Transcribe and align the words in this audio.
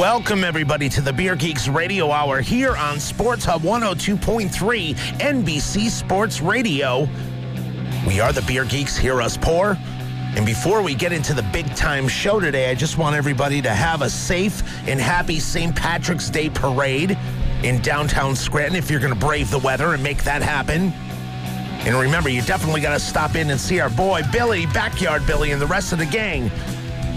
Welcome, 0.00 0.44
everybody, 0.44 0.88
to 0.88 1.02
the 1.02 1.12
Beer 1.12 1.36
Geeks 1.36 1.68
Radio 1.68 2.10
Hour 2.10 2.40
here 2.40 2.74
on 2.74 2.98
Sports 2.98 3.44
Hub 3.44 3.60
102.3 3.60 4.94
NBC 4.94 5.90
Sports 5.90 6.40
Radio. 6.40 7.06
We 8.06 8.18
are 8.18 8.32
the 8.32 8.40
Beer 8.40 8.64
Geeks. 8.64 8.96
Hear 8.96 9.20
us 9.20 9.36
pour. 9.36 9.76
And 10.36 10.46
before 10.46 10.80
we 10.80 10.94
get 10.94 11.12
into 11.12 11.34
the 11.34 11.42
big 11.52 11.66
time 11.76 12.08
show 12.08 12.40
today, 12.40 12.70
I 12.70 12.74
just 12.74 12.96
want 12.96 13.14
everybody 13.14 13.60
to 13.60 13.68
have 13.68 14.00
a 14.00 14.08
safe 14.08 14.62
and 14.88 14.98
happy 14.98 15.38
St. 15.38 15.76
Patrick's 15.76 16.30
Day 16.30 16.48
parade 16.48 17.18
in 17.62 17.82
downtown 17.82 18.34
Scranton 18.34 18.76
if 18.76 18.90
you're 18.90 19.00
going 19.00 19.12
to 19.12 19.20
brave 19.20 19.50
the 19.50 19.58
weather 19.58 19.92
and 19.92 20.02
make 20.02 20.24
that 20.24 20.40
happen. 20.40 20.94
And 21.86 21.94
remember, 21.94 22.30
you 22.30 22.40
definitely 22.40 22.80
got 22.80 22.94
to 22.94 23.00
stop 23.00 23.34
in 23.34 23.50
and 23.50 23.60
see 23.60 23.80
our 23.80 23.90
boy 23.90 24.22
Billy, 24.32 24.64
Backyard 24.64 25.26
Billy, 25.26 25.52
and 25.52 25.60
the 25.60 25.66
rest 25.66 25.92
of 25.92 25.98
the 25.98 26.06
gang 26.06 26.50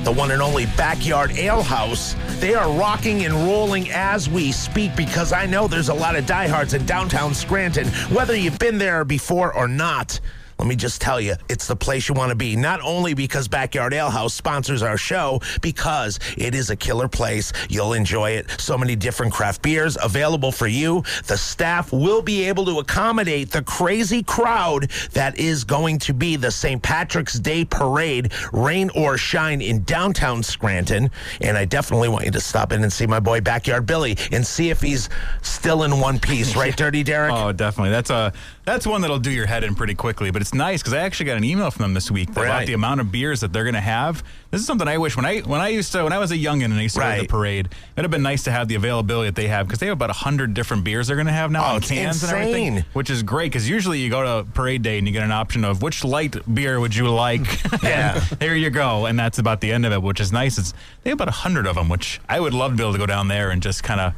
the 0.03 0.11
one 0.11 0.31
and 0.31 0.41
only 0.41 0.65
Backyard 0.77 1.31
Ale 1.37 1.63
House. 1.63 2.15
They 2.39 2.55
are 2.55 2.71
rocking 2.77 3.25
and 3.25 3.33
rolling 3.33 3.89
as 3.91 4.29
we 4.29 4.51
speak 4.51 4.95
because 4.95 5.31
I 5.31 5.45
know 5.45 5.67
there's 5.67 5.89
a 5.89 5.93
lot 5.93 6.15
of 6.15 6.25
diehards 6.25 6.73
in 6.73 6.85
downtown 6.85 7.33
Scranton, 7.33 7.87
whether 8.13 8.35
you've 8.35 8.59
been 8.59 8.77
there 8.77 9.05
before 9.05 9.53
or 9.53 9.67
not. 9.67 10.19
Let 10.59 10.67
me 10.67 10.75
just 10.75 11.01
tell 11.01 11.19
you, 11.19 11.35
it's 11.49 11.67
the 11.67 11.75
place 11.75 12.07
you 12.07 12.15
want 12.15 12.29
to 12.29 12.35
be. 12.35 12.55
Not 12.55 12.81
only 12.81 13.13
because 13.13 13.47
Backyard 13.47 13.93
Ale 13.93 14.09
House 14.09 14.33
sponsors 14.33 14.81
our 14.81 14.97
show, 14.97 15.41
because 15.61 16.19
it 16.37 16.55
is 16.55 16.69
a 16.69 16.75
killer 16.75 17.07
place. 17.07 17.51
You'll 17.69 17.93
enjoy 17.93 18.31
it. 18.31 18.49
So 18.59 18.77
many 18.77 18.95
different 18.95 19.33
craft 19.33 19.61
beers 19.61 19.97
available 20.01 20.51
for 20.51 20.67
you. 20.67 21.03
The 21.25 21.37
staff 21.37 21.91
will 21.91 22.21
be 22.21 22.43
able 22.47 22.65
to 22.65 22.79
accommodate 22.79 23.51
the 23.51 23.63
crazy 23.63 24.23
crowd 24.23 24.89
that 25.13 25.37
is 25.37 25.63
going 25.63 25.99
to 25.99 26.13
be 26.13 26.35
the 26.35 26.51
St. 26.51 26.81
Patrick's 26.81 27.39
Day 27.39 27.65
Parade, 27.65 28.31
rain 28.51 28.89
or 28.95 29.17
shine, 29.17 29.61
in 29.61 29.83
downtown 29.83 30.43
Scranton. 30.43 31.09
And 31.41 31.57
I 31.57 31.65
definitely 31.65 32.09
want 32.09 32.25
you 32.25 32.31
to 32.31 32.41
stop 32.41 32.71
in 32.71 32.83
and 32.83 32.91
see 32.91 33.07
my 33.07 33.19
boy 33.19 33.41
Backyard 33.41 33.85
Billy 33.85 34.17
and 34.31 34.45
see 34.45 34.69
if 34.69 34.81
he's 34.81 35.09
still 35.41 35.83
in 35.83 35.99
one 35.99 36.19
piece, 36.19 36.55
right, 36.55 36.75
Dirty 36.75 37.03
Derek? 37.03 37.33
Oh, 37.33 37.51
definitely. 37.51 37.91
That's 37.91 38.09
a 38.09 38.33
that's 38.65 38.87
one 38.87 39.01
that'll 39.01 39.19
do 39.19 39.31
your 39.31 39.45
head 39.45 39.63
in 39.63 39.75
pretty 39.75 39.93
quickly. 39.95 40.31
But 40.31 40.41
it's 40.41 40.53
nice 40.53 40.81
because 40.81 40.93
I 40.93 40.99
actually 40.99 41.25
got 41.27 41.37
an 41.37 41.43
email 41.43 41.69
from 41.71 41.83
them 41.83 41.93
this 41.93 42.09
week 42.09 42.29
Right. 42.35 42.45
about 42.45 42.65
the 42.67 42.73
amount 42.73 43.01
of 43.01 43.11
beers 43.11 43.41
that 43.41 43.51
they're 43.51 43.63
going 43.65 43.73
to 43.75 43.81
have. 43.81 44.23
This 44.51 44.61
is 44.61 44.67
something 44.67 44.87
I 44.87 44.97
wish 44.97 45.15
when 45.17 45.25
I 45.25 45.39
when 45.39 45.59
I 45.61 45.69
used 45.69 45.91
to 45.93 46.03
when 46.03 46.13
I 46.13 46.17
was 46.19 46.31
a 46.31 46.37
youngin 46.37 46.65
and 46.65 46.75
I 46.75 46.81
used 46.83 46.95
to 46.95 47.01
go 47.01 47.15
to 47.15 47.21
the 47.21 47.27
parade. 47.27 47.67
It'd 47.95 48.03
have 48.05 48.11
been 48.11 48.21
nice 48.21 48.43
to 48.43 48.51
have 48.51 48.67
the 48.67 48.75
availability 48.75 49.29
that 49.29 49.35
they 49.35 49.47
have 49.47 49.67
because 49.67 49.79
they 49.79 49.87
have 49.87 49.93
about 49.97 50.11
hundred 50.11 50.53
different 50.53 50.83
beers 50.83 51.07
they're 51.07 51.15
going 51.15 51.27
to 51.27 51.33
have 51.33 51.51
now 51.51 51.75
Oh, 51.75 51.79
cans 51.79 52.23
and 52.23 52.31
everything, 52.31 52.85
which 52.93 53.09
is 53.09 53.23
great 53.23 53.51
because 53.51 53.67
usually 53.69 53.99
you 53.99 54.09
go 54.09 54.21
to 54.43 54.49
parade 54.51 54.81
day 54.81 54.97
and 54.97 55.07
you 55.07 55.13
get 55.13 55.23
an 55.23 55.31
option 55.31 55.65
of 55.65 55.81
which 55.81 56.03
light 56.05 56.35
beer 56.53 56.79
would 56.79 56.95
you 56.95 57.09
like. 57.09 57.41
Yeah. 57.83 58.19
there 58.39 58.55
you 58.55 58.69
go, 58.69 59.07
and 59.07 59.17
that's 59.19 59.39
about 59.39 59.59
the 59.59 59.71
end 59.71 59.85
of 59.85 59.91
it, 59.91 60.01
which 60.01 60.19
is 60.21 60.31
nice. 60.31 60.57
It's 60.57 60.73
they 61.03 61.09
have 61.09 61.19
about 61.19 61.33
hundred 61.33 61.67
of 61.67 61.75
them, 61.75 61.89
which 61.89 62.21
I 62.29 62.39
would 62.39 62.53
love 62.53 62.71
to 62.71 62.77
be 62.77 62.83
able 62.83 62.93
to 62.93 62.99
go 62.99 63.05
down 63.05 63.27
there 63.27 63.49
and 63.49 63.61
just 63.61 63.83
kind 63.83 63.99
of 63.99 64.13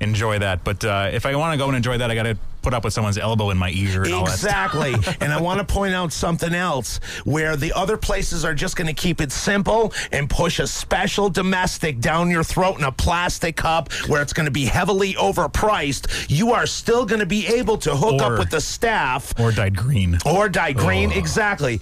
enjoy 0.00 0.38
that. 0.38 0.64
But 0.64 0.84
uh, 0.84 1.10
if 1.12 1.26
I 1.26 1.34
want 1.36 1.52
to 1.54 1.58
go 1.58 1.66
and 1.68 1.76
enjoy 1.76 1.98
that, 1.98 2.10
I 2.10 2.14
got 2.14 2.24
to 2.24 2.36
put 2.62 2.74
up 2.74 2.84
with 2.84 2.92
someone's 2.92 3.16
elbow 3.16 3.48
in 3.50 3.56
my 3.56 3.70
ear 3.70 4.02
and 4.02 4.12
all 4.12 4.26
that. 4.26 4.34
Exactly. 4.34 4.94
and 5.20 5.32
I 5.32 5.40
want 5.40 5.66
to 5.66 5.72
point 5.72 5.94
out 5.94 6.12
something 6.12 6.52
else 6.54 6.98
where 7.24 7.56
the 7.56 7.72
other 7.72 7.96
places 7.96 8.44
are 8.44 8.52
just 8.54 8.76
going 8.76 8.86
to 8.86 8.92
keep 8.92 9.20
it 9.22 9.32
simple 9.32 9.94
and 10.12 10.28
push 10.28 10.58
a 10.58 10.66
special 10.66 11.30
domestic 11.30 12.00
down 12.00 12.30
your 12.30 12.44
throat 12.44 12.78
in 12.78 12.84
a 12.84 12.92
plastic 12.92 13.56
cup 13.56 13.90
where 14.08 14.20
it's 14.20 14.34
going 14.34 14.44
to 14.44 14.50
be 14.52 14.66
heavily 14.66 15.14
overpriced. 15.14 16.26
You 16.28 16.52
are 16.52 16.66
still 16.66 17.06
going 17.06 17.20
to 17.20 17.26
be 17.26 17.46
able 17.46 17.78
to 17.78 17.96
hook 17.96 18.20
Or- 18.20 18.34
up 18.34 18.38
with 18.38 18.50
the 18.50 18.60
staff. 18.60 19.38
Or 19.40 19.52
dyed 19.52 19.76
green. 19.76 20.18
Or 20.26 20.48
dye 20.50 20.72
green, 20.72 21.12
exactly. 21.12 21.80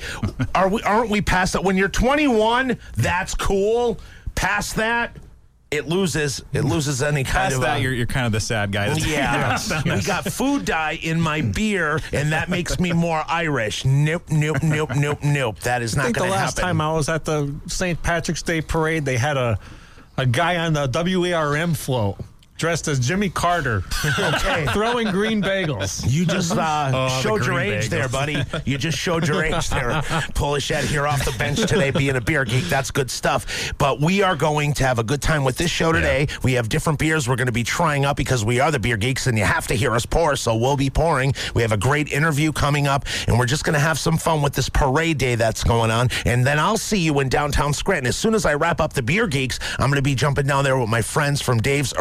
Are 0.55 0.69
we? 0.69 0.81
Aren't 0.83 1.11
we 1.11 1.21
past 1.23 1.55
that? 1.55 1.65
When 1.65 1.77
you're 1.77 1.89
21, 1.89 2.79
that's 2.97 3.35
cool. 3.35 3.99
Past 4.37 4.77
that, 4.77 5.17
it 5.71 5.87
loses. 5.87 6.43
It 6.53 6.63
loses 6.65 7.03
any 7.03 7.25
kind 7.25 7.35
Past 7.53 7.55
of. 7.57 7.61
that, 7.63 7.75
uh, 7.75 7.79
you're, 7.81 7.93
you're 7.93 8.07
kind 8.07 8.27
of 8.27 8.33
the 8.33 8.41
sad 8.41 8.73
guy. 8.73 8.89
that's- 8.95 9.07
yeah, 9.07 9.95
we 9.97 10.03
got 10.03 10.25
food 10.25 10.65
dye 10.65 10.99
in 11.03 11.21
my 11.21 11.43
beer, 11.43 12.01
and 12.13 12.33
that 12.33 12.49
makes 12.49 12.81
me 12.81 12.93
more 12.93 13.23
Irish. 13.29 13.85
Nope, 13.85 14.31
nope, 14.31 14.63
nope, 14.63 14.91
nope, 14.97 15.19
nope. 15.23 15.59
That 15.61 15.83
is 15.83 15.95
I 15.95 15.99
not 15.99 16.05
think 16.05 16.15
the 16.17 16.21
going 16.21 16.33
to 16.33 16.37
last 16.37 16.59
happen. 16.59 16.69
time 16.69 16.81
I 16.81 16.93
was 16.93 17.09
at 17.09 17.25
the 17.25 17.55
St. 17.67 18.03
Patrick's 18.03 18.43
Day 18.43 18.61
parade, 18.63 19.05
they 19.05 19.17
had 19.19 19.37
a 19.37 19.59
a 20.17 20.27
guy 20.27 20.57
on 20.57 20.73
the 20.73 20.89
WARM 20.89 21.75
float 21.75 22.17
dressed 22.59 22.89
as 22.89 22.99
Jimmy 22.99 23.31
Carter, 23.31 23.83
okay. 24.05 24.67
throwing 24.73 25.11
green 25.11 25.41
bagels. 25.41 26.05
You 26.09 26.27
just 26.27 26.53
uh, 26.53 26.91
Oh, 26.99 27.21
showed 27.23 27.47
your 27.47 27.59
age 27.61 27.89
there, 27.89 28.09
buddy. 28.09 28.43
You 28.65 28.77
just 28.77 28.99
showed 28.99 29.27
your 29.27 29.45
age 29.45 29.69
there. 29.71 30.03
Polish 30.35 30.71
Ed 30.71 30.85
here 30.85 31.07
off 31.07 31.25
the 31.25 31.37
bench 31.39 31.61
today, 31.61 31.91
being 31.91 32.17
a 32.17 32.21
beer 32.21 32.45
geek. 32.45 32.65
That's 32.65 32.91
good 32.91 33.11
stuff. 33.11 33.73
But 33.79 34.01
we 34.01 34.23
are 34.23 34.35
going 34.37 34.75
to 34.75 34.85
have 34.85 34.99
a 34.99 35.05
good 35.05 35.23
time 35.23 35.45
with 35.45 35.57
this 35.57 35.71
show 35.71 35.93
today. 35.93 36.27
We 36.43 36.55
have 36.55 36.69
different 36.69 36.99
beers 36.99 37.29
we're 37.29 37.37
going 37.37 37.47
to 37.47 37.53
be 37.53 37.63
trying 37.65 38.05
up 38.05 38.17
because 38.17 38.45
we 38.45 38.59
are 38.61 38.71
the 38.71 38.79
beer 38.81 38.97
geeks, 38.97 39.27
and 39.29 39.39
you 39.39 39.45
have 39.45 39.67
to 39.69 39.75
hear 39.75 39.95
us 39.95 40.05
pour. 40.05 40.35
So 40.37 40.57
we'll 40.57 40.77
be 40.77 40.91
pouring. 40.91 41.35
We 41.55 41.63
have 41.63 41.73
a 41.73 41.77
great 41.77 42.13
interview 42.13 42.53
coming 42.53 42.87
up, 42.89 43.05
and 43.29 43.39
we're 43.39 43.47
just 43.47 43.65
going 43.65 43.75
to 43.75 43.81
have 43.81 43.99
some 43.99 44.19
fun 44.19 44.43
with 44.43 44.55
this 44.55 44.69
parade 44.69 45.19
day 45.19 45.37
that's 45.37 45.63
going 45.63 45.91
on. 45.91 46.09
And 46.25 46.45
then 46.45 46.59
I'll 46.59 46.77
see 46.79 46.99
you 46.99 47.21
in 47.21 47.29
downtown 47.29 47.73
Scranton. 47.73 48.07
As 48.09 48.17
soon 48.17 48.35
as 48.35 48.45
I 48.45 48.55
wrap 48.55 48.81
up 48.81 48.93
the 48.95 49.03
beer 49.03 49.27
geeks, 49.29 49.59
I'm 49.79 49.89
going 49.91 49.97
to 49.97 50.03
be 50.03 50.15
jumping 50.17 50.47
down 50.47 50.65
there 50.65 50.79
with 50.79 50.89
my 50.89 51.03
friends 51.03 51.41
from 51.41 51.59
Dave's 51.59 51.93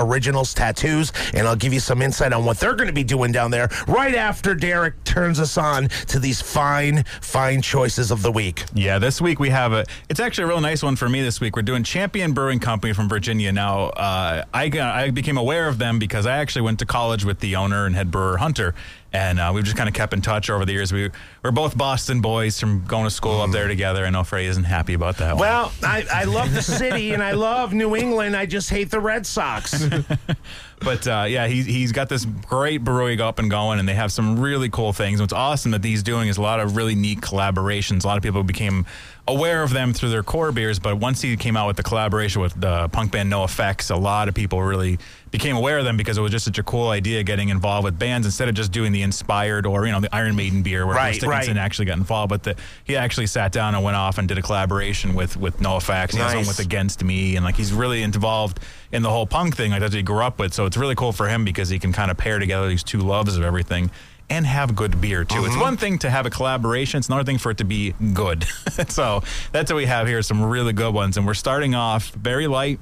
Tattoos, 0.53 1.11
and 1.33 1.47
I'll 1.47 1.55
give 1.55 1.73
you 1.73 1.79
some 1.79 2.01
insight 2.01 2.33
on 2.33 2.45
what 2.45 2.59
they're 2.59 2.75
going 2.75 2.87
to 2.87 2.93
be 2.93 3.03
doing 3.03 3.31
down 3.31 3.51
there 3.51 3.69
right 3.87 4.15
after 4.15 4.55
Derek 4.55 5.03
turns 5.03 5.39
us 5.39 5.57
on 5.57 5.87
to 6.07 6.19
these 6.19 6.41
fine, 6.41 7.03
fine 7.21 7.61
choices 7.61 8.11
of 8.11 8.21
the 8.21 8.31
week. 8.31 8.63
Yeah, 8.73 8.99
this 8.99 9.21
week 9.21 9.39
we 9.39 9.49
have 9.49 9.73
a. 9.73 9.85
It's 10.09 10.19
actually 10.19 10.45
a 10.45 10.47
real 10.47 10.61
nice 10.61 10.83
one 10.83 10.95
for 10.95 11.09
me 11.09 11.21
this 11.21 11.39
week. 11.39 11.55
We're 11.55 11.61
doing 11.61 11.83
Champion 11.83 12.33
Brewing 12.33 12.59
Company 12.59 12.93
from 12.93 13.09
Virginia. 13.09 13.51
Now, 13.51 13.85
uh, 13.89 14.43
I 14.53 14.65
I 14.79 15.11
became 15.11 15.37
aware 15.37 15.67
of 15.67 15.77
them 15.77 15.99
because 15.99 16.25
I 16.25 16.37
actually 16.37 16.63
went 16.63 16.79
to 16.79 16.85
college 16.85 17.25
with 17.25 17.39
the 17.39 17.55
owner 17.55 17.85
and 17.85 17.95
head 17.95 18.11
brewer 18.11 18.37
Hunter, 18.37 18.73
and 19.13 19.39
uh, 19.39 19.51
we've 19.53 19.63
just 19.63 19.77
kind 19.77 19.87
of 19.87 19.95
kept 19.95 20.13
in 20.13 20.21
touch 20.21 20.49
over 20.49 20.65
the 20.65 20.73
years. 20.73 20.91
We 20.91 21.09
we're 21.43 21.51
both 21.51 21.77
Boston 21.77 22.21
boys 22.21 22.59
from 22.59 22.83
going 22.85 23.05
to 23.05 23.09
school 23.09 23.41
up 23.41 23.51
there 23.51 23.67
together. 23.67 24.05
I 24.05 24.09
know 24.09 24.23
Frey 24.23 24.47
isn't 24.47 24.65
happy 24.65 24.93
about 24.93 25.17
that. 25.17 25.33
one. 25.35 25.41
Well, 25.41 25.71
I, 25.83 26.05
I 26.11 26.23
love 26.25 26.53
the 26.53 26.61
city 26.61 27.13
and 27.13 27.23
I 27.23 27.31
love 27.31 27.73
New 27.73 27.95
England. 27.95 28.35
I 28.35 28.45
just 28.45 28.69
hate 28.69 28.91
the 28.91 28.99
Red 28.99 29.25
Sox. 29.25 29.87
But 30.79 31.07
uh, 31.07 31.25
yeah, 31.27 31.47
he's 31.47 31.65
he's 31.65 31.91
got 31.91 32.07
this 32.07 32.25
great 32.25 32.83
brewery 32.83 33.19
up 33.19 33.39
and 33.39 33.49
going, 33.49 33.79
and 33.79 33.89
they 33.89 33.95
have 33.95 34.11
some 34.11 34.39
really 34.39 34.69
cool 34.69 34.93
things. 34.93 35.19
What's 35.19 35.33
awesome 35.33 35.71
that 35.71 35.83
he's 35.83 36.03
doing 36.03 36.27
is 36.27 36.37
a 36.37 36.41
lot 36.41 36.59
of 36.59 36.75
really 36.75 36.95
neat 36.95 37.19
collaborations. 37.21 38.03
A 38.03 38.07
lot 38.07 38.17
of 38.17 38.23
people 38.23 38.43
became 38.43 38.85
aware 39.27 39.63
of 39.63 39.73
them 39.73 39.93
through 39.93 40.09
their 40.09 40.23
core 40.23 40.51
beers, 40.51 40.79
but 40.79 40.97
once 40.97 41.21
he 41.21 41.35
came 41.35 41.57
out 41.57 41.67
with 41.67 41.75
the 41.77 41.83
collaboration 41.83 42.41
with 42.41 42.59
the 42.59 42.87
punk 42.89 43.11
band 43.11 43.31
NOFX, 43.31 43.91
a 43.91 43.95
lot 43.95 44.29
of 44.29 44.35
people 44.35 44.61
really 44.61 44.97
became 45.29 45.57
aware 45.57 45.77
of 45.77 45.83
them 45.83 45.97
because 45.97 46.17
it 46.17 46.21
was 46.21 46.31
just 46.31 46.45
such 46.45 46.57
a 46.57 46.63
cool 46.63 46.87
idea 46.89 47.21
getting 47.21 47.49
involved 47.49 47.83
with 47.83 47.99
bands 47.99 48.25
instead 48.25 48.47
of 48.47 48.55
just 48.55 48.71
doing 48.71 48.93
the 48.93 49.01
inspired 49.01 49.65
or 49.65 49.85
you 49.85 49.91
know 49.91 49.99
the 49.99 50.15
Iron 50.15 50.35
Maiden 50.35 50.61
beer 50.61 50.85
where 50.85 50.95
Right, 50.95 51.19
Bruce 51.19 51.29
Dickinson 51.29 51.57
right. 51.57 51.63
actually 51.63 51.85
got 51.85 51.97
involved. 51.97 52.29
But 52.29 52.43
the, 52.43 52.55
he 52.85 52.95
actually 52.95 53.27
sat 53.27 53.51
down 53.51 53.75
and 53.75 53.83
went 53.83 53.97
off 53.97 54.17
and 54.17 54.27
did 54.27 54.37
a 54.37 54.41
collaboration 54.41 55.13
with 55.15 55.35
with 55.35 55.59
NOFX. 55.59 56.11
He 56.13 56.19
has 56.19 56.27
one 56.33 56.37
Nice. 56.37 56.47
with 56.47 56.59
Against 56.59 57.03
Me, 57.03 57.35
and 57.35 57.43
like 57.43 57.55
he's 57.55 57.73
really 57.73 58.03
involved 58.03 58.59
in 58.93 59.01
the 59.01 59.09
whole 59.09 59.27
punk 59.27 59.57
thing 59.57 59.71
like 59.71 59.81
that 59.81 59.93
he 59.93 60.01
grew 60.01 60.21
up 60.21 60.39
with. 60.39 60.53
So 60.53 60.66
it's 60.67 60.77
really 60.77 60.95
cool 60.95 61.11
for 61.11 61.27
him 61.27 61.45
because 61.45 61.69
he 61.69 61.79
can 61.79 61.93
kind 61.93 62.11
of 62.11 62.17
pair 62.17 62.39
together 62.39 62.67
these 62.67 62.83
two 62.83 62.99
loves 62.99 63.37
of 63.37 63.43
everything 63.43 63.89
and 64.29 64.45
have 64.45 64.75
good 64.75 64.99
beer 64.99 65.23
too. 65.23 65.39
It's 65.39 65.53
mm-hmm. 65.53 65.61
one 65.61 65.77
thing 65.77 65.99
to 65.99 66.09
have 66.09 66.25
a 66.25 66.29
collaboration; 66.29 66.97
it's 66.99 67.07
another 67.07 67.23
thing 67.23 67.37
for 67.37 67.51
it 67.51 67.57
to 67.57 67.63
be 67.63 67.93
good. 68.13 68.43
so 68.89 69.23
that's 69.51 69.71
what 69.71 69.77
we 69.77 69.85
have 69.85 70.07
here. 70.07 70.21
Some 70.21 70.43
really 70.43 70.73
good 70.73 70.93
ones, 70.93 71.17
and 71.17 71.25
we're 71.25 71.33
starting 71.33 71.75
off 71.75 72.09
very 72.09 72.47
light. 72.47 72.79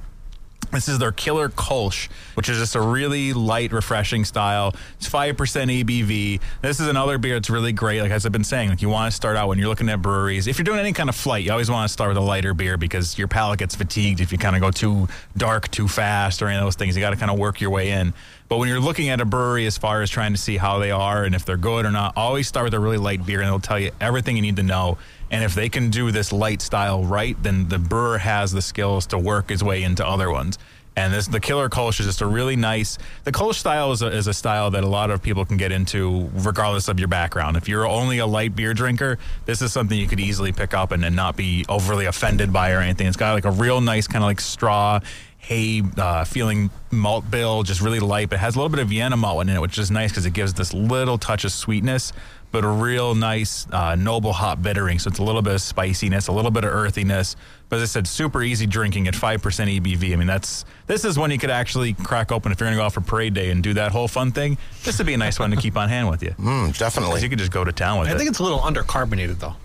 This 0.72 0.88
is 0.88 1.00
their 1.00 1.12
Killer 1.12 1.50
Kolsch, 1.50 2.10
which 2.36 2.50
is 2.50 2.58
just 2.58 2.76
a 2.76 2.82
really 2.82 3.34
light, 3.34 3.72
refreshing 3.72 4.26
style. 4.26 4.76
It's 4.98 5.08
five 5.08 5.38
percent 5.38 5.72
ABV. 5.72 6.42
This 6.62 6.80
is 6.80 6.88
another 6.88 7.18
beer 7.18 7.36
that's 7.36 7.50
really 7.50 7.72
great. 7.72 8.02
Like 8.02 8.12
as 8.12 8.26
I've 8.26 8.32
been 8.32 8.44
saying, 8.44 8.70
like 8.70 8.82
you 8.82 8.90
want 8.90 9.12
to 9.12 9.16
start 9.16 9.38
out 9.38 9.48
when 9.48 9.58
you're 9.58 9.68
looking 9.68 9.90
at 9.90 10.02
breweries. 10.02 10.48
If 10.48 10.58
you're 10.58 10.66
doing 10.66 10.80
any 10.80 10.94
kind 10.94 11.10
of 11.10 11.16
flight, 11.16 11.44
you 11.44 11.52
always 11.52 11.70
want 11.70 11.88
to 11.88 11.94
start 11.94 12.10
with 12.10 12.18
a 12.18 12.22
lighter 12.22 12.54
beer 12.54 12.78
because 12.78 13.18
your 13.18 13.28
palate 13.28 13.60
gets 13.60 13.76
fatigued 13.76 14.20
if 14.20 14.32
you 14.32 14.38
kind 14.38 14.56
of 14.56 14.62
go 14.62 14.72
too 14.72 15.08
dark 15.38 15.70
too 15.72 15.88
fast 15.88 16.42
or 16.42 16.48
any 16.48 16.58
of 16.58 16.64
those 16.64 16.76
things. 16.76 16.96
You 16.96 17.02
got 17.02 17.12
to 17.12 17.18
kind 17.18 17.32
of 17.32 17.38
work 17.38 17.62
your 17.62 17.70
way 17.70 17.92
in. 17.92 18.14
But 18.48 18.58
when 18.58 18.70
you're 18.70 18.80
looking 18.80 19.10
at 19.10 19.22
a 19.22 19.26
brewery 19.26 19.66
as 19.66 19.78
far 19.78 20.04
as 20.04 20.10
trying 20.10 20.34
to 20.34 20.38
see 20.38 20.58
how 20.58 20.78
they 20.78 20.92
are 20.92 21.24
and 21.24 21.34
if 21.34 21.46
they're 21.46 21.58
good 21.58 21.86
or 21.86 21.92
not, 21.92 22.16
always 22.16 22.48
start 22.48 22.66
with 22.66 22.74
a 22.76 22.80
really 22.80 22.98
light 22.98 23.26
beer 23.26 23.40
and 23.40 23.48
it'll 23.48 23.60
tell 23.60 23.80
you 23.80 23.92
everything 24.00 24.36
you 24.36 24.42
need 24.44 24.58
to 24.58 24.64
know. 24.64 24.98
And 25.36 25.44
if 25.44 25.54
they 25.54 25.68
can 25.68 25.90
do 25.90 26.12
this 26.12 26.32
light 26.32 26.62
style 26.62 27.04
right, 27.04 27.36
then 27.44 27.68
the 27.68 27.78
brewer 27.78 28.20
has 28.20 28.54
the 28.54 28.62
skills 28.62 29.06
to 29.08 29.18
work 29.18 29.50
his 29.50 29.62
way 29.62 29.84
into 29.84 30.08
other 30.08 30.32
ones. 30.32 30.58
And 30.96 31.14
this 31.14 31.28
the 31.28 31.42
Killer 31.42 31.68
Kolsch 31.68 32.00
is 32.00 32.06
just 32.06 32.22
a 32.22 32.26
really 32.26 32.56
nice. 32.56 32.98
The 33.26 33.34
Kolsch 33.34 33.56
style 33.56 33.92
is 33.92 34.02
a, 34.02 34.08
is 34.08 34.28
a 34.28 34.34
style 34.34 34.72
that 34.72 34.86
a 34.86 34.88
lot 34.88 35.12
of 35.12 35.22
people 35.22 35.44
can 35.44 35.58
get 35.58 35.74
into, 35.74 36.30
regardless 36.36 36.88
of 36.88 37.00
your 37.00 37.10
background. 37.10 37.58
If 37.58 37.68
you're 37.68 37.86
only 37.86 38.20
a 38.20 38.26
light 38.26 38.56
beer 38.56 38.74
drinker, 38.74 39.18
this 39.44 39.62
is 39.62 39.74
something 39.74 40.00
you 40.00 40.08
could 40.08 40.22
easily 40.22 40.54
pick 40.54 40.74
up 40.74 40.94
and, 40.94 41.04
and 41.04 41.18
not 41.18 41.36
be 41.36 41.66
overly 41.68 42.06
offended 42.06 42.54
by 42.54 42.72
or 42.72 42.80
anything. 42.80 43.06
It's 43.06 43.18
got 43.18 43.34
like 43.34 43.44
a 43.44 43.52
real 43.52 43.82
nice 43.82 44.08
kind 44.08 44.24
of 44.24 44.28
like 44.28 44.40
straw 44.40 45.02
hay 45.46 45.84
uh, 45.98 46.24
feeling 46.24 46.72
malt 46.92 47.30
bill, 47.30 47.62
just 47.62 47.80
really 47.80 48.00
light. 48.00 48.30
But 48.30 48.38
it 48.38 48.40
has 48.40 48.56
a 48.56 48.60
little 48.60 48.70
bit 48.70 48.80
of 48.80 48.88
Vienna 48.88 49.16
malt 49.16 49.42
in 49.42 49.50
it, 49.50 49.62
which 49.62 49.78
is 49.78 49.92
nice 49.92 50.12
because 50.12 50.26
it 50.26 50.34
gives 50.34 50.54
this 50.54 50.74
little 50.74 51.18
touch 51.18 51.46
of 51.46 51.52
sweetness, 51.52 52.14
but 52.56 52.64
a 52.64 52.70
real 52.70 53.16
nice 53.16 53.68
uh, 53.74 53.96
noble 53.96 54.32
hop 54.32 54.62
bittering. 54.62 54.98
So 54.98 55.10
it's 55.10 55.20
a 55.20 55.24
little 55.24 55.42
bit 55.42 55.56
of 55.56 55.62
spiciness, 55.62 56.30
a 56.30 56.32
little 56.32 56.52
bit 56.52 56.64
of 56.64 56.72
earthiness. 56.72 57.36
But 57.68 57.78
as 57.78 57.82
I 57.84 57.86
said, 57.88 58.08
super 58.08 58.42
easy 58.42 58.66
drinking 58.66 59.10
at 59.10 59.16
five 59.16 59.42
percent 59.42 59.70
ABV. 59.70 60.14
I 60.14 60.16
mean, 60.16 60.26
that's 60.28 60.64
this 60.88 61.04
is 61.04 61.20
one 61.20 61.32
you 61.32 61.38
could 61.38 61.50
actually 61.50 61.92
crack 61.94 62.32
open 62.32 62.54
if 62.54 62.60
you're 62.62 62.68
going 62.68 62.78
to 62.78 62.82
go 62.82 62.86
out 62.86 62.94
for 62.94 63.02
parade 63.02 63.34
day 63.34 63.50
and 63.52 63.62
do 63.62 63.74
that 63.74 63.92
whole 63.92 64.08
fun 64.08 64.32
thing. 64.32 64.58
This 64.84 64.98
would 65.00 65.08
be 65.08 65.14
a 65.14 65.18
nice 65.18 65.38
one 65.38 65.52
to 65.52 65.58
keep 65.58 65.76
on 65.76 65.90
hand 65.90 66.10
with 66.10 66.24
you. 66.24 66.32
Mm, 66.40 66.68
'Cause 66.68 66.78
definitely. 66.78 67.22
you 67.22 67.28
could 67.30 67.40
just 67.40 67.52
go 67.52 67.66
to 67.66 67.74
town 67.74 68.00
with 68.00 68.08
I 68.08 68.12
it. 68.12 68.16
I 68.16 68.18
think 68.18 68.30
it's 68.30 68.40
a 68.40 68.44
little 68.44 68.60
undercarbonated 68.60 69.40
though. 69.40 69.56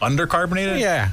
undercarbonated. 0.00 0.80
Yeah, 0.80 1.10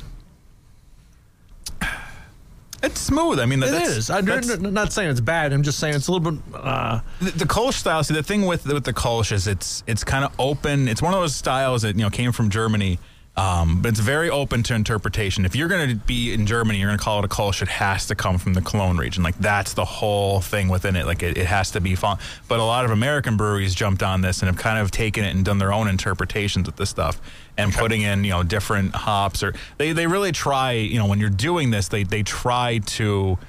it's 2.84 3.00
smooth. 3.00 3.40
I 3.40 3.46
mean, 3.46 3.64
it 3.64 3.72
that's, 3.72 3.90
is. 3.90 4.10
I'm 4.10 4.26
that's- 4.26 4.60
not 4.60 4.92
saying 4.94 5.10
it's 5.10 5.20
bad. 5.22 5.54
I'm 5.54 5.64
just 5.64 5.80
saying 5.80 5.96
it's 5.96 6.08
a 6.08 6.12
little 6.12 6.32
bit. 6.32 6.42
Uh, 6.54 7.00
the, 7.22 7.32
the 7.32 7.46
Kolsch 7.46 7.74
style. 7.76 8.04
See, 8.04 8.14
the 8.14 8.22
thing 8.24 8.46
with 8.46 8.66
with 8.66 8.84
the 8.84 8.94
Kolsch 8.94 9.32
is 9.32 9.48
it's 9.48 9.84
it's 9.88 10.04
kind 10.04 10.26
of 10.26 10.34
open. 10.40 10.88
It's 10.88 11.02
one 11.02 11.14
of 11.14 11.20
those 11.20 11.36
styles 11.36 11.82
that 11.84 11.96
you 11.96 12.04
know 12.04 12.10
came 12.10 12.32
from 12.32 12.50
Germany, 12.50 13.00
um, 13.36 13.82
but 13.82 13.90
it's 13.90 14.00
very 14.00 14.30
open 14.30 14.62
to 14.64 14.76
interpretation. 14.76 15.44
If 15.44 15.56
you're 15.56 15.68
going 15.68 15.90
to 15.90 15.96
be 15.96 16.34
in 16.34 16.46
Germany, 16.46 16.80
you're 16.80 16.90
going 16.90 17.00
to 17.00 17.04
call 17.04 17.18
it 17.20 17.26
a 17.26 17.28
Kolsch. 17.28 17.64
It 17.64 17.68
has 17.68 18.06
to 18.08 18.16
come 18.16 18.38
from 18.38 18.54
the 18.54 18.62
Cologne 18.62 18.98
region. 18.98 19.24
Like 19.24 19.38
that's 19.40 19.74
the 19.74 19.86
whole 19.86 20.40
thing 20.40 20.70
within 20.70 20.96
it. 20.96 21.08
Like 21.08 21.24
it, 21.24 21.36
it 21.36 21.48
has 21.48 21.72
to 21.72 21.82
be 21.82 21.96
fun. 21.96 22.20
But 22.48 22.60
a 22.60 22.64
lot 22.64 22.86
of 22.86 22.92
American 22.92 23.36
breweries 23.36 23.74
jumped 23.74 24.04
on 24.04 24.22
this 24.22 24.42
and 24.42 24.48
have 24.48 24.58
kind 24.58 24.78
of 24.78 24.92
taken 24.92 25.24
it 25.24 25.36
and 25.36 25.44
done 25.44 25.58
their 25.58 25.74
own 25.74 25.88
interpretations 25.88 26.68
of 26.68 26.76
this 26.76 26.92
stuff 26.92 27.20
and 27.58 27.74
putting 27.74 28.02
in 28.02 28.24
you 28.24 28.32
know 28.32 28.44
different 28.44 28.94
hops 28.96 29.42
or 29.42 29.54
they 29.78 29.94
they 29.94 30.06
really 30.06 30.32
try. 30.32 30.74
You 30.74 31.00
know 31.00 31.08
when 31.08 31.20
you're 31.20 31.30
doing 31.30 31.72
this, 31.72 31.88
they 31.88 32.04
they 32.04 32.22
try 32.22 32.80
to 32.86 33.40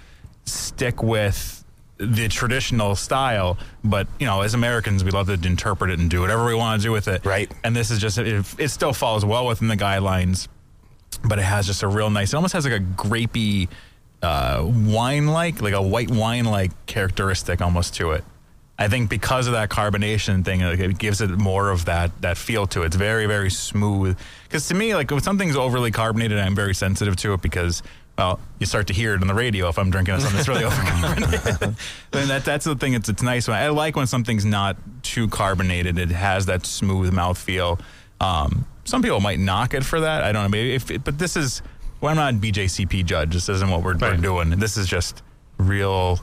stick 0.47 1.03
with 1.03 1.64
the 2.07 2.29
traditional 2.29 2.95
style, 2.95 3.59
but 3.83 4.07
you 4.19 4.27
know, 4.27 4.43
as 4.43 4.55
Americans, 4.55 5.05
we 5.05 5.11
love 5.11 5.27
to 5.27 5.49
interpret 5.49 5.91
it 5.91 5.99
and 5.99 6.11
do 6.11 6.21
whatever 6.21 6.45
we 6.45 6.55
want 6.55 6.81
to 6.81 6.87
do 6.87 6.93
with 6.93 7.09
it. 7.09 7.25
Right. 7.25 7.51
And 7.63 7.75
this 7.75 7.91
is 7.91 8.01
just 8.01 8.19
it, 8.19 8.45
it 8.59 8.69
still 8.69 8.93
falls 8.93 9.25
well 9.25 9.47
within 9.47 9.69
the 9.69 9.77
guidelines, 9.77 10.49
but 11.25 11.39
it 11.39 11.43
has 11.43 11.67
just 11.67 11.83
a 11.83 11.89
real 11.89 12.11
nice. 12.11 12.33
It 12.33 12.37
almost 12.37 12.55
has 12.55 12.65
like 12.65 12.81
a 12.81 12.85
grapey 12.85 13.69
uh, 14.23 14.63
wine 14.65 15.27
like, 15.29 15.61
like 15.61 15.75
a 15.75 15.83
white 15.83 16.11
wine 16.11 16.45
like 16.45 16.73
characteristic 16.87 17.61
almost 17.61 17.95
to 17.97 18.13
it. 18.13 18.25
I 18.77 18.89
think 18.89 19.09
because 19.09 19.47
of 19.47 19.53
that 19.53 19.69
carbonation 19.69 20.45
thing, 20.45 20.61
like, 20.61 20.81
it 20.81 20.99
gives 20.99 21.21
it 21.21 21.31
more 21.31 21.71
of 21.71 21.85
that 21.85 22.11
that 22.23 22.37
feel 22.37 22.67
to 22.69 22.83
it. 22.83 22.87
It's 22.87 22.97
very 22.97 23.27
very 23.27 23.51
smooth. 23.51 24.19
Because 24.45 24.67
to 24.69 24.75
me, 24.75 24.95
like 24.95 25.13
if 25.13 25.23
something's 25.23 25.57
overly 25.57 25.91
carbonated, 25.91 26.39
I'm 26.39 26.57
very 26.57 26.75
sensitive 26.75 27.17
to 27.17 27.35
it 27.35 27.43
because. 27.43 27.83
Well, 28.17 28.39
you 28.61 28.67
start 28.67 28.87
to 28.89 28.93
hear 28.93 29.15
it 29.15 29.21
on 29.21 29.27
the 29.27 29.35
radio 29.35 29.69
if 29.69 29.79
I'm 29.79 29.91
drinking 29.91 30.21
something 30.21 30.37
that's 30.37 30.49
really 30.49 30.63
overcarbonated. 30.65 31.63
and 32.13 32.31
that, 32.31 32.45
that's 32.45 32.65
the 32.65 32.77
thing. 32.77 32.95
It's 32.95 33.09
it's 33.09 33.23
nice. 33.23 33.49
When, 33.49 33.57
I 33.57 33.69
like 33.69 33.97
when 33.97 34.07
something's 34.07 34.45
not 34.45 34.77
too 35.03 35.29
carbonated. 35.29 35.99
It 35.99 36.11
has 36.11 36.47
that 36.47 36.65
smooth 36.65 37.13
mouthfeel. 37.13 37.81
Um, 38.21 38.67
some 38.85 39.03
people 39.03 39.21
might 39.21 39.41
knock 39.41 39.75
it 39.75 39.85
for 39.85 40.01
that. 40.01 40.23
I 40.23 40.33
don't 40.33 40.45
know. 40.45 40.49
Maybe 40.49 40.75
if, 40.75 41.05
but 41.05 41.19
this 41.19 41.37
is. 41.37 41.63
Well, 42.01 42.11
I'm 42.11 42.17
not 42.17 42.35
a 42.35 42.37
BJCP 42.37 43.05
judge. 43.07 43.33
This 43.33 43.49
isn't 43.49 43.71
what 43.71 43.83
we're, 43.83 43.97
we're 43.97 44.17
doing. 44.17 44.51
This 44.51 44.77
is 44.77 44.87
just 44.87 45.23
real 45.57 46.21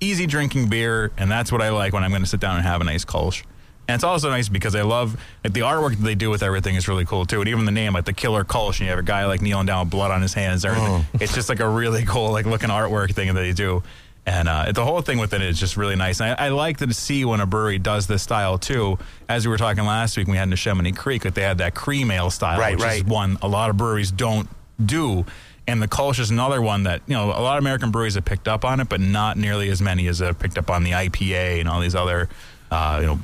easy 0.00 0.26
drinking 0.26 0.68
beer, 0.68 1.10
and 1.18 1.30
that's 1.30 1.52
what 1.52 1.60
I 1.60 1.70
like 1.70 1.92
when 1.92 2.02
I'm 2.02 2.10
going 2.10 2.22
to 2.22 2.28
sit 2.28 2.40
down 2.40 2.56
and 2.56 2.64
have 2.64 2.80
a 2.80 2.84
nice 2.84 3.04
Kolsch. 3.04 3.42
And 3.88 3.94
it's 3.94 4.04
also 4.04 4.28
nice 4.28 4.48
because 4.50 4.74
I 4.74 4.82
love 4.82 5.18
like 5.42 5.54
the 5.54 5.60
artwork 5.60 5.96
that 5.96 6.02
they 6.04 6.14
do 6.14 6.28
with 6.28 6.42
everything 6.42 6.74
is 6.74 6.86
really 6.88 7.06
cool 7.06 7.24
too. 7.24 7.40
And 7.40 7.48
even 7.48 7.64
the 7.64 7.72
name, 7.72 7.94
like 7.94 8.04
the 8.04 8.12
Killer 8.12 8.44
Kolsch, 8.44 8.78
and 8.78 8.80
you 8.80 8.90
have 8.90 8.98
a 8.98 9.02
guy 9.02 9.24
like 9.24 9.40
kneeling 9.40 9.64
down 9.66 9.86
with 9.86 9.90
blood 9.90 10.10
on 10.10 10.20
his 10.20 10.34
hands. 10.34 10.64
and 10.64 10.76
Everything. 10.76 11.06
It's 11.20 11.34
just 11.34 11.48
like 11.48 11.60
a 11.60 11.68
really 11.68 12.04
cool 12.04 12.30
like 12.30 12.44
looking 12.44 12.68
artwork 12.68 13.14
thing 13.14 13.28
that 13.28 13.40
they 13.40 13.52
do. 13.52 13.82
And 14.26 14.46
uh, 14.46 14.72
the 14.72 14.84
whole 14.84 15.00
thing 15.00 15.16
within 15.16 15.40
it 15.40 15.48
is 15.48 15.58
just 15.58 15.78
really 15.78 15.96
nice. 15.96 16.20
And 16.20 16.32
I, 16.38 16.46
I 16.46 16.48
like 16.50 16.76
to 16.78 16.92
see 16.92 17.24
when 17.24 17.40
a 17.40 17.46
brewery 17.46 17.78
does 17.78 18.06
this 18.06 18.22
style 18.22 18.58
too. 18.58 18.98
As 19.26 19.46
we 19.46 19.50
were 19.50 19.56
talking 19.56 19.84
last 19.84 20.18
week, 20.18 20.28
we 20.28 20.36
had 20.36 20.48
in 20.48 20.50
Neshaminy 20.50 20.94
Creek 20.94 21.22
that 21.22 21.34
they 21.34 21.40
had 21.40 21.56
that 21.58 21.74
cream 21.74 22.10
ale 22.10 22.28
style, 22.28 22.60
Right, 22.60 22.78
which 22.78 22.86
is 22.86 23.04
one 23.04 23.38
a 23.40 23.48
lot 23.48 23.70
of 23.70 23.78
breweries 23.78 24.10
don't 24.10 24.50
do. 24.84 25.24
And 25.66 25.80
the 25.80 25.88
Kolsch 25.88 26.18
is 26.18 26.30
another 26.30 26.60
one 26.60 26.82
that, 26.82 27.00
you 27.06 27.14
know, 27.14 27.24
a 27.30 27.40
lot 27.40 27.56
of 27.56 27.62
American 27.64 27.90
breweries 27.90 28.16
have 28.16 28.26
picked 28.26 28.48
up 28.48 28.66
on 28.66 28.80
it, 28.80 28.90
but 28.90 29.00
not 29.00 29.38
nearly 29.38 29.70
as 29.70 29.80
many 29.80 30.06
as 30.08 30.18
have 30.18 30.38
picked 30.38 30.58
up 30.58 30.68
on 30.68 30.84
the 30.84 30.90
IPA 30.90 31.60
and 31.60 31.68
all 31.68 31.80
these 31.80 31.94
other, 31.94 32.28
uh, 32.70 32.98
you 33.00 33.06
know, 33.06 33.18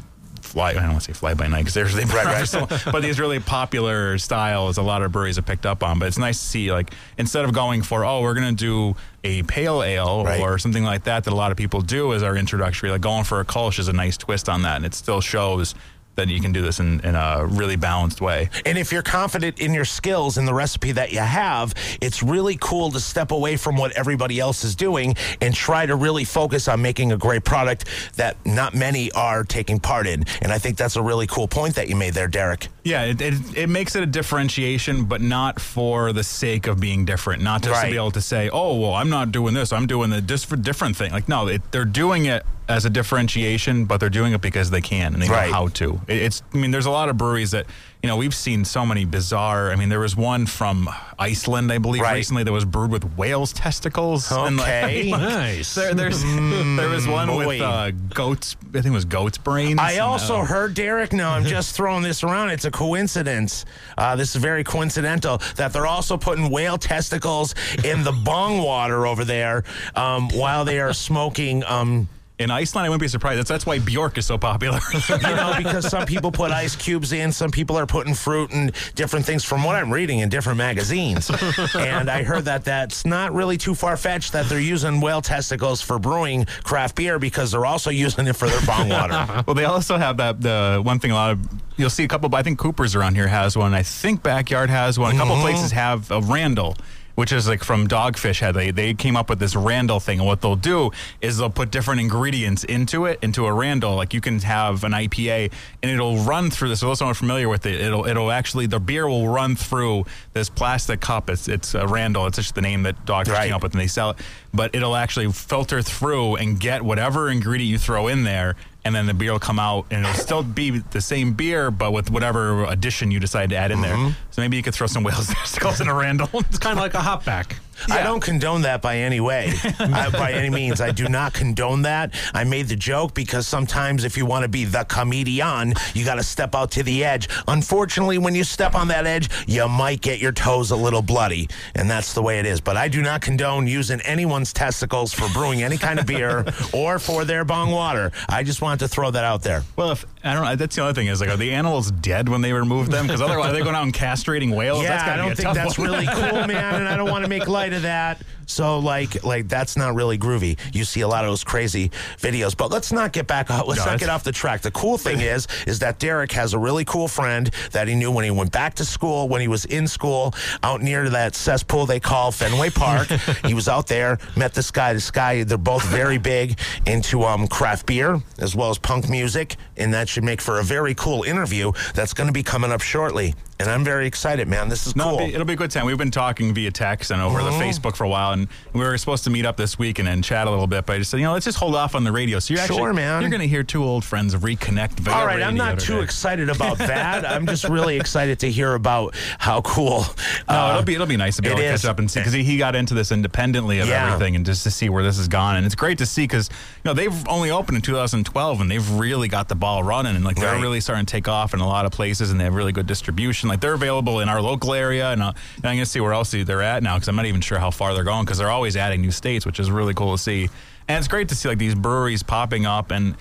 fly, 0.55 0.71
I 0.71 0.75
don't 0.75 0.91
want 0.93 1.03
to 1.03 1.13
say 1.13 1.19
fly 1.19 1.35
by 1.35 1.49
night 1.49 1.59
because 1.63 1.75
there's 1.75 1.95
they 1.95 2.05
Right, 2.05 2.25
right. 2.25 2.49
so- 2.49 2.67
but 2.93 3.03
these 3.03 3.19
really 3.19 3.41
popular 3.41 4.17
styles 4.19 4.79
a 4.79 4.83
lot 4.83 5.03
of 5.03 5.11
breweries 5.13 5.35
have 5.37 5.45
picked 5.47 5.67
up 5.67 5.83
on. 5.83 5.99
But 5.99 6.07
it's 6.09 6.17
nice 6.19 6.39
to 6.41 6.47
see, 6.47 6.71
like, 6.71 6.93
instead 7.19 7.45
of 7.45 7.53
going 7.53 7.83
for, 7.83 8.05
oh, 8.05 8.23
we're 8.23 8.35
going 8.35 8.55
to 8.55 8.65
do 8.93 8.97
a 9.25 9.43
pale 9.43 9.83
ale 9.83 10.25
Right. 10.25 10.41
or 10.41 10.59
something 10.59 10.85
like 10.85 11.05
that, 11.05 11.25
that 11.25 11.33
a 11.33 11.35
lot 11.37 11.51
of 11.51 11.57
people 11.57 11.81
do 11.81 12.15
as 12.15 12.23
our 12.23 12.37
introductory, 12.37 12.91
like 12.91 13.01
going 13.01 13.25
for 13.25 13.41
a 13.41 13.45
Kolsch 13.45 13.79
is 13.81 13.89
a 13.89 13.93
nice 13.93 14.17
twist 14.17 14.49
on 14.49 14.63
that. 14.63 14.77
And 14.77 14.87
it 14.87 14.95
still 14.95 15.21
shows 15.21 15.75
that 16.17 16.29
you 16.29 16.41
can 16.41 16.53
do 16.53 16.63
this 16.63 16.81
in, 16.81 17.01
in 17.01 17.15
a 17.15 17.47
really 17.47 17.77
balanced 17.77 18.21
way. 18.21 18.51
And 18.65 18.79
if 18.79 18.93
you're 18.93 19.03
confident 19.03 19.61
in 19.61 19.75
your 19.75 19.85
skills 19.85 20.39
and 20.39 20.47
the 20.47 20.55
recipe 20.55 20.93
that 20.93 21.13
you 21.13 21.21
have, 21.21 21.75
it's 22.01 22.23
really 22.23 22.57
cool 22.61 22.91
to 22.93 23.01
step 23.01 23.31
away 23.31 23.57
from 23.57 23.77
what 23.77 23.93
everybody 23.93 24.41
else 24.41 24.65
is 24.65 24.75
doing 24.75 25.17
and 25.41 25.55
try 25.55 25.87
to 25.87 25.97
really 25.97 26.25
focus 26.25 26.69
on 26.69 26.83
making 26.83 27.13
a 27.13 27.17
great 27.17 27.45
product 27.45 27.87
that 28.17 28.37
not 28.45 28.75
many 28.75 29.11
are 29.13 29.45
taking 29.45 29.79
part 29.81 30.07
in. 30.07 30.25
And 30.43 30.53
I 30.53 30.59
think 30.59 30.77
that's 30.77 30.97
a 30.97 31.03
really 31.03 31.27
cool 31.27 31.49
point 31.49 31.75
that 31.77 31.89
you 31.89 31.97
made 31.97 32.15
there, 32.15 32.29
Derek. 32.29 32.69
Yeah, 32.85 33.05
it, 33.05 33.21
it, 33.23 33.35
it 33.57 33.69
makes 33.71 33.97
it 33.97 34.03
a 34.03 34.07
differentiation, 34.07 35.07
but 35.07 35.23
not 35.23 35.59
for 35.59 36.13
the 36.13 36.23
sake 36.23 36.67
of 36.67 36.79
being 36.79 37.07
different. 37.07 37.43
Not 37.43 37.63
just 37.63 37.81
to 37.83 37.91
be 37.91 37.97
able 37.97 38.11
to 38.11 38.21
say, 38.21 38.51
"Oh, 38.53 38.79
well, 38.79 38.93
I'm 38.93 39.09
not 39.09 39.33
doing 39.33 39.55
this. 39.55 39.73
I'm 39.73 39.87
doing 39.87 40.11
the 40.11 40.39
for 40.47 40.57
different 40.57 40.95
thing." 40.97 41.11
Like, 41.11 41.27
no, 41.27 41.49
it, 41.49 41.63
they're 41.73 41.87
doing 41.87 42.27
it 42.27 42.45
as 42.69 42.85
a 42.85 42.91
differentiation, 42.91 43.87
but 43.87 44.01
they're 44.01 44.11
doing 44.11 44.35
it 44.35 44.41
because 44.43 44.71
they 44.71 44.81
can 44.83 45.15
and 45.15 45.23
they 45.23 45.29
Right. 45.29 45.49
know 45.49 45.55
how 45.55 45.69
to. 45.69 46.01
It, 46.09 46.17
it's, 46.23 46.43
I 46.53 46.59
mean, 46.59 46.71
there's 46.73 46.87
a 46.87 46.91
lot 46.91 47.09
of 47.09 47.17
breweries 47.17 47.53
that 47.53 47.67
you 48.05 48.09
know 48.09 48.19
we've 48.19 48.35
seen 48.35 48.67
so 48.67 48.85
many 48.85 49.07
bizarre. 49.07 49.73
I 49.73 49.77
mean, 49.77 49.89
there 49.89 49.99
was 50.01 50.15
one 50.15 50.45
from 50.45 50.91
Iceland, 51.19 51.73
I 51.73 51.79
believe, 51.79 52.03
Right. 52.03 52.13
recently 52.17 52.43
that 52.45 52.53
was 52.53 52.67
brewed 52.67 52.91
with 52.91 53.17
whale's 53.17 53.55
testicles. 53.55 54.31
and, 54.31 54.59
like, 54.59 54.69
Okay. 54.69 55.11
nice. 55.11 55.75
there, 55.75 55.95
there's 55.95 56.23
there 56.23 56.91
was 56.91 57.09
one 57.09 57.29
boy. 57.29 57.47
with 57.47 57.63
uh, 57.63 57.93
goats. 58.13 58.57
I 58.69 58.73
think 58.83 58.87
it 58.87 58.91
was 58.91 59.07
goat's 59.07 59.39
brains. 59.39 59.81
I 59.81 60.01
also 60.01 60.41
uh, 60.41 60.45
heard, 60.45 60.75
Derek, 60.75 61.15
no, 61.15 61.31
I'm 61.31 61.45
just 61.45 61.75
throwing 61.77 62.03
this 62.03 62.23
around. 62.23 62.51
It's 62.51 62.67
a 62.67 62.71
coincidence. 62.71 63.65
Uh, 63.97 64.17
this 64.17 64.37
is 64.37 64.43
very 64.43 64.65
coincidental 64.65 65.39
that 65.57 65.73
they're 65.73 65.87
also 65.87 66.19
putting 66.19 66.51
whale 66.51 66.77
testicles 66.77 67.55
in 67.85 68.05
the 68.05 68.13
bong 68.13 68.59
water 68.59 69.07
over 69.07 69.25
there 69.25 69.65
um, 69.95 70.29
while 70.29 70.67
they 70.67 70.79
are 70.79 70.93
smoking. 70.93 71.65
Um, 71.65 72.09
in 72.39 72.51
Iceland. 72.51 72.87
I 72.87 72.89
wouldn't 72.89 73.01
be 73.01 73.09
surprised. 73.09 73.39
That's 73.39 73.49
that's 73.49 73.67
why 73.67 73.79
Bjork 73.79 74.19
is 74.19 74.27
so 74.27 74.37
popular. 74.37 74.81
you 75.09 75.19
know, 75.19 75.55
because 75.57 75.89
some 75.89 76.05
people 76.07 76.33
put 76.33 76.51
ice 76.51 76.75
cubes 76.75 77.13
in, 77.13 77.31
some 77.33 77.51
people 77.51 77.77
are 77.77 77.87
putting 77.87 78.15
fruit 78.15 78.53
and 78.53 78.73
different 78.95 79.25
things 79.25 79.45
from 79.45 79.63
what 79.63 79.77
I'm 79.77 79.93
reading 79.93 80.19
in 80.19 80.29
different 80.29 80.59
magazines. 80.59 81.31
and 81.75 82.11
I 82.11 82.23
heard 82.23 82.47
that 82.47 82.65
that's 82.65 83.05
not 83.05 83.33
really 83.33 83.57
too 83.57 83.75
far 83.75 83.97
fetched 83.97 84.33
that 84.33 84.47
they're 84.47 84.61
using 84.61 85.01
whale 85.01 85.23
testicles 85.23 85.81
for 85.81 85.99
brewing 85.99 86.47
craft 86.65 86.97
beer 86.97 87.19
because 87.19 87.53
they're 87.53 87.67
also 87.67 87.91
using 87.91 88.27
it 88.27 88.35
for 88.35 88.49
their 88.49 88.61
bong 88.67 88.89
water. 88.89 89.15
Well, 89.47 89.55
they 89.55 89.65
also 89.65 89.99
have 89.99 90.17
that 90.19 90.41
the 90.41 90.81
one 90.83 90.99
thing 90.99 91.11
a 91.11 91.15
lot 91.15 91.33
of 91.33 91.41
you'll 91.77 91.91
see 91.91 92.05
a 92.05 92.09
couple. 92.09 92.35
I 92.35 92.43
think 92.43 92.59
Cooper's 92.59 92.95
around 92.95 93.15
here 93.15 93.29
has 93.29 93.57
one. 93.57 93.75
I 93.75 93.83
think 93.83 94.23
Backyard 94.23 94.71
has 94.71 94.99
one. 94.99 95.15
A 95.15 95.19
couple 95.19 95.35
mm-hmm. 95.35 95.43
places 95.43 95.73
have 95.73 96.11
a 96.11 96.21
Randall. 96.21 96.77
Which 97.15 97.31
is 97.31 97.47
like 97.47 97.63
from 97.63 97.87
Dogfish 97.87 98.41
Head. 98.41 98.57
They 98.57 98.73
they 98.73 98.93
came 98.93 99.17
up 99.17 99.31
with 99.31 99.39
this 99.39 99.55
Randall 99.55 100.01
thing, 100.01 100.19
and 100.19 100.27
what 100.27 100.41
they'll 100.41 100.57
do 100.57 100.91
is 101.21 101.39
they'll 101.39 101.49
put 101.49 101.71
different 101.71 102.01
ingredients 102.01 102.65
into 102.65 103.05
it, 103.07 103.21
into 103.23 103.47
a 103.47 103.53
Randall. 103.53 103.95
Like 103.95 104.13
you 104.13 104.21
can 104.21 104.41
have 104.41 104.83
an 104.83 104.91
IPA, 104.91 105.53
and 105.83 105.93
it'll 105.93 106.17
run 106.19 106.51
through 106.51 106.71
this. 106.71 106.81
For 106.81 106.87
those 106.87 106.99
who 106.99 107.07
are 107.07 107.15
familiar 107.15 107.49
with 107.49 107.67
it, 107.67 107.81
it'll 107.81 108.05
it'll 108.05 108.33
actually 108.33 108.67
the 108.67 108.81
beer 108.81 109.07
will 109.07 109.29
run 109.29 109.55
through 109.55 110.07
this 110.33 110.49
plastic 110.51 111.01
cup. 111.01 111.31
It's 111.31 111.47
it's 111.47 111.75
a 111.75 111.87
Randall. 111.87 112.27
It's 112.27 112.37
just 112.37 112.57
the 112.57 112.63
name 112.63 112.83
that 112.83 113.07
Dogfish 113.07 113.29
Right. 113.29 113.47
came 113.47 113.55
up 113.55 113.63
with, 113.63 113.75
and 113.75 113.81
they 113.81 113.87
sell 113.87 114.11
it. 114.11 114.17
But 114.53 114.75
it'll 114.75 114.97
actually 114.97 115.31
filter 115.31 115.83
through 115.83 116.35
and 116.37 116.59
get 116.59 116.83
whatever 116.83 117.31
ingredient 117.31 117.71
you 117.71 117.79
throw 117.79 118.09
in 118.09 118.25
there, 118.25 118.57
and 118.85 118.95
then 118.95 119.07
the 119.07 119.15
beer 119.15 119.33
will 119.33 119.39
come 119.39 119.59
out, 119.59 119.87
and 119.91 120.05
it'll 120.05 120.15
still 120.21 120.43
be 120.43 120.79
the 120.79 121.01
same 121.01 121.33
beer, 121.33 121.71
but 121.71 121.93
with 121.93 122.11
whatever 122.11 122.65
addition 122.65 123.11
you 123.11 123.19
decide 123.21 123.51
to 123.51 123.57
add 123.57 123.71
in 123.71 123.79
Mm-hmm. 123.79 124.05
there. 124.05 124.17
So 124.31 124.43
maybe 124.43 124.57
you 124.57 124.63
could 124.63 124.75
throw 124.75 124.87
some 124.87 125.03
whales 125.05 125.27
testicles 125.29 125.81
in 125.81 125.89
a 125.89 125.95
Randall. 125.95 126.29
It's 126.35 126.59
kind 126.59 126.79
of 126.79 126.83
like 126.83 126.95
a 126.95 126.99
hopback. 126.99 127.55
I 127.91 128.03
don't 128.03 128.21
condone 128.21 128.63
that 128.63 128.83
by 128.83 128.99
any 128.99 129.21
way, 129.21 129.53
uh, 129.79 130.11
by 130.11 130.33
any 130.33 130.51
means. 130.51 130.81
I 130.81 130.91
do 130.91 131.09
not 131.09 131.33
condone 131.35 131.83
that. 131.83 132.15
I 132.33 132.45
made 132.45 132.69
the 132.69 132.77
joke 132.77 133.15
because 133.15 133.47
sometimes 133.47 134.05
if 134.05 134.17
you 134.17 134.27
want 134.27 134.43
to 134.43 134.49
be 134.49 134.65
the 134.65 134.85
comedian, 134.85 135.75
you 135.95 136.05
got 136.05 136.17
to 136.17 136.23
step 136.23 136.55
out 136.55 136.71
to 136.73 136.83
the 136.83 137.05
edge. 137.05 137.29
Unfortunately, 137.49 138.19
when 138.19 138.35
you 138.35 138.45
step 138.45 138.75
on 138.75 138.89
that 138.89 139.07
edge, 139.07 139.29
you 139.47 139.69
might 139.69 140.01
get 140.01 140.19
your 140.21 140.33
toes 140.33 140.71
a 140.71 140.77
little 140.77 141.03
bloody, 141.03 141.49
and 141.75 141.91
that's 141.91 142.15
the 142.15 142.23
way 142.23 142.39
it 142.39 142.47
is. 142.47 142.61
But 142.61 142.77
I 142.77 142.89
do 142.89 143.03
not 143.03 143.21
condone 143.21 143.67
using 143.67 144.01
anyone's 144.03 144.53
testicles 144.53 145.13
for 145.13 145.29
brewing 145.33 145.63
any 145.63 145.77
kind 145.79 145.99
of 145.99 146.07
beer 146.07 146.45
or 146.73 146.99
for 146.99 147.25
their 147.25 147.45
bong 147.45 147.71
water. 147.71 148.13
I 148.29 148.43
just 148.43 148.63
wanted 148.63 148.81
to 148.81 148.89
throw 148.89 149.11
that 149.11 149.25
out 149.25 149.43
there. 149.43 149.63
well, 149.77 149.93
if 149.93 150.05
I 150.25 150.33
don't 150.33 150.45
know, 150.45 150.57
that's 150.57 150.75
the 150.75 150.83
other 150.83 150.95
thing 150.95 151.09
is 151.09 151.21
like, 151.21 151.29
are 151.29 151.37
the 151.37 151.53
animals 151.53 151.91
dead 151.91 152.29
when 152.29 152.41
they 152.41 152.53
remove 152.53 152.91
them? 152.91 153.07
Because 153.07 153.21
otherwise, 153.21 153.51
are 153.51 153.53
they 153.53 153.63
going 153.63 153.75
out 153.77 153.83
and 153.83 153.93
castrating 153.93 154.55
whales? 154.57 154.83
Yeah, 154.83 154.97
that's 154.97 155.09
I 155.09 155.17
don't 155.17 155.37
think 155.37 155.55
that's 155.55 155.79
one. 155.79 155.91
really 155.91 156.07
cool, 156.07 156.47
man, 156.47 156.77
and 156.77 156.89
I 156.89 156.97
don't 156.97 157.11
want 157.11 157.25
to 157.25 157.29
make 157.29 157.47
light 157.47 157.73
of 157.75 157.83
that. 157.83 158.23
So 158.47 158.79
like 158.79 159.25
like 159.25 159.49
that's 159.49 159.77
not 159.77 159.95
really 159.95 160.19
groovy. 160.19 160.59
You 160.73 160.85
see 160.85 161.01
a 161.01 161.09
lot 161.09 161.25
of 161.25 161.31
those 161.31 161.45
crazy 161.45 161.91
videos. 162.19 162.57
But 162.57 162.71
let's 162.71 162.93
not 162.93 163.13
get 163.13 163.27
back 163.27 163.51
let's 163.67 163.85
No, 163.85 163.93
not 163.93 164.01
get 164.01 164.09
off 164.09 164.25
the 164.25 164.33
track. 164.33 164.63
The 164.63 164.71
cool 164.71 164.99
thing 164.99 165.21
is 165.35 165.47
is 165.67 165.79
that 165.81 165.99
Derek 165.99 166.33
has 166.33 166.55
a 166.55 166.59
really 166.59 166.85
cool 166.85 167.09
friend 167.09 167.51
that 167.73 167.89
he 167.89 167.95
knew 167.95 168.11
when 168.11 168.25
he 168.25 168.31
went 168.31 168.53
back 168.53 168.75
to 168.75 168.85
school, 168.85 169.29
when 169.29 169.41
he 169.41 169.49
was 169.49 169.65
in 169.65 169.87
school, 169.87 170.35
out 170.63 170.83
near 170.83 171.09
that 171.11 171.35
cesspool 171.35 171.87
they 171.87 172.01
call 172.01 172.33
Fenway 172.33 172.71
Park. 172.71 173.09
he 173.47 173.55
was 173.55 173.69
out 173.69 173.87
there, 173.87 174.19
met 174.37 174.55
this 174.55 174.71
guy. 174.71 174.93
This 174.93 175.11
guy, 175.11 175.45
they're 175.45 175.59
both 175.59 175.85
very 175.87 176.19
big 176.19 176.59
into 176.87 177.23
um, 177.25 177.49
craft 177.49 177.87
beer 177.87 178.21
as 178.39 178.55
well 178.55 178.71
as 178.71 178.79
punk 178.79 179.09
music, 179.09 179.57
and 179.77 179.93
that 179.95 180.09
should 180.09 180.25
make 180.25 180.41
for 180.41 180.59
a 180.61 180.63
very 180.63 180.95
cool 180.95 181.23
interview 181.23 181.73
that's 181.95 182.15
going 182.15 182.27
to 182.27 182.33
be 182.33 182.43
coming 182.43 182.71
up 182.71 182.81
shortly. 182.81 183.35
And 183.67 183.73
I'm 183.73 183.85
very 183.85 184.07
excited, 184.07 184.47
man. 184.49 184.69
This 184.69 184.87
is 184.87 184.95
No, 184.95 185.05
cool. 185.05 185.15
it'll, 185.15 185.27
be, 185.27 185.35
it'll 185.35 185.47
be 185.47 185.53
a 185.55 185.57
good 185.57 185.71
time. 185.71 185.87
We've 185.87 185.99
been 185.99 186.11
talking 186.11 186.53
via 186.55 186.71
text 186.71 187.11
and 187.11 187.21
over 187.23 187.43
the 187.43 187.49
Uh-huh. 187.49 187.63
Facebook 187.63 187.97
for 187.97 188.05
a 188.05 188.09
while, 188.09 188.33
and 188.33 188.49
we 188.73 188.81
were 188.81 188.97
supposed 188.99 189.25
to 189.25 189.31
meet 189.31 189.47
up 189.47 189.57
this 189.57 189.79
week 189.79 189.99
and, 189.99 190.09
and 190.09 190.23
chat 190.23 190.47
a 190.47 190.51
little 190.51 190.67
bit. 190.67 190.87
But 190.87 190.95
I 190.95 190.99
just 190.99 191.11
said, 191.11 191.19
you 191.21 191.25
know, 191.27 191.33
let's 191.33 191.45
just 191.47 191.59
hold 191.59 191.75
off 191.75 191.95
on 191.95 192.05
the 192.05 192.13
radio. 192.13 192.39
So 192.39 192.55
you're 192.55 192.63
actually, 192.63 192.79
Sure, 192.79 192.93
man. 192.93 193.21
You're 193.23 193.31
going 193.31 193.41
to 193.41 193.49
hear 193.49 193.63
two 193.63 193.83
old 193.85 194.05
friends 194.05 194.35
reconnect. 194.35 195.01
Via 195.01 195.15
All 195.15 195.27
right, 195.27 195.43
I'm 195.43 195.55
not 195.55 195.79
too 195.81 196.01
excited 196.01 196.49
about 196.49 196.79
that. 196.79 197.25
I'm 197.27 197.47
just 197.47 197.65
really 197.65 197.97
excited 197.97 198.39
to 198.41 198.51
hear 198.51 198.75
about 198.75 199.15
how 199.39 199.61
cool. 199.63 200.05
No, 200.49 200.55
uh, 200.55 200.71
it'll 200.73 200.83
be 200.83 200.95
it'll 200.95 201.07
be 201.07 201.17
nice 201.17 201.37
to 201.37 201.43
be 201.43 201.49
able 201.49 201.59
to 201.59 201.65
is. 201.65 201.83
catch 201.83 201.91
up 201.91 201.99
and 201.99 202.11
see 202.11 202.21
because 202.21 202.33
he, 202.33 202.43
he 202.45 202.59
got 202.59 202.75
into 202.77 202.95
this 202.95 203.11
independently 203.13 203.79
of 203.81 203.89
Yeah. 203.89 204.07
everything 204.13 204.37
and 204.37 204.45
just 204.45 204.63
to 204.65 204.71
see 204.71 204.89
where 204.89 205.03
this 205.03 205.17
has 205.17 205.29
gone 205.29 205.57
and 205.57 205.65
it's 205.67 205.75
great 205.75 205.99
to 205.99 206.07
see 206.07 206.25
because 206.25 206.49
you 206.51 206.57
know 206.85 206.95
they've 206.95 207.29
only 207.29 207.51
opened 207.51 207.77
in 207.77 207.83
2012 207.83 208.61
and 208.61 208.71
they've 208.71 208.91
really 208.93 209.29
got 209.29 209.49
the 209.49 209.55
ball 209.55 209.83
running 209.83 210.17
and 210.17 210.25
like 210.25 210.37
they're 210.37 210.53
Right. 210.55 210.61
really 210.61 210.81
starting 210.81 211.07
to 211.07 211.11
take 211.11 211.29
off 211.29 211.55
in 211.55 211.61
a 211.61 211.67
lot 211.67 211.87
of 211.87 211.93
places 211.93 212.31
and 212.31 212.39
they 212.39 212.45
have 212.45 212.55
really 212.55 212.73
good 212.73 212.87
distribution 212.87 213.49
like 213.49 213.54
they're 213.61 213.75
available 213.75 214.21
in 214.21 214.29
our 214.29 214.41
local 214.41 214.75
area 214.75 215.11
and, 215.11 215.23
uh, 215.23 215.33
and 215.57 215.67
I'm 215.67 215.77
gonna 215.77 215.87
see 215.87 216.01
where 216.01 216.13
else 216.13 216.31
they're 216.31 216.63
at 216.63 216.83
now 216.83 216.95
because 216.95 217.09
I'm 217.09 217.17
not 217.17 217.27
even 217.27 217.41
sure 217.41 217.59
how 217.59 217.71
far 217.71 217.95
they're 217.95 218.05
going 218.05 218.25
because 218.25 218.39
they're 218.39 218.51
always 218.51 218.77
adding 218.77 219.01
new 219.01 219.11
states 219.11 219.47
which 219.47 219.61
is 219.61 219.71
really 219.71 219.95
cool 219.95 220.17
to 220.17 220.23
see. 220.23 220.49
And 220.89 220.99
it's 220.99 221.09
great 221.09 221.29
to 221.31 221.35
see 221.35 221.49
like 221.49 221.59
these 221.59 221.75
breweries 221.75 222.23
popping 222.23 222.67
up 222.67 222.91
and 222.91 223.17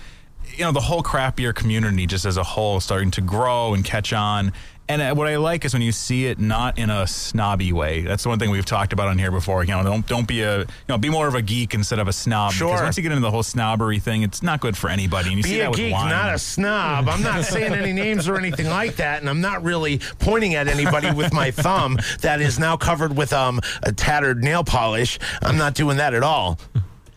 you 0.55 0.63
know 0.63 0.71
the 0.71 0.81
whole 0.81 1.01
craft 1.01 1.37
beer 1.37 1.53
community 1.53 2.05
just 2.05 2.25
as 2.25 2.37
a 2.37 2.43
whole 2.43 2.79
starting 2.79 3.11
to 3.11 3.21
grow 3.21 3.73
and 3.73 3.83
catch 3.83 4.13
on 4.13 4.53
and 4.89 5.01
uh, 5.01 5.13
what 5.15 5.27
I 5.27 5.37
like 5.37 5.63
is 5.65 5.73
when 5.73 5.81
you 5.81 5.91
see 5.91 6.25
it 6.25 6.39
not 6.39 6.77
in 6.77 6.89
a 6.89 7.07
snobby 7.07 7.71
way. 7.71 8.01
That's 8.01 8.23
the 8.23 8.29
one 8.29 8.39
thing 8.39 8.49
we've 8.49 8.65
talked 8.65 8.91
about 8.93 9.07
on 9.07 9.17
here 9.17 9.31
before. 9.31 9.63
You 9.63 9.71
know, 9.71 9.83
don't 9.83 10.05
don't 10.07 10.27
be 10.27 10.41
a 10.41 10.59
you 10.59 10.65
know 10.89 10.97
be 10.97 11.09
more 11.09 11.27
of 11.27 11.35
a 11.35 11.41
geek 11.41 11.73
instead 11.73 11.99
of 11.99 12.07
a 12.07 12.13
snob. 12.13 12.51
Sure. 12.51 12.67
Because 12.69 12.81
once 12.83 12.97
you 12.97 13.03
get 13.03 13.11
into 13.11 13.21
the 13.21 13.31
whole 13.31 13.43
snobbery 13.43 13.99
thing, 13.99 14.23
it's 14.23 14.43
not 14.43 14.59
good 14.59 14.75
for 14.75 14.89
anybody. 14.89 15.29
And 15.29 15.37
you 15.37 15.43
see 15.43 15.53
Be 15.53 15.57
that 15.59 15.67
a 15.67 15.69
with 15.69 15.77
geek, 15.79 15.93
wine. 15.93 16.09
not 16.09 16.33
a 16.33 16.39
snob. 16.39 17.07
I'm 17.07 17.23
not 17.23 17.45
saying 17.45 17.73
any 17.73 17.93
names 17.93 18.27
or 18.27 18.37
anything 18.37 18.67
like 18.69 18.97
that, 18.97 19.21
and 19.21 19.29
I'm 19.29 19.41
not 19.41 19.63
really 19.63 19.99
pointing 20.19 20.55
at 20.55 20.67
anybody 20.67 21.11
with 21.11 21.33
my 21.33 21.51
thumb 21.51 21.97
that 22.21 22.41
is 22.41 22.59
now 22.59 22.75
covered 22.77 23.15
with 23.15 23.31
um 23.33 23.61
a 23.83 23.91
tattered 23.91 24.43
nail 24.43 24.63
polish. 24.63 25.17
I'm 25.41 25.57
not 25.57 25.75
doing 25.75 25.97
that 25.97 26.13
at 26.13 26.23
all. 26.23 26.59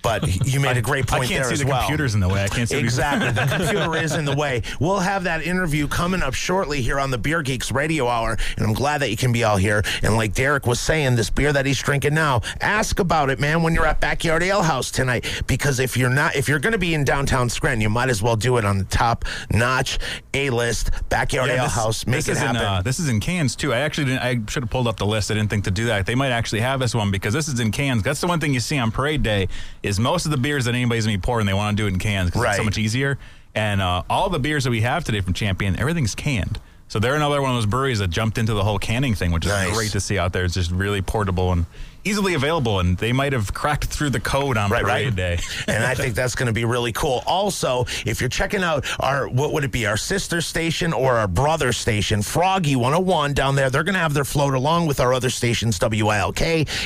But 0.06 0.46
you 0.46 0.60
made 0.60 0.76
a 0.76 0.82
great 0.82 1.06
point 1.08 1.24
I 1.24 1.26
can't 1.26 1.42
there 1.42 1.44
see 1.48 1.52
as 1.54 1.60
the 1.60 1.66
well. 1.66 1.80
computers 1.80 2.14
in 2.14 2.20
the 2.20 2.28
way. 2.28 2.44
I 2.44 2.48
can't 2.48 2.68
see 2.68 2.78
Exactly. 2.78 3.32
The 3.32 3.46
computer 3.56 3.96
is 3.96 4.14
in 4.14 4.24
the 4.24 4.36
way. 4.36 4.62
We'll 4.78 5.00
have 5.00 5.24
that 5.24 5.42
interview 5.42 5.88
coming 5.88 6.22
up 6.22 6.32
shortly 6.34 6.80
here 6.80 7.00
on 7.00 7.10
the 7.10 7.18
Beer 7.18 7.42
Geeks 7.42 7.72
Radio 7.72 8.06
Hour, 8.06 8.36
and 8.56 8.64
I'm 8.66 8.72
glad 8.72 8.98
that 8.98 9.10
you 9.10 9.16
can 9.16 9.32
be 9.32 9.42
all 9.42 9.56
here. 9.56 9.82
And 10.04 10.16
like 10.16 10.32
Derek 10.32 10.64
was 10.66 10.78
saying, 10.78 11.16
this 11.16 11.28
beer 11.28 11.52
that 11.52 11.66
he's 11.66 11.82
drinking 11.82 12.14
now, 12.14 12.42
ask 12.60 13.00
about 13.00 13.30
it, 13.30 13.40
man, 13.40 13.62
when 13.62 13.74
you're 13.74 13.86
at 13.86 14.00
Backyard 14.00 14.42
Ale 14.44 14.62
House 14.62 14.90
tonight. 14.92 15.42
Because 15.48 15.80
if 15.80 15.96
you're 15.96 16.08
not, 16.10 16.36
if 16.36 16.48
you're 16.48 16.60
going 16.60 16.72
to 16.72 16.78
be 16.78 16.94
in 16.94 17.02
downtown 17.04 17.48
Scranton, 17.50 17.80
you 17.80 17.90
might 17.90 18.08
as 18.08 18.22
well 18.22 18.36
do 18.36 18.58
it 18.58 18.64
on 18.64 18.78
the 18.78 18.84
top 18.84 19.24
notch 19.50 19.98
A 20.34 20.50
list 20.50 20.90
Backyard 21.08 21.50
Ale 21.50 21.64
this- 21.64 21.72
House. 21.74 22.06
Make 22.06 22.28
it 22.28 22.36
happen. 22.36 22.56
In, 22.56 22.62
uh, 22.62 22.82
this 22.82 23.00
is 23.00 23.08
in 23.08 23.18
cans 23.18 23.56
too. 23.56 23.72
I 23.74 23.78
actually 23.80 24.04
didn't. 24.06 24.22
I 24.22 24.40
should 24.48 24.62
have 24.62 24.70
pulled 24.70 24.86
up 24.86 24.98
the 24.98 25.06
list. 25.06 25.30
I 25.30 25.34
didn't 25.34 25.50
think 25.50 25.64
to 25.64 25.70
do 25.72 25.86
that. 25.86 26.06
They 26.06 26.14
might 26.14 26.30
actually 26.30 26.60
have 26.60 26.78
this 26.78 26.94
one 26.94 27.10
because 27.10 27.34
this 27.34 27.48
is 27.48 27.58
in 27.58 27.72
cans. 27.72 28.02
That's 28.04 28.20
the 28.20 28.26
one 28.28 28.38
thing 28.38 28.54
you 28.54 28.60
see 28.60 28.78
on 28.78 28.90
Parade 28.92 29.22
Day 29.22 29.48
is 29.82 29.95
most 29.98 30.24
of 30.26 30.30
the 30.32 30.36
beers 30.38 30.64
that 30.66 30.74
anybody's 30.74 31.04
gonna 31.06 31.18
be 31.18 31.22
pouring, 31.22 31.46
they 31.46 31.54
want 31.54 31.76
to 31.76 31.82
do 31.82 31.86
it 31.86 31.92
in 31.92 31.98
cans 31.98 32.30
because 32.30 32.42
it's 32.42 32.52
so 32.56 32.58
Right. 32.62 32.64
much 32.64 32.78
easier. 32.78 33.18
And 33.54 33.80
uh, 33.80 34.02
all 34.10 34.28
the 34.28 34.38
beers 34.38 34.64
that 34.64 34.70
we 34.70 34.82
have 34.82 35.04
today 35.04 35.20
from 35.20 35.32
Champion, 35.32 35.78
everything's 35.78 36.14
canned. 36.14 36.60
So 36.88 36.98
they're 37.00 37.14
another 37.16 37.40
one 37.42 37.50
of 37.50 37.56
those 37.56 37.66
breweries 37.66 37.98
that 37.98 38.10
jumped 38.10 38.38
into 38.38 38.54
the 38.54 38.62
whole 38.62 38.78
canning 38.78 39.14
thing, 39.14 39.32
which 39.32 39.44
is 39.46 39.50
Nice. 39.50 39.74
great 39.74 39.90
to 39.92 40.00
see 40.00 40.18
out 40.18 40.32
there. 40.32 40.44
It's 40.44 40.54
just 40.54 40.70
really 40.70 41.02
portable 41.02 41.52
and 41.52 41.66
easily 42.06 42.34
available, 42.34 42.80
and 42.80 42.96
they 42.98 43.12
might 43.12 43.32
have 43.32 43.52
cracked 43.52 43.86
through 43.86 44.10
the 44.10 44.20
code 44.20 44.56
on 44.56 44.70
Right, 44.70 44.82
Parade 44.82 45.06
right. 45.06 45.16
Day. 45.16 45.38
and 45.68 45.84
I 45.84 45.94
think 45.94 46.14
that's 46.14 46.34
going 46.34 46.46
to 46.46 46.52
be 46.52 46.64
really 46.64 46.92
cool. 46.92 47.22
Also, 47.26 47.84
if 48.04 48.20
you're 48.20 48.30
checking 48.30 48.62
out 48.62 48.86
our, 49.00 49.28
what 49.28 49.52
would 49.52 49.64
it 49.64 49.72
be, 49.72 49.86
our 49.86 49.96
sister 49.96 50.40
station 50.40 50.92
or 50.92 51.14
our 51.14 51.28
brother 51.28 51.72
station, 51.72 52.22
Froggy 52.22 52.76
101 52.76 53.34
down 53.34 53.56
there, 53.56 53.70
they're 53.70 53.84
going 53.84 53.94
to 53.94 54.00
have 54.00 54.14
their 54.14 54.24
float 54.24 54.54
along 54.54 54.86
with 54.86 55.00
our 55.00 55.12
other 55.12 55.30
stations, 55.30 55.78
WILK 55.80 56.40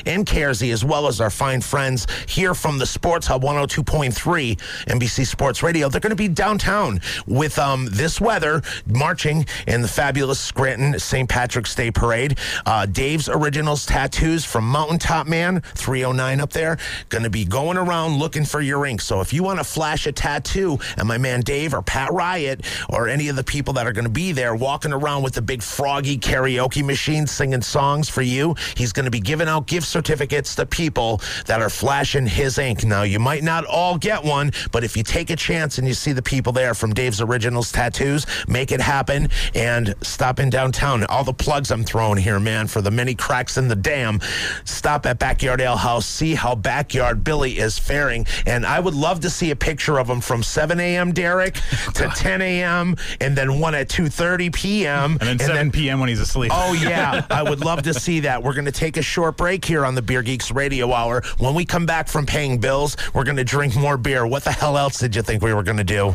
and 0.06 0.26
KRZ, 0.26 0.72
as 0.72 0.84
well 0.84 1.06
as 1.06 1.20
our 1.20 1.30
fine 1.30 1.60
friends 1.60 2.06
here 2.26 2.54
from 2.54 2.78
the 2.78 2.86
Sports 2.86 3.26
Hub 3.26 3.42
102.3 3.42 4.58
NBC 4.86 5.26
Sports 5.26 5.62
Radio. 5.62 5.88
They're 5.88 6.00
going 6.00 6.10
to 6.10 6.16
be 6.16 6.28
downtown 6.28 7.00
with 7.26 7.58
um, 7.58 7.88
this 7.90 8.20
weather 8.20 8.62
marching 8.86 9.46
in 9.66 9.82
the 9.82 9.88
fabulous 9.88 10.40
Scranton 10.40 10.98
St. 10.98 11.28
Patrick's 11.28 11.74
Day 11.74 11.90
Parade. 11.90 12.38
Uh, 12.64 12.86
Dave's 12.86 13.28
Originals 13.28 13.84
Tattoos 13.84 14.44
from 14.44 14.64
Mountaintop 15.10 15.28
Man, 15.28 15.60
309 15.74 16.40
up 16.40 16.52
there, 16.52 16.78
going 17.08 17.24
to 17.24 17.30
be 17.30 17.44
going 17.44 17.76
around 17.76 18.18
looking 18.18 18.44
for 18.44 18.60
your 18.60 18.86
ink. 18.86 19.00
So 19.00 19.20
if 19.20 19.32
you 19.32 19.42
want 19.42 19.58
to 19.58 19.64
flash 19.64 20.06
a 20.06 20.12
tattoo, 20.12 20.78
and 20.96 21.08
my 21.08 21.18
man 21.18 21.40
Dave 21.40 21.74
or 21.74 21.82
Pat 21.82 22.12
Riot 22.12 22.64
or 22.88 23.08
any 23.08 23.26
of 23.26 23.34
the 23.34 23.42
people 23.42 23.74
that 23.74 23.88
are 23.88 23.92
going 23.92 24.04
to 24.04 24.10
be 24.10 24.30
there 24.30 24.54
walking 24.54 24.92
around 24.92 25.24
with 25.24 25.34
the 25.34 25.42
big 25.42 25.64
froggy 25.64 26.16
karaoke 26.16 26.84
machine 26.84 27.26
singing 27.26 27.60
songs 27.60 28.08
for 28.08 28.22
you, 28.22 28.54
he's 28.76 28.92
going 28.92 29.04
to 29.04 29.10
be 29.10 29.18
giving 29.18 29.48
out 29.48 29.66
gift 29.66 29.88
certificates 29.88 30.54
to 30.54 30.64
people 30.64 31.20
that 31.46 31.60
are 31.60 31.70
flashing 31.70 32.24
his 32.24 32.58
ink. 32.58 32.84
Now, 32.84 33.02
you 33.02 33.18
might 33.18 33.42
not 33.42 33.64
all 33.64 33.98
get 33.98 34.22
one, 34.22 34.52
but 34.70 34.84
if 34.84 34.96
you 34.96 35.02
take 35.02 35.30
a 35.30 35.36
chance 35.36 35.78
and 35.78 35.88
you 35.88 35.94
see 35.94 36.12
the 36.12 36.22
people 36.22 36.52
there 36.52 36.72
from 36.72 36.94
Dave's 36.94 37.20
Originals 37.20 37.72
Tattoos, 37.72 38.26
make 38.46 38.70
it 38.70 38.80
happen 38.80 39.28
and 39.56 39.92
stop 40.02 40.38
in 40.38 40.50
downtown. 40.50 41.02
All 41.06 41.24
the 41.24 41.34
plugs 41.34 41.72
I'm 41.72 41.82
throwing 41.82 42.18
here, 42.18 42.38
man, 42.38 42.68
for 42.68 42.80
the 42.80 42.92
many 42.92 43.16
cracks 43.16 43.58
in 43.58 43.66
the 43.66 43.74
dam. 43.74 44.20
Stop 44.64 44.99
at 45.06 45.18
Backyard 45.18 45.60
Ale 45.60 45.76
House, 45.76 46.06
see 46.06 46.34
how 46.34 46.54
Backyard 46.54 47.24
Billy 47.24 47.58
is 47.58 47.78
faring. 47.78 48.26
And 48.46 48.66
I 48.66 48.80
would 48.80 48.94
love 48.94 49.20
to 49.20 49.30
see 49.30 49.50
a 49.50 49.56
picture 49.56 49.98
of 49.98 50.08
him 50.08 50.20
from 50.20 50.42
7 50.42 50.78
a.m., 50.80 51.12
Derek, 51.12 51.54
to 51.94 52.08
10 52.14 52.42
a.m., 52.42 52.96
and 53.20 53.36
then 53.36 53.60
one 53.60 53.74
at 53.74 53.88
2.30 53.88 54.52
p.m. 54.52 55.12
And 55.20 55.20
then 55.20 55.38
7 55.38 55.70
p.m. 55.70 56.00
when 56.00 56.08
he's 56.08 56.20
asleep. 56.20 56.52
Oh, 56.54 56.72
yeah. 56.72 57.26
I 57.30 57.42
would 57.42 57.60
love 57.60 57.82
to 57.82 57.94
see 57.94 58.20
that. 58.20 58.42
We're 58.42 58.54
going 58.54 58.64
to 58.64 58.72
take 58.72 58.96
a 58.96 59.02
short 59.02 59.36
break 59.36 59.64
here 59.64 59.84
on 59.84 59.94
the 59.94 60.02
Beer 60.02 60.22
Geeks 60.22 60.50
Radio 60.50 60.92
Hour. 60.92 61.22
When 61.38 61.54
we 61.54 61.64
come 61.64 61.86
back 61.86 62.08
from 62.08 62.26
paying 62.26 62.58
bills, 62.58 62.96
we're 63.14 63.24
going 63.24 63.36
to 63.36 63.44
drink 63.44 63.76
more 63.76 63.96
beer. 63.96 64.26
What 64.26 64.44
the 64.44 64.52
hell 64.52 64.76
else 64.76 64.98
did 64.98 65.16
you 65.16 65.22
think 65.22 65.42
we 65.42 65.54
were 65.54 65.62
going 65.62 65.78
to 65.78 65.84
do? 65.84 66.14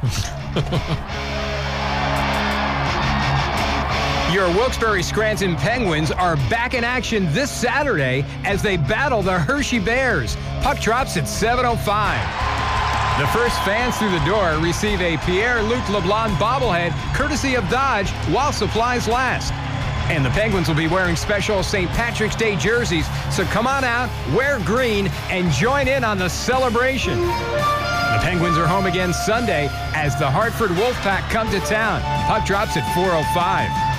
Your 4.35 4.49
Wilkes-Barre 4.49 5.01
Scranton 5.01 5.55
Penguins 5.55 6.11
are 6.11 6.35
back 6.49 6.73
in 6.73 6.83
action 6.83 7.31
this 7.31 7.49
Saturday 7.49 8.25
as 8.43 8.61
they 8.61 8.75
battle 8.75 9.21
the 9.21 9.39
Hershey 9.39 9.79
Bears. 9.79 10.35
Puck 10.61 10.81
drops 10.81 11.15
at 11.15 11.23
7.05. 11.23 11.77
The 13.17 13.27
first 13.27 13.57
fans 13.63 13.97
through 13.97 14.11
the 14.11 14.25
door 14.25 14.59
receive 14.61 14.99
a 14.99 15.15
Pierre-Luc 15.19 15.87
Leblanc 15.87 16.33
bobblehead 16.33 16.91
courtesy 17.15 17.55
of 17.55 17.63
Dodge 17.69 18.09
while 18.27 18.51
supplies 18.51 19.07
last. 19.07 19.53
And 20.11 20.25
the 20.25 20.31
Penguins 20.31 20.67
will 20.67 20.75
be 20.75 20.89
wearing 20.89 21.15
special 21.15 21.63
St. 21.63 21.89
Patrick's 21.91 22.35
Day 22.35 22.57
jerseys, 22.57 23.07
so 23.33 23.45
come 23.45 23.67
on 23.67 23.85
out, 23.85 24.09
wear 24.35 24.59
green, 24.65 25.07
and 25.29 25.49
join 25.49 25.87
in 25.87 26.03
on 26.03 26.17
the 26.17 26.27
celebration. 26.27 27.21
The 27.21 28.19
Penguins 28.19 28.57
are 28.57 28.67
home 28.67 28.85
again 28.85 29.13
Sunday 29.13 29.69
as 29.93 30.19
the 30.19 30.29
Hartford 30.29 30.71
Wolfpack 30.71 31.21
come 31.29 31.49
to 31.51 31.61
town. 31.61 32.01
Puck 32.27 32.45
drops 32.45 32.75
at 32.75 32.83
4.05. 32.93 33.94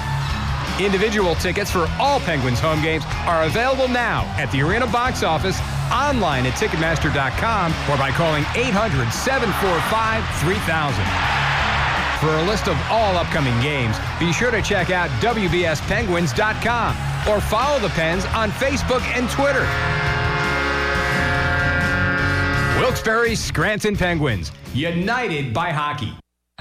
Individual 0.80 1.34
tickets 1.36 1.70
for 1.70 1.88
all 1.98 2.20
Penguins 2.20 2.60
home 2.60 2.82
games 2.82 3.02
are 3.24 3.44
available 3.44 3.88
now 3.88 4.24
at 4.36 4.50
the 4.52 4.60
Arena 4.60 4.86
box 4.86 5.22
office, 5.22 5.58
online 5.90 6.44
at 6.44 6.52
Ticketmaster.com, 6.52 7.72
or 7.90 7.96
by 7.96 8.10
calling 8.10 8.44
800 8.54 9.10
745 9.10 10.22
3000. 10.40 11.04
For 12.20 12.28
a 12.28 12.42
list 12.42 12.68
of 12.68 12.76
all 12.90 13.16
upcoming 13.16 13.58
games, 13.62 13.96
be 14.18 14.32
sure 14.32 14.50
to 14.50 14.60
check 14.60 14.90
out 14.90 15.08
WBSPenguins.com 15.22 16.96
or 17.28 17.40
follow 17.40 17.78
the 17.78 17.88
Pens 17.90 18.24
on 18.26 18.50
Facebook 18.50 19.02
and 19.16 19.30
Twitter. 19.30 19.66
Wilkes-Barre 22.80 23.34
Scranton 23.34 23.96
Penguins, 23.96 24.52
united 24.74 25.54
by 25.54 25.70
hockey. 25.70 26.12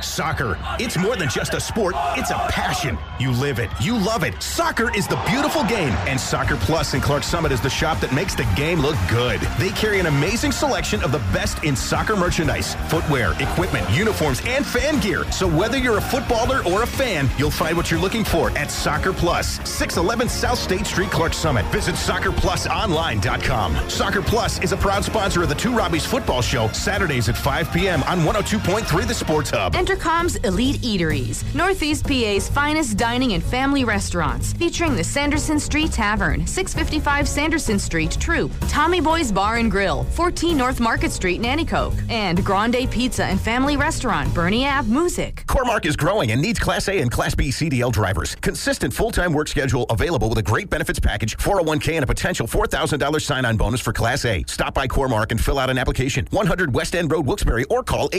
Soccer. 0.09 0.57
It's 0.77 0.97
more 0.97 1.15
than 1.15 1.29
just 1.29 1.53
a 1.53 1.59
sport, 1.61 1.95
it's 2.17 2.29
a 2.29 2.35
passion. 2.49 2.97
You 3.17 3.31
live 3.31 3.59
it, 3.59 3.69
you 3.79 3.97
love 3.97 4.25
it. 4.25 4.41
Soccer 4.43 4.93
is 4.93 5.07
the 5.07 5.15
beautiful 5.25 5.63
game, 5.63 5.93
and 6.05 6.19
Soccer 6.19 6.57
Plus 6.57 6.93
in 6.93 6.99
Clarks 6.99 7.27
Summit 7.27 7.53
is 7.53 7.61
the 7.61 7.69
shop 7.69 8.01
that 8.01 8.13
makes 8.13 8.35
the 8.35 8.43
game 8.57 8.81
look 8.81 8.97
good. 9.09 9.39
They 9.57 9.69
carry 9.69 10.01
an 10.01 10.07
amazing 10.07 10.51
selection 10.51 11.01
of 11.01 11.13
the 11.13 11.19
best 11.31 11.63
in 11.63 11.77
soccer 11.77 12.17
merchandise, 12.17 12.75
footwear, 12.89 13.41
equipment, 13.41 13.89
uniforms, 13.89 14.41
and 14.45 14.65
fan 14.65 14.99
gear. 14.99 15.23
So 15.31 15.47
whether 15.47 15.77
you're 15.77 15.97
a 15.97 16.01
footballer 16.01 16.61
or 16.67 16.83
a 16.83 16.87
fan, 16.87 17.29
you'll 17.37 17.49
find 17.49 17.77
what 17.77 17.89
you're 17.89 18.01
looking 18.01 18.25
for 18.25 18.49
at 18.57 18.69
Soccer 18.69 19.13
Plus, 19.13 19.47
611 19.63 20.27
South 20.27 20.59
State 20.59 20.85
Street, 20.87 21.09
Clarks 21.09 21.37
Summit. 21.37 21.65
Visit 21.67 21.95
soccerplusonline.com. 21.95 23.89
Soccer 23.89 24.21
Plus 24.21 24.59
is 24.61 24.73
a 24.73 24.77
proud 24.77 25.05
sponsor 25.05 25.41
of 25.43 25.47
the 25.47 25.55
Two 25.55 25.71
Robbies 25.71 26.05
Football 26.05 26.41
Show, 26.41 26.67
Saturdays 26.73 27.29
at 27.29 27.37
5 27.37 27.71
p.m. 27.71 28.03
on 28.03 28.19
102.3 28.19 29.07
The 29.07 29.13
Sports 29.13 29.51
Hub. 29.51 29.73
Entercom's 29.85 30.35
Elite 30.37 30.81
Eateries, 30.81 31.43
Northeast 31.53 32.07
PA's 32.07 32.49
finest 32.49 32.97
dining 32.97 33.33
and 33.33 33.43
family 33.43 33.85
restaurants, 33.85 34.51
featuring 34.53 34.95
the 34.95 35.03
Sanderson 35.03 35.59
Street 35.59 35.91
Tavern, 35.91 36.47
655 36.47 37.27
Sanderson 37.27 37.77
Street, 37.77 38.13
Throop, 38.13 38.51
Tommy 38.67 38.99
Boy's 38.99 39.31
Bar 39.31 39.57
and 39.57 39.69
Grill, 39.69 40.03
14 40.05 40.57
North 40.57 40.79
Market 40.79 41.11
Street, 41.11 41.39
Nanticoke, 41.39 41.93
and 42.09 42.43
Grande 42.43 42.89
Pizza 42.89 43.25
and 43.25 43.39
Family 43.39 43.77
Restaurant, 43.77 44.33
Bernie 44.33 44.67
Ave 44.67 44.91
Music. 44.91 45.43
Cormark 45.45 45.85
is 45.85 45.95
growing 45.95 46.31
and 46.31 46.41
needs 46.41 46.57
Class 46.57 46.87
A 46.87 46.99
and 46.99 47.11
Class 47.11 47.35
B 47.35 47.49
CDL 47.49 47.91
drivers. 47.91 48.33
Consistent 48.41 48.91
full-time 48.91 49.33
work 49.33 49.47
schedule 49.47 49.83
available 49.91 50.29
with 50.29 50.39
a 50.39 50.43
great 50.43 50.67
benefits 50.67 50.99
package, 50.99 51.37
401k, 51.37 51.93
and 51.93 52.03
a 52.03 52.07
potential 52.07 52.47
$4,000 52.47 53.21
sign-on 53.21 53.55
bonus 53.55 53.81
for 53.81 53.93
Class 53.93 54.25
A. 54.25 54.43
Stop 54.47 54.73
by 54.73 54.87
Cormark 54.87 55.29
and 55.29 55.39
fill 55.39 55.59
out 55.59 55.69
an 55.69 55.77
application. 55.77 56.27
100 56.31 56.73
West 56.73 56.95
End 56.95 57.11
Road, 57.11 57.27
Wilkes-Barre, 57.27 57.65
or 57.65 57.83
call 57.83 58.09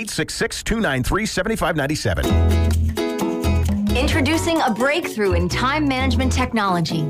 866-293-7597. 1.56 3.96
Introducing 3.96 4.60
a 4.60 4.70
breakthrough 4.70 5.32
in 5.32 5.48
time 5.48 5.88
management 5.88 6.32
technology. 6.32 7.08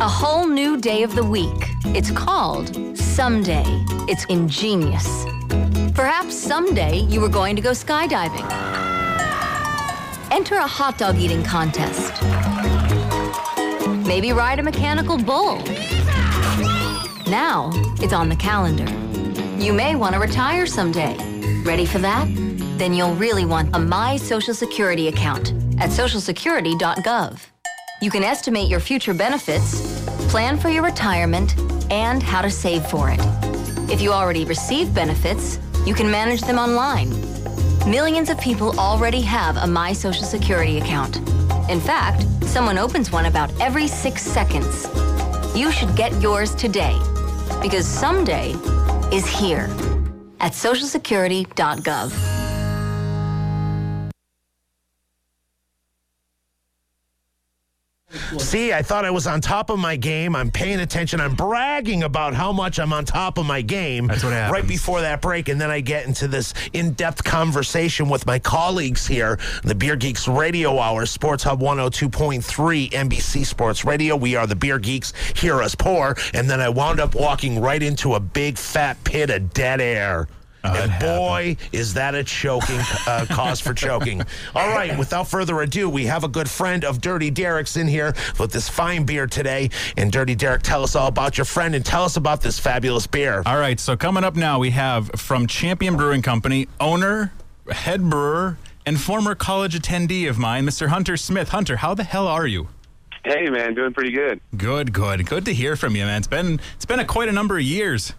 A 0.00 0.08
whole 0.08 0.46
new 0.46 0.76
day 0.76 1.02
of 1.02 1.14
the 1.14 1.24
week. 1.24 1.70
It's 1.86 2.10
called 2.10 2.96
Someday. 2.96 3.64
It's 4.08 4.24
ingenious. 4.26 5.24
Perhaps 5.94 6.34
someday 6.34 7.00
you 7.00 7.20
were 7.20 7.28
going 7.28 7.56
to 7.56 7.62
go 7.62 7.70
skydiving. 7.70 8.50
Enter 10.30 10.56
a 10.56 10.66
hot 10.66 10.98
dog 10.98 11.18
eating 11.18 11.42
contest. 11.42 12.22
Maybe 14.06 14.32
ride 14.32 14.58
a 14.58 14.62
mechanical 14.62 15.18
bull. 15.18 15.58
Now 17.28 17.70
it's 18.00 18.12
on 18.12 18.28
the 18.28 18.36
calendar. 18.36 18.86
You 19.62 19.72
may 19.72 19.94
want 19.94 20.14
to 20.14 20.20
retire 20.20 20.66
someday. 20.66 21.16
Ready 21.64 21.86
for 21.86 21.98
that? 21.98 22.51
Then 22.82 22.94
you'll 22.94 23.14
really 23.14 23.44
want 23.44 23.76
a 23.76 23.78
My 23.78 24.16
Social 24.16 24.52
Security 24.52 25.06
account 25.06 25.52
at 25.78 25.90
socialsecurity.gov. 25.90 27.38
You 28.00 28.10
can 28.10 28.24
estimate 28.24 28.68
your 28.68 28.80
future 28.80 29.14
benefits, 29.14 30.04
plan 30.28 30.58
for 30.58 30.68
your 30.68 30.82
retirement, 30.82 31.56
and 31.92 32.20
how 32.20 32.42
to 32.42 32.50
save 32.50 32.84
for 32.86 33.08
it. 33.08 33.20
If 33.88 34.00
you 34.00 34.10
already 34.10 34.44
receive 34.44 34.92
benefits, 34.92 35.60
you 35.86 35.94
can 35.94 36.10
manage 36.10 36.40
them 36.40 36.58
online. 36.58 37.10
Millions 37.88 38.30
of 38.30 38.40
people 38.40 38.76
already 38.80 39.20
have 39.20 39.58
a 39.58 39.66
My 39.68 39.92
Social 39.92 40.24
Security 40.24 40.78
account. 40.78 41.18
In 41.70 41.78
fact, 41.78 42.24
someone 42.46 42.78
opens 42.78 43.12
one 43.12 43.26
about 43.26 43.52
every 43.60 43.86
six 43.86 44.22
seconds. 44.22 44.88
You 45.54 45.70
should 45.70 45.94
get 45.94 46.20
yours 46.20 46.52
today 46.56 46.98
because 47.62 47.86
someday 47.86 48.50
is 49.12 49.24
here 49.24 49.70
at 50.40 50.50
socialsecurity.gov. 50.50 52.41
See, 58.52 58.70
I 58.70 58.82
thought 58.82 59.06
I 59.06 59.10
was 59.10 59.26
on 59.26 59.40
top 59.40 59.70
of 59.70 59.78
my 59.78 59.96
game. 59.96 60.36
I'm 60.36 60.50
paying 60.50 60.80
attention. 60.80 61.22
I'm 61.22 61.34
bragging 61.34 62.02
about 62.02 62.34
how 62.34 62.52
much 62.52 62.78
I'm 62.78 62.92
on 62.92 63.06
top 63.06 63.38
of 63.38 63.46
my 63.46 63.62
game. 63.62 64.08
That's 64.08 64.22
what 64.22 64.34
happens. 64.34 64.52
Right 64.52 64.68
before 64.68 65.00
that 65.00 65.22
break. 65.22 65.48
And 65.48 65.58
then 65.58 65.70
I 65.70 65.80
get 65.80 66.04
into 66.04 66.28
this 66.28 66.52
in 66.74 66.92
depth 66.92 67.24
conversation 67.24 68.10
with 68.10 68.26
my 68.26 68.38
colleagues 68.38 69.06
here, 69.06 69.38
the 69.64 69.74
Beer 69.74 69.96
Geeks 69.96 70.28
Radio 70.28 70.78
Hour, 70.78 71.06
Sports 71.06 71.44
Hub 71.44 71.62
102.3, 71.62 72.90
NBC 72.90 73.46
Sports 73.46 73.86
Radio. 73.86 74.16
We 74.16 74.36
are 74.36 74.46
the 74.46 74.54
Beer 74.54 74.78
Geeks. 74.78 75.14
Hear 75.34 75.62
us 75.62 75.74
pour. 75.74 76.14
And 76.34 76.50
then 76.50 76.60
I 76.60 76.68
wound 76.68 77.00
up 77.00 77.14
walking 77.14 77.58
right 77.58 77.82
into 77.82 78.16
a 78.16 78.20
big 78.20 78.58
fat 78.58 79.02
pit 79.02 79.30
of 79.30 79.54
dead 79.54 79.80
air. 79.80 80.28
Oh, 80.64 80.72
and 80.74 80.92
that 80.92 81.00
boy, 81.00 81.56
is 81.72 81.94
that 81.94 82.14
a 82.14 82.22
choking 82.22 82.78
uh, 83.06 83.26
cause 83.28 83.60
for 83.60 83.74
choking. 83.74 84.22
All 84.54 84.68
right, 84.68 84.96
without 84.96 85.28
further 85.28 85.60
ado, 85.60 85.90
we 85.90 86.06
have 86.06 86.22
a 86.22 86.28
good 86.28 86.48
friend 86.48 86.84
of 86.84 87.00
Dirty 87.00 87.30
Derek's 87.30 87.76
in 87.76 87.88
here 87.88 88.14
with 88.38 88.52
this 88.52 88.68
fine 88.68 89.04
beer 89.04 89.26
today. 89.26 89.70
And 89.96 90.12
Dirty 90.12 90.34
Derek, 90.34 90.62
tell 90.62 90.84
us 90.84 90.94
all 90.94 91.08
about 91.08 91.36
your 91.36 91.44
friend 91.44 91.74
and 91.74 91.84
tell 91.84 92.04
us 92.04 92.16
about 92.16 92.42
this 92.42 92.58
fabulous 92.58 93.06
beer. 93.06 93.42
All 93.44 93.58
right, 93.58 93.80
so 93.80 93.96
coming 93.96 94.24
up 94.24 94.36
now, 94.36 94.58
we 94.58 94.70
have 94.70 95.10
from 95.16 95.46
Champion 95.46 95.96
Brewing 95.96 96.22
Company, 96.22 96.68
owner, 96.78 97.32
head 97.70 98.08
brewer, 98.08 98.56
and 98.86 99.00
former 99.00 99.34
college 99.34 99.78
attendee 99.78 100.28
of 100.28 100.38
mine, 100.38 100.64
Mr. 100.64 100.88
Hunter 100.88 101.16
Smith. 101.16 101.48
Hunter, 101.48 101.76
how 101.76 101.94
the 101.94 102.04
hell 102.04 102.26
are 102.28 102.46
you? 102.46 102.68
Hey 103.24 103.48
man, 103.48 103.74
doing 103.74 103.92
pretty 103.92 104.10
good. 104.10 104.40
Good, 104.56 104.92
good, 104.92 105.26
good 105.26 105.44
to 105.44 105.54
hear 105.54 105.76
from 105.76 105.94
you, 105.94 106.04
man. 106.04 106.18
It's 106.18 106.26
been 106.26 106.60
it's 106.74 106.84
been 106.84 106.98
a 106.98 107.04
quite 107.04 107.28
a 107.28 107.32
number 107.32 107.56
of 107.56 107.62
years. 107.62 108.14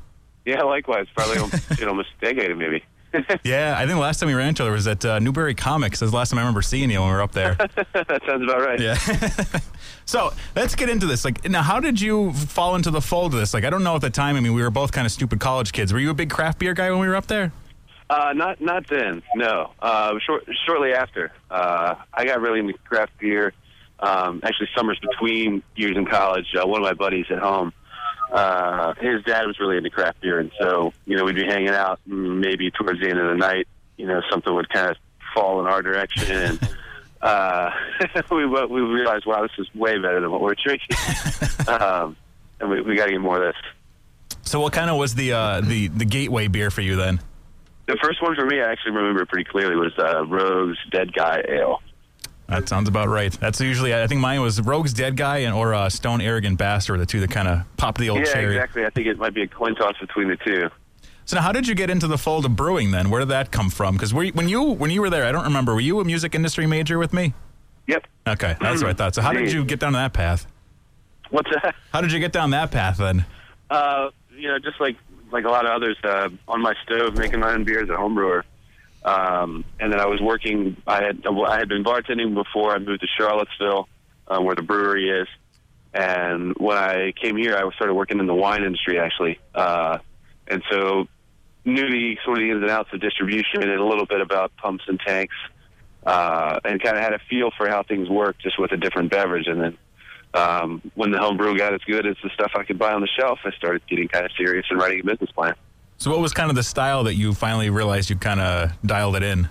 Yeah, 0.45 0.63
likewise. 0.63 1.07
Probably 1.15 1.35
you 1.77 1.85
know, 1.85 1.91
almost 1.91 2.09
a 2.21 2.25
decade 2.25 2.57
maybe. 2.57 2.83
Yeah, 3.43 3.75
I 3.77 3.85
think 3.85 3.99
last 3.99 4.19
time 4.19 4.27
we 4.27 4.33
ran 4.33 4.47
into 4.47 4.63
each 4.63 4.65
other 4.65 4.71
was 4.71 4.87
at 4.87 5.05
uh, 5.05 5.19
Newbury 5.19 5.53
Comics. 5.53 5.99
That's 5.99 6.11
the 6.11 6.17
last 6.17 6.29
time 6.31 6.39
I 6.39 6.41
remember 6.41 6.63
seeing 6.63 6.89
you 6.89 6.99
when 6.99 7.09
we 7.09 7.13
were 7.15 7.21
up 7.21 7.31
there. 7.31 7.53
that 7.93 8.21
sounds 8.25 8.43
about 8.43 8.61
right. 8.61 8.79
Yeah. 8.79 8.97
so 10.05 10.33
let's 10.55 10.73
get 10.73 10.89
into 10.89 11.05
this. 11.05 11.23
Like, 11.23 11.47
now, 11.47 11.61
how 11.61 11.79
did 11.79 12.01
you 12.01 12.33
fall 12.33 12.75
into 12.75 12.89
the 12.89 13.01
fold 13.01 13.33
of 13.33 13.39
this? 13.39 13.53
Like, 13.53 13.65
I 13.65 13.69
don't 13.69 13.83
know 13.83 13.95
at 13.95 14.01
the 14.01 14.09
time. 14.09 14.35
I 14.35 14.39
mean, 14.39 14.53
we 14.53 14.63
were 14.63 14.71
both 14.71 14.91
kind 14.91 15.05
of 15.05 15.11
stupid 15.11 15.39
college 15.39 15.73
kids. 15.73 15.93
Were 15.93 15.99
you 15.99 16.09
a 16.09 16.15
big 16.15 16.31
craft 16.31 16.59
beer 16.59 16.73
guy 16.73 16.89
when 16.89 16.99
we 16.99 17.07
were 17.07 17.15
up 17.15 17.27
there? 17.27 17.51
Uh, 18.09 18.33
not 18.33 18.61
not 18.61 18.87
then. 18.89 19.23
No. 19.35 19.71
Uh, 19.81 20.17
short, 20.25 20.45
shortly 20.65 20.93
after, 20.93 21.31
uh, 21.49 21.95
I 22.13 22.25
got 22.25 22.41
really 22.41 22.59
into 22.59 22.73
craft 22.79 23.13
beer. 23.19 23.53
Um, 23.99 24.41
actually, 24.43 24.69
summers 24.75 24.99
between 24.99 25.63
years 25.75 25.95
in 25.95 26.05
college, 26.05 26.47
uh, 26.59 26.67
one 26.67 26.81
of 26.81 26.85
my 26.85 26.93
buddies 26.93 27.25
at 27.29 27.39
home, 27.39 27.73
uh, 28.33 28.95
his 28.95 29.23
dad 29.23 29.45
was 29.45 29.59
really 29.59 29.77
into 29.77 29.91
craft 29.91 30.19
beer, 30.21 30.39
and 30.39 30.51
so 30.59 30.91
you 31.05 31.15
know 31.15 31.23
we'd 31.23 31.35
be 31.35 31.45
hanging 31.45 31.69
out. 31.69 31.99
And 32.09 32.41
maybe 32.41 32.71
towards 32.71 32.99
the 32.99 33.07
end 33.07 33.19
of 33.19 33.29
the 33.29 33.37
night, 33.37 33.67
you 33.95 34.07
know, 34.07 34.21
something 34.29 34.53
would 34.53 34.69
kind 34.69 34.89
of 34.89 34.97
fall 35.35 35.59
in 35.59 35.67
our 35.67 35.83
direction, 35.83 36.35
and 36.35 36.69
uh, 37.21 37.69
we 38.31 38.45
we 38.45 38.81
realized, 38.81 39.27
wow, 39.27 39.43
this 39.43 39.51
is 39.59 39.73
way 39.75 39.97
better 39.99 40.19
than 40.19 40.31
what 40.31 40.41
we're 40.41 40.55
drinking, 40.55 40.97
um, 41.67 42.17
and 42.59 42.71
we, 42.71 42.81
we 42.81 42.95
got 42.95 43.05
to 43.05 43.11
get 43.11 43.21
more 43.21 43.43
of 43.43 43.53
this. 43.53 44.39
So, 44.41 44.59
what 44.59 44.73
kind 44.73 44.89
of 44.89 44.97
was 44.97 45.13
the 45.13 45.33
uh, 45.33 45.61
the 45.61 45.89
the 45.89 46.05
gateway 46.05 46.47
beer 46.47 46.71
for 46.71 46.81
you 46.81 46.95
then? 46.95 47.19
The 47.85 47.97
first 48.01 48.19
one 48.23 48.33
for 48.33 48.45
me, 48.45 48.61
I 48.61 48.71
actually 48.71 48.93
remember 48.93 49.25
pretty 49.25 49.43
clearly, 49.43 49.75
was 49.75 49.93
uh, 49.99 50.25
Rogue's 50.25 50.77
Dead 50.89 51.13
Guy 51.13 51.43
Ale. 51.47 51.81
That 52.47 52.69
sounds 52.69 52.87
about 52.87 53.07
right. 53.07 53.31
That's 53.31 53.59
usually 53.61 53.95
I 53.95 54.05
think 54.07 54.21
mine 54.21 54.41
was 54.41 54.61
Rogue's 54.61 54.93
Dead 54.93 55.15
Guy 55.15 55.39
and 55.39 55.55
or 55.55 55.73
uh, 55.73 55.89
Stone 55.89 56.21
Arrogant 56.21 56.57
Bastard, 56.57 56.99
the 56.99 57.05
two 57.05 57.19
that 57.21 57.31
kind 57.31 57.47
of 57.47 57.61
popped 57.77 57.99
the 57.99 58.09
old 58.09 58.19
yeah, 58.19 58.33
cherry. 58.33 58.55
exactly. 58.55 58.85
I 58.85 58.89
think 58.89 59.07
it 59.07 59.17
might 59.17 59.33
be 59.33 59.43
a 59.43 59.47
coin 59.47 59.75
toss 59.75 59.97
between 59.99 60.27
the 60.27 60.37
two. 60.37 60.69
So 61.25 61.37
now, 61.37 61.41
how 61.41 61.51
did 61.53 61.67
you 61.67 61.75
get 61.75 61.89
into 61.89 62.07
the 62.07 62.17
fold 62.17 62.45
of 62.45 62.55
brewing 62.55 62.91
then? 62.91 63.09
Where 63.09 63.21
did 63.21 63.29
that 63.29 63.51
come 63.51 63.69
from? 63.69 63.95
Because 63.95 64.13
when 64.13 64.49
you 64.49 64.61
when 64.63 64.91
you 64.91 65.01
were 65.01 65.09
there, 65.09 65.25
I 65.25 65.31
don't 65.31 65.45
remember. 65.45 65.73
Were 65.73 65.79
you 65.79 65.99
a 65.99 66.05
music 66.05 66.35
industry 66.35 66.67
major 66.67 66.99
with 66.99 67.13
me? 67.13 67.33
Yep. 67.87 68.05
Okay, 68.27 68.55
that's 68.59 68.81
what 68.81 68.89
I 68.89 68.93
thought. 68.93 69.15
So 69.15 69.21
how 69.21 69.33
did 69.33 69.51
you 69.51 69.63
get 69.65 69.79
down 69.79 69.93
that 69.93 70.13
path? 70.13 70.45
What's 71.29 71.49
that? 71.51 71.75
How 71.91 72.01
did 72.01 72.11
you 72.11 72.19
get 72.19 72.31
down 72.31 72.51
that 72.51 72.71
path 72.71 72.97
then? 72.97 73.25
Uh, 73.69 74.09
you 74.35 74.47
know, 74.49 74.59
just 74.59 74.79
like 74.79 74.97
like 75.31 75.45
a 75.45 75.49
lot 75.49 75.65
of 75.65 75.71
others, 75.71 75.97
uh, 76.03 76.29
on 76.47 76.61
my 76.61 76.75
stove 76.83 77.17
making 77.17 77.39
my 77.39 77.53
own 77.53 77.63
beers 77.63 77.89
at 77.89 77.95
home 77.95 78.15
brewer. 78.15 78.45
Um, 79.05 79.65
and 79.79 79.91
then 79.91 79.99
I 79.99 80.05
was 80.05 80.21
working. 80.21 80.77
I 80.87 81.03
had 81.03 81.25
I 81.25 81.57
had 81.59 81.67
been 81.67 81.83
bartending 81.83 82.33
before 82.33 82.73
I 82.73 82.79
moved 82.79 83.01
to 83.01 83.07
Charlottesville, 83.17 83.89
uh, 84.27 84.39
where 84.39 84.55
the 84.55 84.61
brewery 84.61 85.09
is. 85.09 85.27
And 85.93 86.55
when 86.57 86.77
I 86.77 87.11
came 87.11 87.37
here, 87.37 87.55
I 87.55 87.69
started 87.75 87.93
working 87.93 88.19
in 88.19 88.25
the 88.25 88.33
wine 88.33 88.63
industry 88.63 88.99
actually, 88.99 89.39
uh, 89.53 89.99
and 90.47 90.63
so 90.71 91.07
knew 91.65 91.89
the 91.89 92.17
sort 92.25 92.39
of 92.39 92.43
the 92.43 92.51
ins 92.51 92.61
and 92.61 92.71
outs 92.71 92.89
of 92.93 92.99
distribution 92.99 93.61
and 93.61 93.71
a 93.71 93.85
little 93.85 94.05
bit 94.05 94.19
about 94.19 94.55
pumps 94.57 94.85
and 94.87 94.99
tanks, 94.99 95.35
uh, 96.05 96.59
and 96.65 96.81
kind 96.81 96.97
of 96.97 97.03
had 97.03 97.13
a 97.13 97.19
feel 97.29 97.51
for 97.57 97.69
how 97.69 97.83
things 97.83 98.09
work 98.09 98.37
just 98.39 98.59
with 98.59 98.71
a 98.71 98.77
different 98.77 99.11
beverage. 99.11 99.47
And 99.47 99.61
then 99.61 99.77
um, 100.33 100.81
when 100.95 101.11
the 101.11 101.19
home 101.19 101.37
brew 101.37 101.57
got 101.57 101.73
as 101.73 101.81
good 101.81 102.07
as 102.07 102.15
the 102.23 102.29
stuff 102.33 102.53
I 102.55 102.63
could 102.63 102.79
buy 102.79 102.93
on 102.93 103.01
the 103.01 103.07
shelf, 103.07 103.39
I 103.45 103.51
started 103.51 103.85
getting 103.87 104.07
kind 104.07 104.25
of 104.25 104.31
serious 104.35 104.65
and 104.69 104.79
writing 104.79 105.01
a 105.01 105.03
business 105.03 105.31
plan. 105.31 105.53
So 105.97 106.11
what 106.11 106.19
was 106.19 106.33
kind 106.33 106.49
of 106.49 106.55
the 106.55 106.63
style 106.63 107.03
that 107.05 107.15
you 107.15 107.33
finally 107.33 107.69
realized 107.69 108.09
you 108.09 108.15
kind 108.17 108.41
of 108.41 108.71
dialed 108.85 109.15
it 109.15 109.23
in? 109.23 109.47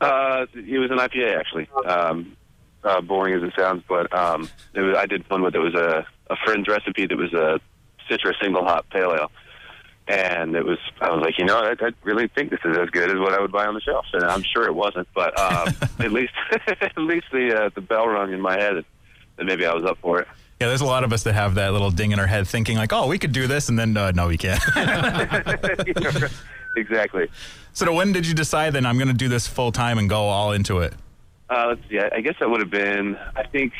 Uh, 0.00 0.46
it 0.54 0.78
was 0.78 0.90
an 0.90 0.98
IPA 0.98 1.38
actually. 1.38 1.68
Um, 1.86 2.36
uh, 2.84 3.00
boring 3.00 3.34
as 3.34 3.42
it 3.42 3.52
sounds, 3.58 3.82
but 3.88 4.12
um, 4.16 4.48
it 4.74 4.80
was, 4.80 4.96
I 4.96 5.06
did 5.06 5.28
one 5.30 5.42
with 5.42 5.54
it 5.54 5.58
was 5.58 5.74
a, 5.74 6.06
a 6.30 6.36
friend's 6.44 6.68
recipe 6.68 7.06
that 7.06 7.16
was 7.16 7.32
a 7.32 7.60
citrus 8.08 8.36
single 8.40 8.64
hop 8.64 8.88
pale 8.90 9.12
ale, 9.12 9.30
and 10.06 10.54
it 10.54 10.64
was 10.64 10.78
I 11.00 11.10
was 11.10 11.22
like, 11.22 11.38
you 11.38 11.44
know, 11.44 11.58
I, 11.58 11.74
I 11.80 11.90
really 12.02 12.28
think 12.28 12.50
this 12.50 12.60
is 12.64 12.76
as 12.78 12.88
good 12.90 13.10
as 13.10 13.18
what 13.18 13.34
I 13.34 13.40
would 13.40 13.52
buy 13.52 13.66
on 13.66 13.74
the 13.74 13.80
shelf, 13.80 14.06
and 14.12 14.24
I'm 14.24 14.42
sure 14.42 14.64
it 14.66 14.74
wasn't, 14.74 15.08
but 15.14 15.38
um, 15.38 15.68
at 15.98 16.12
least 16.12 16.32
at 16.66 16.96
least 16.96 17.26
the 17.32 17.64
uh, 17.64 17.70
the 17.74 17.80
bell 17.80 18.08
rung 18.08 18.32
in 18.32 18.40
my 18.40 18.58
head 18.58 18.84
that 19.36 19.44
maybe 19.44 19.66
I 19.66 19.74
was 19.74 19.84
up 19.84 19.98
for 20.00 20.20
it. 20.20 20.28
Yeah, 20.60 20.66
there's 20.66 20.80
a 20.80 20.86
lot 20.86 21.04
of 21.04 21.12
us 21.12 21.22
that 21.22 21.34
have 21.34 21.54
that 21.54 21.72
little 21.72 21.92
ding 21.92 22.10
in 22.10 22.18
our 22.18 22.26
head 22.26 22.48
thinking 22.48 22.76
like, 22.76 22.92
oh, 22.92 23.06
we 23.06 23.18
could 23.18 23.32
do 23.32 23.46
this, 23.46 23.68
and 23.68 23.78
then 23.78 23.96
uh, 23.96 24.10
no, 24.10 24.26
we 24.26 24.36
can't. 24.36 24.60
exactly. 26.76 27.28
so 27.72 27.92
when 27.92 28.12
did 28.12 28.26
you 28.26 28.34
decide 28.34 28.72
then 28.72 28.84
I'm 28.84 28.98
going 28.98 29.08
to 29.08 29.14
do 29.14 29.28
this 29.28 29.46
full 29.46 29.70
time 29.70 29.98
and 29.98 30.08
go 30.08 30.22
all 30.22 30.52
into 30.52 30.78
it? 30.80 30.94
Uh, 31.48 31.66
let's 31.68 31.80
see. 31.88 32.00
I, 32.00 32.16
I 32.16 32.20
guess 32.20 32.34
that 32.40 32.50
would 32.50 32.60
have 32.60 32.70
been, 32.70 33.16
I 33.36 33.44
think, 33.44 33.72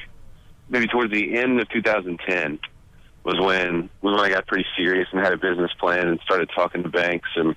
maybe 0.68 0.86
towards 0.86 1.12
the 1.12 1.36
end 1.36 1.60
of 1.60 1.68
2010 1.68 2.60
was 3.24 3.40
when 3.40 3.90
was 4.00 4.14
when 4.14 4.20
I 4.20 4.30
got 4.30 4.46
pretty 4.46 4.66
serious 4.76 5.08
and 5.12 5.20
had 5.20 5.32
a 5.32 5.36
business 5.36 5.72
plan 5.78 6.06
and 6.08 6.20
started 6.20 6.48
talking 6.54 6.82
to 6.82 6.88
banks 6.88 7.28
and 7.36 7.56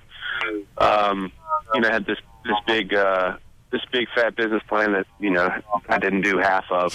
um, 0.78 1.32
you 1.74 1.80
know 1.80 1.90
had 1.90 2.04
this 2.04 2.18
this 2.44 2.56
big 2.66 2.92
uh, 2.92 3.36
this 3.72 3.82
big 3.90 4.06
fat 4.14 4.36
business 4.36 4.62
plan 4.68 4.92
that 4.92 5.06
you 5.18 5.30
know 5.30 5.50
I 5.88 5.98
didn't 5.98 6.22
do 6.22 6.38
half 6.38 6.64
of, 6.70 6.92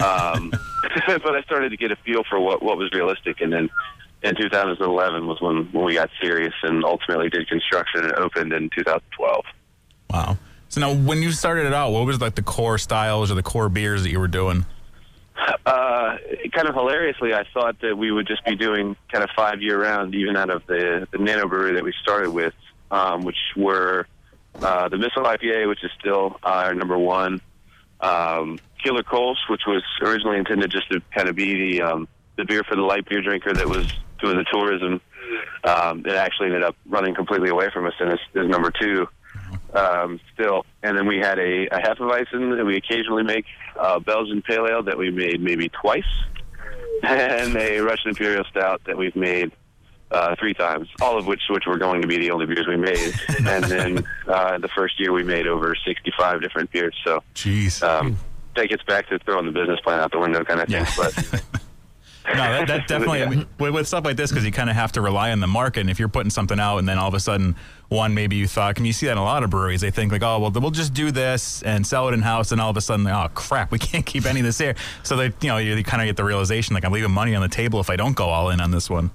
um, 0.00 0.50
but 1.06 1.34
I 1.34 1.42
started 1.42 1.70
to 1.70 1.76
get 1.76 1.92
a 1.92 1.96
feel 1.96 2.22
for 2.28 2.40
what 2.40 2.62
what 2.62 2.78
was 2.78 2.90
realistic 2.92 3.40
and 3.40 3.52
then. 3.52 3.70
In 4.22 4.36
2011 4.36 5.26
was 5.26 5.40
when, 5.40 5.72
when 5.72 5.86
we 5.86 5.94
got 5.94 6.10
serious 6.20 6.52
and 6.62 6.84
ultimately 6.84 7.30
did 7.30 7.48
construction 7.48 8.04
and 8.04 8.12
opened 8.16 8.52
in 8.52 8.68
2012. 8.76 9.44
Wow. 10.10 10.36
So 10.70 10.80
now, 10.80 10.94
when 10.94 11.20
you 11.20 11.32
started 11.32 11.66
it 11.66 11.72
out, 11.72 11.90
what 11.90 12.06
was 12.06 12.20
like 12.20 12.36
the 12.36 12.42
core 12.42 12.78
styles 12.78 13.32
or 13.32 13.34
the 13.34 13.42
core 13.42 13.68
beers 13.68 14.04
that 14.04 14.10
you 14.10 14.20
were 14.20 14.28
doing? 14.28 14.64
Uh, 15.66 16.16
kind 16.52 16.68
of 16.68 16.74
hilariously, 16.74 17.34
I 17.34 17.44
thought 17.52 17.80
that 17.80 17.96
we 17.96 18.12
would 18.12 18.26
just 18.26 18.44
be 18.44 18.54
doing 18.54 18.96
kind 19.10 19.24
of 19.24 19.30
five 19.34 19.60
year 19.60 19.82
round, 19.82 20.14
even 20.14 20.36
out 20.36 20.50
of 20.50 20.64
the 20.66 21.08
the 21.10 21.18
nano 21.18 21.48
brewery 21.48 21.74
that 21.74 21.82
we 21.82 21.92
started 22.02 22.30
with, 22.30 22.54
um, 22.90 23.24
which 23.24 23.38
were 23.56 24.06
uh, 24.62 24.88
the 24.88 24.98
Missile 24.98 25.24
IPA, 25.24 25.68
which 25.68 25.82
is 25.84 25.90
still 25.98 26.38
our 26.42 26.74
number 26.74 26.98
one, 26.98 27.40
um, 28.00 28.58
Killer 28.82 29.02
Kolsch, 29.02 29.48
which 29.48 29.62
was 29.66 29.82
originally 30.02 30.38
intended 30.38 30.70
just 30.70 30.90
to 30.90 31.00
kind 31.14 31.28
of 31.28 31.36
be 31.36 31.76
the 31.76 31.82
um, 31.82 32.08
the 32.36 32.44
beer 32.44 32.62
for 32.64 32.76
the 32.76 32.82
light 32.82 33.08
beer 33.08 33.22
drinker 33.22 33.52
that 33.52 33.68
was 33.68 33.92
doing 34.20 34.36
the 34.36 34.44
tourism. 34.50 35.00
Um, 35.64 36.04
it 36.06 36.14
actually 36.14 36.46
ended 36.46 36.62
up 36.62 36.76
running 36.86 37.14
completely 37.14 37.50
away 37.50 37.70
from 37.72 37.86
us 37.86 37.92
and 38.00 38.12
is, 38.12 38.18
is 38.34 38.48
number 38.48 38.70
two 38.70 39.06
um, 39.74 40.20
still. 40.34 40.64
And 40.82 40.96
then 40.96 41.06
we 41.06 41.18
had 41.18 41.38
a, 41.38 41.66
a 41.66 41.78
Hefeweizen 41.78 42.56
that 42.56 42.64
we 42.64 42.76
occasionally 42.76 43.22
make, 43.22 43.44
uh, 43.78 43.98
Belgian 44.00 44.42
Pale 44.42 44.66
Ale 44.66 44.82
that 44.84 44.98
we 44.98 45.10
made 45.10 45.40
maybe 45.40 45.68
twice, 45.68 46.02
and 47.02 47.56
a 47.56 47.80
Russian 47.80 48.10
Imperial 48.10 48.44
Stout 48.50 48.82
that 48.86 48.96
we've 48.96 49.16
made 49.16 49.52
uh, 50.10 50.34
three 50.38 50.54
times, 50.54 50.88
all 51.00 51.18
of 51.18 51.26
which 51.26 51.42
which 51.50 51.66
were 51.66 51.78
going 51.78 52.02
to 52.02 52.08
be 52.08 52.18
the 52.18 52.30
only 52.30 52.46
beers 52.46 52.66
we 52.66 52.76
made. 52.76 53.14
and 53.46 53.64
then 53.64 54.06
uh, 54.28 54.58
the 54.58 54.68
first 54.68 54.98
year 55.00 55.12
we 55.12 55.22
made 55.22 55.46
over 55.46 55.74
65 55.86 56.42
different 56.42 56.70
beers. 56.72 56.96
So, 57.04 57.22
Jeez. 57.34 57.82
um, 57.82 58.16
that 58.56 58.68
gets 58.68 58.82
back 58.82 59.08
to 59.08 59.18
throwing 59.20 59.46
the 59.46 59.52
business 59.52 59.80
plan 59.80 60.00
out 60.00 60.12
the 60.12 60.18
window 60.18 60.44
kind 60.44 60.60
of 60.60 60.68
thing. 60.68 60.84
Yeah. 60.84 60.92
But 60.96 61.42
No, 62.26 62.34
that, 62.34 62.68
that 62.68 62.86
definitely, 62.86 63.22
I 63.22 63.28
mean, 63.28 63.46
with, 63.58 63.74
with 63.74 63.88
stuff 63.88 64.04
like 64.04 64.16
this, 64.16 64.30
because 64.30 64.44
you 64.44 64.52
kind 64.52 64.70
of 64.70 64.76
have 64.76 64.92
to 64.92 65.00
rely 65.00 65.32
on 65.32 65.40
the 65.40 65.46
market. 65.46 65.80
And 65.80 65.90
if 65.90 65.98
you're 65.98 66.08
putting 66.08 66.30
something 66.30 66.60
out 66.60 66.78
and 66.78 66.88
then 66.88 66.98
all 66.98 67.08
of 67.08 67.14
a 67.14 67.20
sudden, 67.20 67.56
one, 67.88 68.14
maybe 68.14 68.36
you 68.36 68.46
thought, 68.46 68.76
can 68.76 68.84
you 68.84 68.92
see 68.92 69.06
that 69.06 69.12
in 69.12 69.18
a 69.18 69.24
lot 69.24 69.42
of 69.42 69.50
breweries? 69.50 69.80
They 69.80 69.90
think 69.90 70.12
like, 70.12 70.22
oh, 70.22 70.38
well, 70.38 70.50
we'll 70.50 70.70
just 70.70 70.94
do 70.94 71.10
this 71.10 71.62
and 71.62 71.84
sell 71.86 72.08
it 72.08 72.14
in 72.14 72.22
house. 72.22 72.52
And 72.52 72.60
all 72.60 72.70
of 72.70 72.76
a 72.76 72.80
sudden, 72.80 73.06
oh, 73.06 73.28
crap, 73.34 73.70
we 73.72 73.78
can't 73.80 74.06
keep 74.06 74.26
any 74.26 74.40
of 74.40 74.46
this 74.46 74.58
here. 74.58 74.74
So 75.02 75.16
they, 75.16 75.26
you 75.40 75.48
know, 75.48 75.56
you 75.56 75.82
kind 75.82 76.02
of 76.02 76.06
get 76.06 76.16
the 76.16 76.24
realization 76.24 76.74
like, 76.74 76.84
I'm 76.84 76.92
leaving 76.92 77.10
money 77.10 77.34
on 77.34 77.42
the 77.42 77.48
table 77.48 77.80
if 77.80 77.90
I 77.90 77.96
don't 77.96 78.14
go 78.14 78.26
all 78.26 78.50
in 78.50 78.60
on 78.60 78.70
this 78.70 78.88
one. 78.90 79.10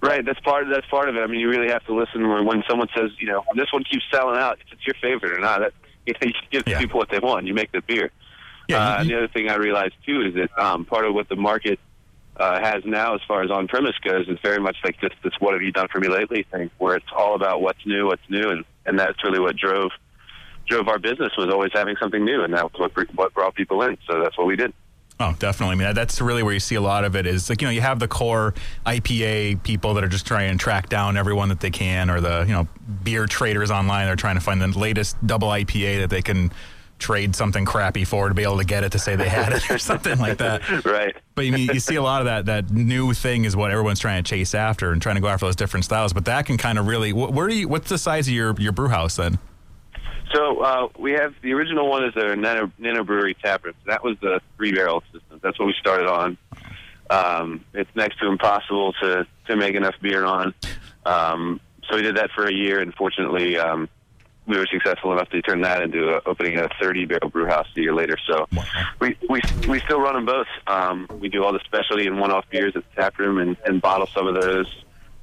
Right, 0.00 0.24
that's 0.24 0.38
part. 0.40 0.66
That's 0.70 0.86
part 0.86 1.08
of 1.08 1.16
it. 1.16 1.20
I 1.20 1.26
mean, 1.26 1.40
you 1.40 1.48
really 1.48 1.70
have 1.70 1.84
to 1.86 1.94
listen 1.94 2.28
when, 2.28 2.44
when 2.46 2.62
someone 2.68 2.88
says, 2.96 3.10
you 3.18 3.26
know, 3.26 3.42
this 3.56 3.66
one 3.72 3.82
keeps 3.82 4.04
selling 4.12 4.38
out. 4.38 4.58
If 4.64 4.72
it's 4.72 4.86
your 4.86 4.94
favorite 5.02 5.36
or 5.36 5.40
not, 5.40 5.60
that, 5.60 5.72
you, 6.06 6.12
know, 6.14 6.18
you 6.26 6.32
give 6.50 6.62
Yeah. 6.68 6.78
people 6.78 6.98
what 6.98 7.10
they 7.10 7.18
want. 7.18 7.46
You 7.46 7.54
make 7.54 7.72
the 7.72 7.80
beer. 7.82 8.10
Yeah, 8.68 8.76
uh, 8.78 8.90
you- 8.94 9.00
and 9.00 9.10
the 9.10 9.16
other 9.16 9.28
thing 9.28 9.48
I 9.50 9.56
realized 9.56 9.94
too 10.06 10.20
is 10.22 10.34
that 10.34 10.56
um, 10.62 10.84
part 10.84 11.04
of 11.04 11.14
what 11.14 11.28
the 11.28 11.36
market 11.36 11.80
uh, 12.36 12.60
has 12.60 12.84
now, 12.84 13.14
as 13.16 13.20
far 13.26 13.42
as 13.42 13.50
on 13.50 13.66
premise 13.66 13.96
goes, 14.04 14.28
is 14.28 14.38
very 14.42 14.60
much 14.60 14.76
like 14.84 15.00
this. 15.00 15.10
This 15.24 15.32
"What 15.40 15.54
have 15.54 15.62
you 15.62 15.72
done 15.72 15.88
for 15.90 15.98
me 15.98 16.06
lately?" 16.08 16.46
thing, 16.52 16.70
where 16.78 16.94
it's 16.94 17.06
all 17.16 17.34
about 17.34 17.60
what's 17.60 17.84
new, 17.84 18.06
what's 18.06 18.22
new, 18.30 18.50
and 18.50 18.64
and 18.86 18.96
that's 18.98 19.22
really 19.24 19.40
what 19.40 19.56
drove 19.56 19.90
drove 20.68 20.86
our 20.86 20.98
business 21.00 21.32
was 21.36 21.48
always 21.52 21.70
having 21.74 21.96
something 22.00 22.24
new, 22.24 22.42
and 22.44 22.54
that 22.54 22.62
was 22.62 22.72
what 22.76 22.92
what 23.16 23.34
brought 23.34 23.56
people 23.56 23.82
in. 23.82 23.98
So 24.08 24.22
that's 24.22 24.38
what 24.38 24.46
we 24.46 24.54
did. 24.54 24.72
Oh, 25.20 25.34
definitely. 25.38 25.72
I 25.72 25.86
mean, 25.86 25.94
that's 25.94 26.20
really 26.20 26.44
where 26.44 26.54
you 26.54 26.60
see 26.60 26.76
a 26.76 26.80
lot 26.80 27.04
of 27.04 27.16
it 27.16 27.26
is 27.26 27.50
like, 27.50 27.60
you 27.60 27.66
know, 27.66 27.72
you 27.72 27.80
have 27.80 27.98
the 27.98 28.06
core 28.06 28.54
IPA 28.86 29.64
people 29.64 29.94
that 29.94 30.04
are 30.04 30.08
just 30.08 30.26
trying 30.26 30.56
to 30.56 30.62
track 30.62 30.88
down 30.88 31.16
everyone 31.16 31.48
that 31.48 31.58
they 31.58 31.70
can, 31.70 32.08
or 32.08 32.20
the, 32.20 32.44
you 32.46 32.52
know, 32.52 32.68
beer 33.02 33.26
traders 33.26 33.70
online. 33.70 34.06
They're 34.06 34.16
trying 34.16 34.36
to 34.36 34.40
find 34.40 34.62
the 34.62 34.78
latest 34.78 35.16
double 35.26 35.48
IPA 35.48 36.00
that 36.00 36.10
they 36.10 36.22
can 36.22 36.52
trade 37.00 37.34
something 37.34 37.64
crappy 37.64 38.04
for 38.04 38.28
to 38.28 38.34
be 38.34 38.42
able 38.42 38.58
to 38.58 38.64
get 38.64 38.84
it 38.84 38.92
to 38.92 38.98
say 38.98 39.16
they 39.16 39.28
had 39.28 39.52
it 39.52 39.68
or 39.70 39.78
something 39.78 40.18
like 40.18 40.38
that. 40.38 40.84
Right. 40.84 41.16
But 41.34 41.46
you, 41.46 41.52
mean, 41.52 41.70
you 41.72 41.80
see 41.80 41.96
a 41.96 42.02
lot 42.02 42.20
of 42.20 42.26
that, 42.26 42.46
that 42.46 42.70
new 42.70 43.12
thing 43.12 43.44
is 43.44 43.56
what 43.56 43.70
everyone's 43.70 44.00
trying 44.00 44.22
to 44.22 44.28
chase 44.28 44.54
after 44.54 44.92
and 44.92 45.02
trying 45.02 45.16
to 45.16 45.20
go 45.20 45.28
after 45.28 45.46
those 45.46 45.56
different 45.56 45.84
styles. 45.84 46.12
But 46.12 46.26
that 46.26 46.46
can 46.46 46.58
kind 46.58 46.78
of 46.78 46.86
really, 46.86 47.12
where 47.12 47.48
do 47.48 47.56
you, 47.56 47.68
what's 47.68 47.88
the 47.88 47.98
size 47.98 48.28
of 48.28 48.34
your, 48.34 48.54
your 48.58 48.72
brew 48.72 48.88
house 48.88 49.16
then? 49.16 49.38
So 50.32 50.60
uh, 50.60 50.88
we 50.98 51.12
have 51.12 51.34
the 51.42 51.52
original 51.54 51.88
one 51.88 52.04
is 52.04 52.12
a 52.16 52.36
nano, 52.36 52.70
nano 52.78 53.04
brewery 53.04 53.34
tap 53.34 53.64
room. 53.64 53.74
That 53.86 54.04
was 54.04 54.16
the 54.20 54.40
three 54.56 54.72
barrel 54.72 55.02
system. 55.12 55.40
That's 55.42 55.58
what 55.58 55.66
we 55.66 55.74
started 55.80 56.06
on. 56.06 56.36
Um, 57.10 57.64
it's 57.72 57.90
next 57.94 58.18
to 58.18 58.26
impossible 58.26 58.92
to 59.00 59.26
to 59.46 59.56
make 59.56 59.74
enough 59.74 59.94
beer 60.02 60.24
on. 60.24 60.54
Um, 61.06 61.60
so 61.88 61.96
we 61.96 62.02
did 62.02 62.16
that 62.16 62.30
for 62.34 62.46
a 62.46 62.52
year, 62.52 62.80
and 62.80 62.92
fortunately, 62.94 63.56
um, 63.56 63.88
we 64.46 64.58
were 64.58 64.66
successful 64.66 65.12
enough 65.12 65.30
to 65.30 65.40
turn 65.40 65.62
that 65.62 65.82
into 65.82 66.10
a, 66.10 66.20
opening 66.26 66.58
a 66.58 66.68
30 66.80 67.06
barrel 67.06 67.30
brew 67.30 67.46
house 67.46 67.66
a 67.76 67.80
year 67.80 67.94
later. 67.94 68.16
So 68.26 68.46
we 69.00 69.16
we 69.30 69.40
we 69.66 69.80
still 69.80 70.00
run 70.00 70.14
them 70.14 70.26
both. 70.26 70.48
Um, 70.66 71.08
we 71.18 71.30
do 71.30 71.44
all 71.44 71.54
the 71.54 71.60
specialty 71.64 72.06
and 72.06 72.20
one 72.20 72.30
off 72.30 72.44
beers 72.50 72.76
at 72.76 72.84
the 72.90 73.00
tap 73.00 73.18
room 73.18 73.38
and, 73.38 73.56
and 73.64 73.80
bottle 73.80 74.08
some 74.08 74.26
of 74.26 74.34
those 74.34 74.66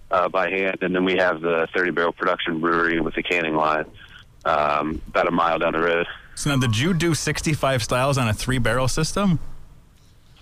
uh, 0.10 0.28
by 0.30 0.50
hand, 0.50 0.80
and 0.82 0.96
then 0.96 1.06
we 1.06 1.18
have 1.18 1.42
the 1.42 1.68
30 1.76 1.92
barrel 1.92 2.12
production 2.12 2.60
brewery 2.60 3.00
with 3.00 3.14
the 3.14 3.24
canning 3.24 3.56
line 3.56 3.86
um, 4.46 5.02
about 5.08 5.28
a 5.28 5.32
mile 5.32 5.60
down 5.60 5.74
the 5.74 5.80
road. 5.80 6.08
So 6.36 6.50
now, 6.50 6.58
did 6.58 6.78
you 6.78 6.94
do 6.94 7.14
65 7.16 7.84
styles 7.84 8.18
on 8.18 8.28
a 8.28 8.34
three 8.34 8.58
barrel 8.58 8.88
system? 8.88 9.40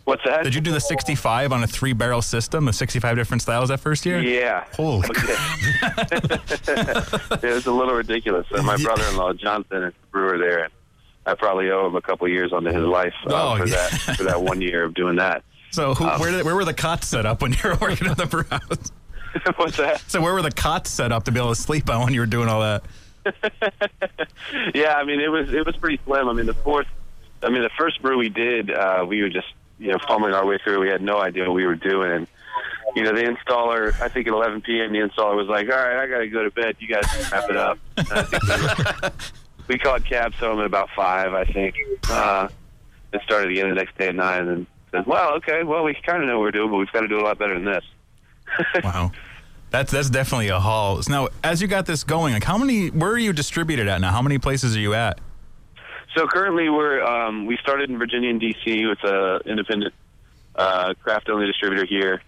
What's 0.06 0.24
that? 0.26 0.44
Did 0.44 0.54
you 0.54 0.60
do 0.60 0.72
the 0.72 0.82
65 0.82 1.54
on 1.54 1.64
a 1.64 1.68
three 1.68 1.94
barrel 1.94 2.22
system, 2.22 2.66
the 2.66 2.74
65 2.74 3.16
different 3.16 3.42
styles 3.42 3.70
that 3.70 3.80
first 3.80 4.06
year? 4.06 4.22
Yeah. 4.22 4.66
Holy 4.76 5.08
it 5.14 5.14
was 7.44 7.66
a 7.66 7.72
little 7.72 7.94
ridiculous. 7.94 8.46
Uh, 8.52 8.62
my 8.64 8.76
brother-in-law 8.78 9.34
Johnson 9.34 9.84
is 9.84 9.94
the 9.94 10.08
brewer 10.12 10.38
there, 10.38 10.64
and 10.66 10.74
I 11.26 11.36
probably 11.36 11.72
owe 11.72 11.88
him 11.88 11.96
a 11.96 12.02
couple 12.02 12.28
years 12.28 12.52
onto 12.52 12.70
his 12.72 12.84
life 12.86 13.14
uh, 13.28 13.54
Oh, 13.54 13.58
for 13.58 13.68
yeah. 13.68 13.76
that 13.76 14.16
for 14.18 14.24
that 14.24 14.42
one 14.42 14.60
year 14.62 14.84
of 14.84 14.94
doing 14.94 15.16
that. 15.18 15.44
So 15.72 15.96
who, 15.96 16.06
Um, 16.06 16.20
where, 16.20 16.30
did, 16.30 16.46
where 16.46 16.54
were 16.54 16.66
the 16.66 16.74
cots 16.76 17.08
set 17.08 17.26
up 17.26 17.42
when 17.42 17.54
you 17.54 17.58
were 17.64 17.76
working 17.82 18.06
at 18.08 18.16
the 18.16 18.28
brew 18.28 18.44
house? 18.44 18.92
What's 19.56 19.78
that? 19.78 20.04
So 20.08 20.22
where 20.22 20.32
were 20.34 20.44
the 20.44 20.52
cots 20.52 20.92
set 20.92 21.12
up 21.12 21.24
to 21.24 21.32
be 21.32 21.40
able 21.40 21.56
to 21.56 21.60
sleep 21.60 21.90
on 21.90 22.04
when 22.04 22.14
you 22.14 22.20
were 22.20 22.28
doing 22.28 22.48
all 22.48 22.62
that? 22.62 22.84
Yeah, 24.74 24.96
I 24.96 25.04
mean 25.04 25.20
it 25.20 25.30
was 25.30 25.54
it 25.54 25.66
was 25.66 25.76
pretty 25.78 26.00
slim. 26.06 26.28
I 26.30 26.34
mean 26.34 26.46
the 26.46 26.54
fourth, 26.54 26.88
I 27.42 27.50
mean 27.50 27.62
the 27.62 27.70
first 27.78 28.02
brew 28.02 28.18
we 28.18 28.30
did, 28.30 28.72
uh, 28.72 29.06
we 29.08 29.22
were 29.22 29.30
just 29.30 29.48
you 29.80 29.92
know 29.92 29.98
fumbling 30.08 30.34
our 30.34 30.46
way 30.46 30.58
through. 30.64 30.80
We 30.82 30.90
had 30.90 31.02
no 31.02 31.20
idea 31.20 31.44
what 31.46 31.54
we 31.54 31.66
were 31.66 31.76
doing. 31.76 32.12
And, 32.12 32.28
you 32.96 33.04
know 33.04 33.12
the 33.14 33.24
installer, 33.24 34.00
I 34.02 34.10
think 34.10 34.28
at 34.28 34.34
11 34.34 34.62
p.m. 34.62 34.92
the 34.92 35.00
installer 35.00 35.36
was 35.36 35.48
like, 35.48 35.68
"All 35.70 35.76
right, 35.76 36.04
I 36.04 36.08
got 36.08 36.20
to 36.20 36.28
go 36.28 36.44
to 36.44 36.52
bed. 36.52 36.76
You 36.80 36.88
guys 36.88 37.06
can 37.06 37.32
wrap 37.32 37.50
it 37.50 37.58
up." 37.58 37.80
And 37.98 38.08
I 38.12 38.22
think 38.24 38.44
we, 38.44 38.50
were- 39.08 39.12
we 39.70 39.78
called 39.80 40.06
cabs 40.06 40.36
home 40.36 40.60
at 40.60 40.66
about 40.66 40.90
five, 40.96 41.34
I 41.34 41.46
think. 41.46 41.76
Uh, 42.10 42.50
and 43.12 43.22
started 43.24 43.52
again 43.52 43.70
the 43.70 43.76
next 43.76 43.98
day 43.98 44.10
at 44.10 44.16
nine, 44.16 44.48
and 44.48 44.68
said, 44.92 45.08
"Well, 45.08 45.34
okay, 45.38 45.64
well 45.64 45.84
we 45.84 45.96
kind 46.06 46.22
of 46.22 46.28
know 46.30 46.38
what 46.40 46.44
we're 46.44 46.52
doing, 46.52 46.70
but 46.70 46.78
we've 46.78 46.92
got 46.92 47.02
to 47.02 47.08
do 47.08 47.20
a 47.20 47.24
lot 47.24 47.40
better 47.40 47.56
than 47.56 47.66
this." 47.66 47.84
Wow. 48.84 49.12
That's 49.74 49.92
that's 49.92 50.12
definitely 50.12 50.50
a 50.50 50.60
haul. 50.60 51.02
Now, 51.10 51.30
as 51.44 51.60
you 51.60 51.68
got 51.68 51.88
this 51.88 52.04
going, 52.04 52.36
like 52.36 52.44
how 52.44 52.60
many? 52.60 52.90
Where 52.90 53.10
are 53.10 53.18
you 53.18 53.34
distributed 53.34 53.88
at 53.88 54.02
now? 54.02 54.12
How 54.12 54.22
many 54.22 54.38
places 54.38 54.78
are 54.78 54.80
you 54.80 54.94
at? 54.94 55.20
So 56.16 56.28
currently, 56.28 56.70
we're 56.70 57.04
um, 57.04 57.48
we 57.48 57.58
started 57.58 57.90
in 57.90 57.98
Virginia 57.98 58.30
and 58.30 58.40
DC 58.40 58.88
with 58.88 59.00
a 59.04 59.42
independent 59.48 59.96
uh, 60.56 60.94
craft 61.02 61.28
only 61.28 61.48
distributor 61.48 61.88
here. 61.88 62.22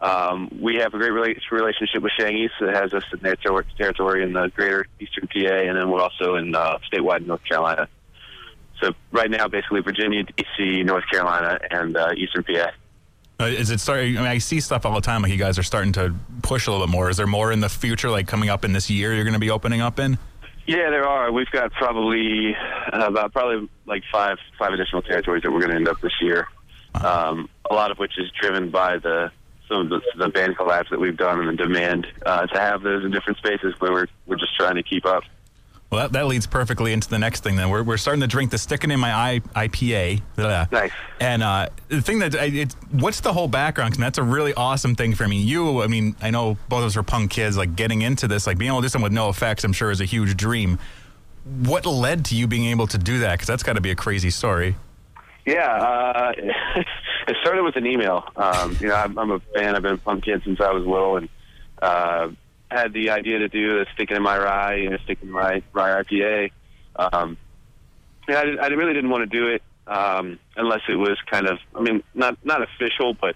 Um, 0.00 0.56
we 0.60 0.76
have 0.76 0.94
a 0.94 0.98
great 0.98 1.10
rela- 1.10 1.50
relationship 1.50 2.04
with 2.04 2.12
Shangy's 2.16 2.52
that 2.60 2.72
has 2.76 2.94
us 2.94 3.02
in 3.12 3.18
their 3.18 3.34
ter- 3.34 3.64
territory 3.76 4.22
in 4.22 4.32
the 4.32 4.52
greater 4.54 4.86
Eastern 5.00 5.26
PA, 5.26 5.38
and 5.38 5.76
then 5.76 5.90
we're 5.90 6.00
also 6.00 6.36
in 6.36 6.54
uh, 6.54 6.78
statewide 6.92 7.26
North 7.26 7.42
Carolina. 7.42 7.88
So 8.80 8.92
right 9.10 9.30
now, 9.30 9.48
basically 9.48 9.80
Virginia, 9.80 10.22
DC, 10.22 10.84
North 10.84 11.04
Carolina, 11.10 11.58
and 11.68 11.96
uh, 11.96 12.12
Eastern 12.16 12.44
PA. 12.44 12.70
Uh, 13.42 13.46
is 13.46 13.70
it 13.70 13.80
starting? 13.80 14.16
I 14.16 14.20
mean, 14.20 14.30
I 14.30 14.38
see 14.38 14.60
stuff 14.60 14.86
all 14.86 14.94
the 14.94 15.00
time. 15.00 15.22
Like 15.22 15.32
you 15.32 15.36
guys 15.36 15.58
are 15.58 15.64
starting 15.64 15.92
to 15.94 16.14
push 16.42 16.68
a 16.68 16.70
little 16.70 16.86
bit 16.86 16.92
more. 16.92 17.10
Is 17.10 17.16
there 17.16 17.26
more 17.26 17.50
in 17.50 17.58
the 17.60 17.68
future, 17.68 18.08
like 18.08 18.28
coming 18.28 18.48
up 18.48 18.64
in 18.64 18.72
this 18.72 18.88
year? 18.88 19.12
You're 19.14 19.24
going 19.24 19.34
to 19.34 19.40
be 19.40 19.50
opening 19.50 19.80
up 19.80 19.98
in? 19.98 20.16
Yeah, 20.66 20.90
there 20.90 21.08
are. 21.08 21.32
We've 21.32 21.50
got 21.50 21.72
probably 21.72 22.54
uh, 22.92 23.06
about 23.06 23.32
probably 23.32 23.68
like 23.84 24.04
five 24.12 24.38
five 24.58 24.72
additional 24.72 25.02
territories 25.02 25.42
that 25.42 25.50
we're 25.50 25.58
going 25.58 25.72
to 25.72 25.76
end 25.76 25.88
up 25.88 26.00
this 26.00 26.12
year. 26.20 26.46
Um, 26.94 27.48
a 27.68 27.74
lot 27.74 27.90
of 27.90 27.98
which 27.98 28.16
is 28.16 28.30
driven 28.40 28.70
by 28.70 28.98
the 28.98 29.32
some 29.68 29.80
of 29.80 29.88
the, 29.88 30.00
the 30.18 30.28
band 30.28 30.56
collabs 30.56 30.90
that 30.90 31.00
we've 31.00 31.16
done 31.16 31.40
and 31.40 31.58
the 31.58 31.64
demand 31.64 32.06
uh, 32.24 32.46
to 32.46 32.60
have 32.60 32.82
those 32.82 33.04
in 33.04 33.10
different 33.10 33.38
spaces 33.38 33.74
where 33.80 33.92
we're 33.92 34.06
we're 34.26 34.36
just 34.36 34.54
trying 34.56 34.76
to 34.76 34.84
keep 34.84 35.04
up. 35.04 35.24
Well, 35.92 36.00
that, 36.00 36.12
that 36.12 36.26
leads 36.26 36.46
perfectly 36.46 36.94
into 36.94 37.06
the 37.10 37.18
next 37.18 37.44
thing. 37.44 37.56
Then 37.56 37.68
we're, 37.68 37.82
we're 37.82 37.98
starting 37.98 38.22
to 38.22 38.26
drink 38.26 38.50
the 38.50 38.56
sticking 38.56 38.90
in 38.90 38.98
my 38.98 39.12
eye 39.12 39.40
IPA. 39.54 40.22
Blah. 40.36 40.66
Nice. 40.72 40.90
And 41.20 41.42
uh, 41.42 41.68
the 41.88 42.00
thing 42.00 42.20
that 42.20 42.34
I, 42.34 42.44
it's 42.46 42.74
what's 42.92 43.20
the 43.20 43.30
whole 43.30 43.46
background? 43.46 43.92
Cause 43.92 43.98
that's 43.98 44.16
a 44.16 44.22
really 44.22 44.54
awesome 44.54 44.94
thing 44.94 45.14
for 45.14 45.28
me. 45.28 45.42
You, 45.42 45.82
I 45.82 45.88
mean, 45.88 46.16
I 46.22 46.30
know 46.30 46.56
both 46.70 46.78
of 46.78 46.86
us 46.86 46.96
are 46.96 47.02
punk 47.02 47.30
kids. 47.30 47.58
Like 47.58 47.76
getting 47.76 48.00
into 48.00 48.26
this, 48.26 48.46
like 48.46 48.56
being 48.56 48.70
able 48.70 48.80
to 48.80 48.86
do 48.86 48.88
something 48.88 49.12
with 49.12 49.12
NOFX, 49.12 49.64
I'm 49.64 49.74
sure 49.74 49.90
is 49.90 50.00
a 50.00 50.06
huge 50.06 50.34
dream. 50.34 50.78
What 51.44 51.84
led 51.84 52.24
to 52.26 52.36
you 52.36 52.46
being 52.46 52.70
able 52.70 52.86
to 52.86 52.96
do 52.96 53.18
that? 53.18 53.32
Because 53.32 53.48
that's 53.48 53.62
got 53.62 53.74
to 53.74 53.82
be 53.82 53.90
a 53.90 53.96
crazy 53.96 54.30
story. 54.30 54.76
Yeah, 55.44 55.68
uh, 55.68 56.32
it 57.28 57.36
started 57.42 57.64
with 57.64 57.76
an 57.76 57.86
email. 57.86 58.24
Um, 58.36 58.78
you 58.80 58.88
know, 58.88 58.94
I'm, 58.94 59.18
I'm 59.18 59.30
a 59.30 59.40
fan. 59.54 59.76
I've 59.76 59.82
been 59.82 59.94
a 59.94 59.98
punk 59.98 60.24
kid 60.24 60.40
since 60.42 60.58
I 60.58 60.72
was 60.72 60.86
little, 60.86 61.18
and 61.18 61.28
uh, 61.82 62.30
had 62.72 62.92
the 62.92 63.10
idea 63.10 63.38
to 63.38 63.48
do 63.48 63.80
a 63.80 63.86
sticking 63.94 64.16
in 64.16 64.22
my 64.22 64.38
rye, 64.38 64.74
you 64.76 64.90
know, 64.90 64.98
sticking 65.04 65.28
in 65.28 65.32
my 65.32 65.62
rye 65.72 66.02
IPA. 66.02 66.50
Um, 66.96 67.36
yeah, 68.28 68.40
I, 68.40 68.44
did, 68.44 68.58
I 68.58 68.66
really 68.68 68.94
didn't 68.94 69.10
want 69.10 69.30
to 69.30 69.38
do 69.38 69.48
it 69.48 69.62
um, 69.86 70.38
unless 70.56 70.80
it 70.88 70.96
was 70.96 71.18
kind 71.30 71.46
of, 71.46 71.58
I 71.74 71.80
mean, 71.80 72.02
not 72.14 72.36
not 72.44 72.62
official, 72.62 73.14
but 73.14 73.34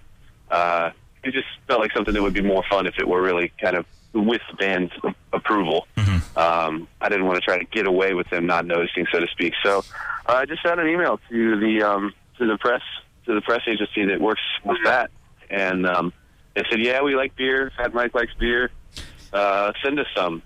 uh, 0.51 0.91
it 1.25 1.33
just 1.33 1.49
felt 1.67 1.81
like 1.81 1.93
something 1.93 2.15
that 2.15 2.23
would 2.23 2.35
be 2.35 2.43
more 2.43 2.63
fun 2.71 2.87
if 2.87 2.95
it 2.99 3.09
were 3.09 3.21
really 3.21 3.53
kind 3.61 3.77
of 3.77 3.87
with 4.15 4.41
the 4.51 4.57
band's 4.57 4.93
a- 5.05 5.15
approval. 5.37 5.87
Um, 6.37 6.89
I 7.01 7.09
didn't 7.09 7.27
want 7.27 7.37
to 7.37 7.41
try 7.41 7.59
to 7.59 7.65
get 7.65 7.87
away 7.87 8.15
with 8.15 8.29
them 8.31 8.47
not 8.47 8.67
noticing, 8.67 9.07
so 9.13 9.21
to 9.21 9.27
speak. 9.29 9.55
So 9.63 9.85
uh, 10.29 10.33
I 10.33 10.45
just 10.47 10.63
sent 10.63 10.79
an 10.81 10.87
email 10.87 11.19
to 11.31 11.61
the 11.61 11.83
um, 11.83 12.15
to 12.39 12.47
the 12.47 12.59
press 12.59 12.83
to 13.27 13.35
the 13.35 13.41
press 13.41 13.63
agency 13.67 14.05
that 14.07 14.21
works 14.21 14.43
with 14.65 14.79
that, 14.85 15.11
and 15.51 15.87
um, 15.87 16.13
they 16.55 16.63
said, 16.71 16.81
"Yeah, 16.81 17.03
we 17.03 17.17
like 17.17 17.37
beer. 17.37 17.73
Fat 17.77 17.93
Mike 17.93 18.15
likes 18.15 18.33
beer. 18.39 18.71
Uh, 19.33 19.73
send 19.83 19.99
us 20.01 20.07
some." 20.15 20.43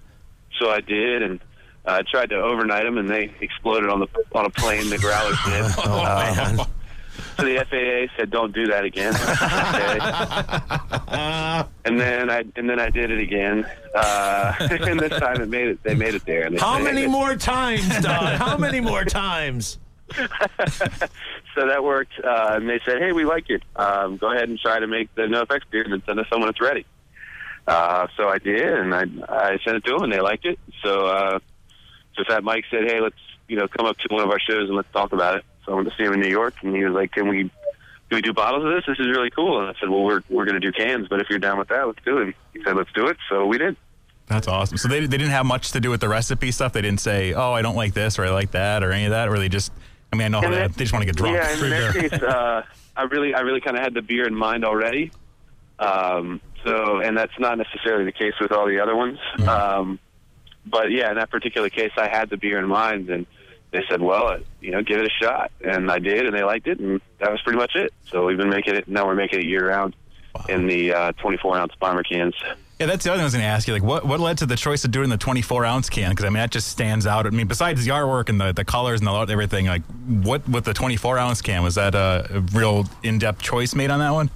So 0.58 0.70
I 0.70 0.80
did, 0.80 1.22
and 1.22 1.40
uh, 1.86 1.92
I 1.92 2.02
tried 2.02 2.30
to 2.30 2.36
overnight 2.36 2.84
them, 2.84 2.98
and 2.98 3.08
they 3.08 3.32
exploded 3.40 3.88
on 3.88 4.00
the 4.00 4.08
on 4.32 4.46
a 4.46 4.50
plane. 4.50 4.90
The 4.90 4.98
growlers 4.98 5.38
did. 5.46 5.64
Oh, 5.86 6.02
man. 6.04 6.58
so 7.36 7.44
the 7.44 7.64
FAA 7.68 8.16
said, 8.16 8.30
"Don't 8.30 8.52
do 8.54 8.66
that 8.66 8.84
again." 8.84 9.14
okay. 9.14 9.98
and 11.84 11.98
then 11.98 12.30
I 12.30 12.44
and 12.56 12.68
then 12.68 12.78
I 12.78 12.90
did 12.90 13.10
it 13.10 13.20
again, 13.20 13.66
uh, 13.94 14.54
and 14.60 15.00
this 15.00 15.18
time 15.18 15.40
it 15.40 15.48
made 15.48 15.68
it. 15.68 15.82
They 15.82 15.94
made 15.94 16.14
it 16.14 16.24
there. 16.26 16.46
And 16.46 16.58
How 16.60 16.78
many 16.78 17.02
"Hey, 17.02 17.06
more 17.06 17.36
times, 17.36 17.88
Don? 18.00 18.36
How 18.36 18.56
many 18.58 18.80
more 18.80 19.04
times? 19.04 19.78
So 21.54 21.66
that 21.66 21.82
worked, 21.82 22.12
uh, 22.22 22.52
and 22.54 22.68
they 22.68 22.80
said, 22.86 22.98
"Hey, 23.00 23.12
we 23.12 23.24
like 23.24 23.50
it. 23.50 23.62
Um, 23.76 24.16
go 24.16 24.30
ahead 24.32 24.48
and 24.48 24.58
try 24.58 24.78
to 24.78 24.86
make 24.86 25.14
the 25.14 25.22
NOFX 25.22 25.62
beer, 25.70 25.82
and 25.82 25.92
then 25.92 26.02
send 26.06 26.20
us 26.20 26.26
someone 26.30 26.48
that's 26.48 26.60
ready." 26.60 26.84
Uh, 27.66 28.06
so 28.16 28.28
I 28.28 28.38
did, 28.38 28.60
and 28.66 28.94
I 28.94 29.04
I 29.28 29.58
sent 29.64 29.76
it 29.76 29.84
to 29.84 29.92
them, 29.92 30.02
and 30.04 30.12
they 30.12 30.20
liked 30.20 30.44
it. 30.44 30.58
So 30.82 31.06
uh, 31.06 31.38
so 32.16 32.24
Fat 32.26 32.42
Mike 32.42 32.64
said, 32.70 32.84
"Hey, 32.84 33.00
let's 33.00 33.14
you 33.48 33.56
know 33.56 33.68
come 33.68 33.86
up 33.86 33.96
to 33.98 34.08
one 34.10 34.22
of 34.22 34.30
our 34.30 34.40
shows 34.40 34.68
and 34.68 34.76
let's 34.76 34.90
talk 34.92 35.12
about 35.12 35.36
it." 35.36 35.44
So 35.64 35.72
I 35.72 35.74
went 35.76 35.88
to 35.88 35.94
see 35.96 36.02
him 36.04 36.12
in 36.14 36.20
New 36.20 36.28
York, 36.28 36.54
and 36.62 36.74
he 36.74 36.84
was 36.84 36.94
like, 36.94 37.12
"Can 37.12 37.28
we 37.28 37.42
can 37.44 37.50
we 38.16 38.22
do 38.22 38.32
bottles 38.32 38.64
of 38.64 38.72
this? 38.72 38.84
This 38.86 38.98
is 38.98 39.08
really 39.08 39.30
cool." 39.30 39.60
And 39.60 39.68
I 39.68 39.78
said, 39.78 39.88
"Well, 39.88 40.02
we're 40.02 40.22
we're 40.28 40.44
going 40.46 40.60
to 40.60 40.60
do 40.60 40.72
cans, 40.72 41.06
but 41.08 41.20
if 41.20 41.28
you're 41.30 41.38
down 41.38 41.58
with 41.58 41.68
that, 41.68 41.86
let's 41.86 42.02
do 42.04 42.18
it." 42.18 42.34
He 42.54 42.62
said, 42.64 42.76
"Let's 42.76 42.92
do 42.92 43.06
it." 43.06 43.16
So 43.28 43.46
we 43.46 43.58
did. 43.58 43.76
That's 44.26 44.46
awesome. 44.46 44.76
So 44.78 44.86
they, 44.86 45.00
they 45.00 45.16
didn't 45.18 45.32
have 45.32 45.44
much 45.44 45.72
to 45.72 45.80
do 45.80 45.90
with 45.90 46.00
the 46.00 46.08
recipe 46.08 46.52
stuff. 46.52 46.72
They 46.72 46.82
didn't 46.82 47.00
say, 47.00 47.34
"Oh, 47.34 47.52
I 47.52 47.62
don't 47.62 47.76
like 47.76 47.94
this" 47.94 48.18
or 48.18 48.24
"I 48.24 48.30
like 48.30 48.52
that" 48.52 48.82
or 48.82 48.90
any 48.92 49.04
of 49.04 49.10
that. 49.10 49.28
Or 49.28 49.38
they 49.38 49.48
just, 49.48 49.72
I 50.12 50.16
mean, 50.16 50.26
I 50.26 50.28
know 50.28 50.40
how 50.40 50.46
And 50.46 50.54
that- 50.54 50.74
they 50.74 50.84
just 50.84 50.92
want 50.92 51.02
to 51.02 51.06
get 51.06 51.16
drunk. 51.16 51.36
Yeah, 51.36 51.52
in 51.54 51.70
that 51.70 51.94
case, 52.10 52.22
uh, 52.22 52.62
I 52.96 53.02
really, 53.02 53.34
I 53.34 53.40
really 53.40 53.60
kind 53.60 53.76
of 53.76 53.82
had 53.82 53.92
the 53.94 54.02
beer 54.02 54.26
in 54.26 54.34
mind 54.34 54.64
already. 54.64 55.10
Um, 55.78 56.40
so, 56.64 57.00
and 57.00 57.16
that's 57.16 57.38
not 57.38 57.58
necessarily 57.58 58.04
the 58.04 58.12
case 58.12 58.34
with 58.40 58.52
all 58.52 58.66
the 58.66 58.80
other 58.80 58.96
ones. 58.96 59.18
Um, 59.46 59.98
but 60.66 60.90
yeah, 60.90 61.10
in 61.10 61.16
that 61.16 61.30
particular 61.30 61.70
case, 61.70 61.92
I 61.96 62.08
had 62.08 62.30
the 62.30 62.36
beer 62.36 62.58
in 62.58 62.68
mind, 62.68 63.08
and 63.08 63.26
they 63.70 63.82
said, 63.88 64.02
"Well, 64.02 64.28
uh, 64.28 64.38
you 64.60 64.70
know, 64.70 64.82
give 64.82 65.00
it 65.00 65.06
a 65.06 65.24
shot," 65.24 65.50
and 65.64 65.90
I 65.90 65.98
did, 65.98 66.26
and 66.26 66.36
they 66.36 66.42
liked 66.42 66.66
it, 66.66 66.78
and 66.78 67.00
that 67.18 67.30
was 67.30 67.40
pretty 67.42 67.58
much 67.58 67.74
it. 67.74 67.92
So 68.10 68.26
we've 68.26 68.36
been 68.36 68.50
making 68.50 68.74
it. 68.74 68.86
Now 68.88 69.06
we're 69.06 69.14
making 69.14 69.40
it 69.40 69.46
year 69.46 69.68
round 69.68 69.96
in 70.48 70.66
the 70.66 70.92
uh, 70.92 71.12
24 71.12 71.56
ounce 71.56 71.72
bomber 71.80 72.02
cans. 72.02 72.34
Yeah, 72.78 72.86
that's 72.86 73.04
the 73.04 73.10
other 73.10 73.18
thing 73.18 73.22
I 73.22 73.24
was 73.24 73.32
going 73.34 73.42
to 73.42 73.48
ask 73.48 73.68
you. 73.68 73.74
Like, 73.74 73.82
what, 73.82 74.06
what 74.06 74.20
led 74.20 74.38
to 74.38 74.46
the 74.46 74.56
choice 74.56 74.86
of 74.86 74.90
doing 74.90 75.10
the 75.10 75.18
24 75.18 75.66
ounce 75.66 75.90
can? 75.90 76.10
Because 76.10 76.24
I 76.24 76.28
mean, 76.28 76.38
that 76.38 76.50
just 76.50 76.68
stands 76.68 77.06
out. 77.06 77.26
I 77.26 77.30
mean, 77.30 77.46
besides 77.46 77.84
the 77.84 77.90
artwork 77.90 78.30
and 78.30 78.40
the, 78.40 78.52
the 78.52 78.64
colors 78.64 79.00
and 79.00 79.06
the, 79.06 79.12
everything, 79.12 79.66
like, 79.66 79.82
what 80.06 80.48
with 80.48 80.64
the 80.64 80.72
24 80.72 81.18
ounce 81.18 81.42
can 81.42 81.62
was 81.62 81.74
that 81.74 81.94
a, 81.94 82.26
a 82.30 82.40
real 82.56 82.86
in 83.02 83.18
depth 83.18 83.42
choice 83.42 83.74
made 83.74 83.90
on 83.90 83.98
that 83.98 84.12
one? 84.12 84.30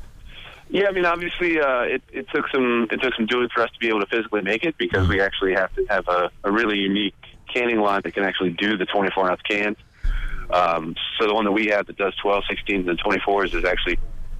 Yeah, 0.68 0.88
I 0.88 0.92
mean, 0.92 1.05
obviously, 1.05 1.61
uh, 1.61 1.83
it, 1.83 2.03
it 2.12 2.27
took 2.35 2.48
some 2.48 2.88
it 2.90 3.00
took 3.00 3.14
some 3.14 3.27
doing 3.27 3.48
for 3.55 3.62
us 3.62 3.70
to 3.70 3.79
be 3.79 3.88
able 3.88 4.00
to 4.00 4.07
physically 4.07 4.42
make 4.42 4.64
it 4.64 4.77
because 4.79 5.09
we 5.09 5.20
actually 5.20 5.55
have 5.55 5.72
to 5.74 5.85
have 5.87 6.09
a, 6.09 6.31
a 6.42 6.50
really 6.50 6.79
unique 6.79 7.14
canning 7.53 7.81
line 7.81 8.00
that 8.05 8.12
can 8.12 8.24
actually 8.24 8.50
do 8.50 8.77
the 8.77 8.87
24 8.87 9.31
ounce 9.31 9.40
cans. 9.42 9.77
Um, 10.50 10.94
so 11.18 11.27
the 11.27 11.35
one 11.35 11.44
that 11.44 11.53
we 11.53 11.66
have 11.66 11.87
that 11.87 11.96
does 11.96 12.14
12, 12.16 12.44
16s, 12.50 12.88
and 12.88 13.03
24s 13.03 13.55
is 13.55 13.64
actually 13.64 13.98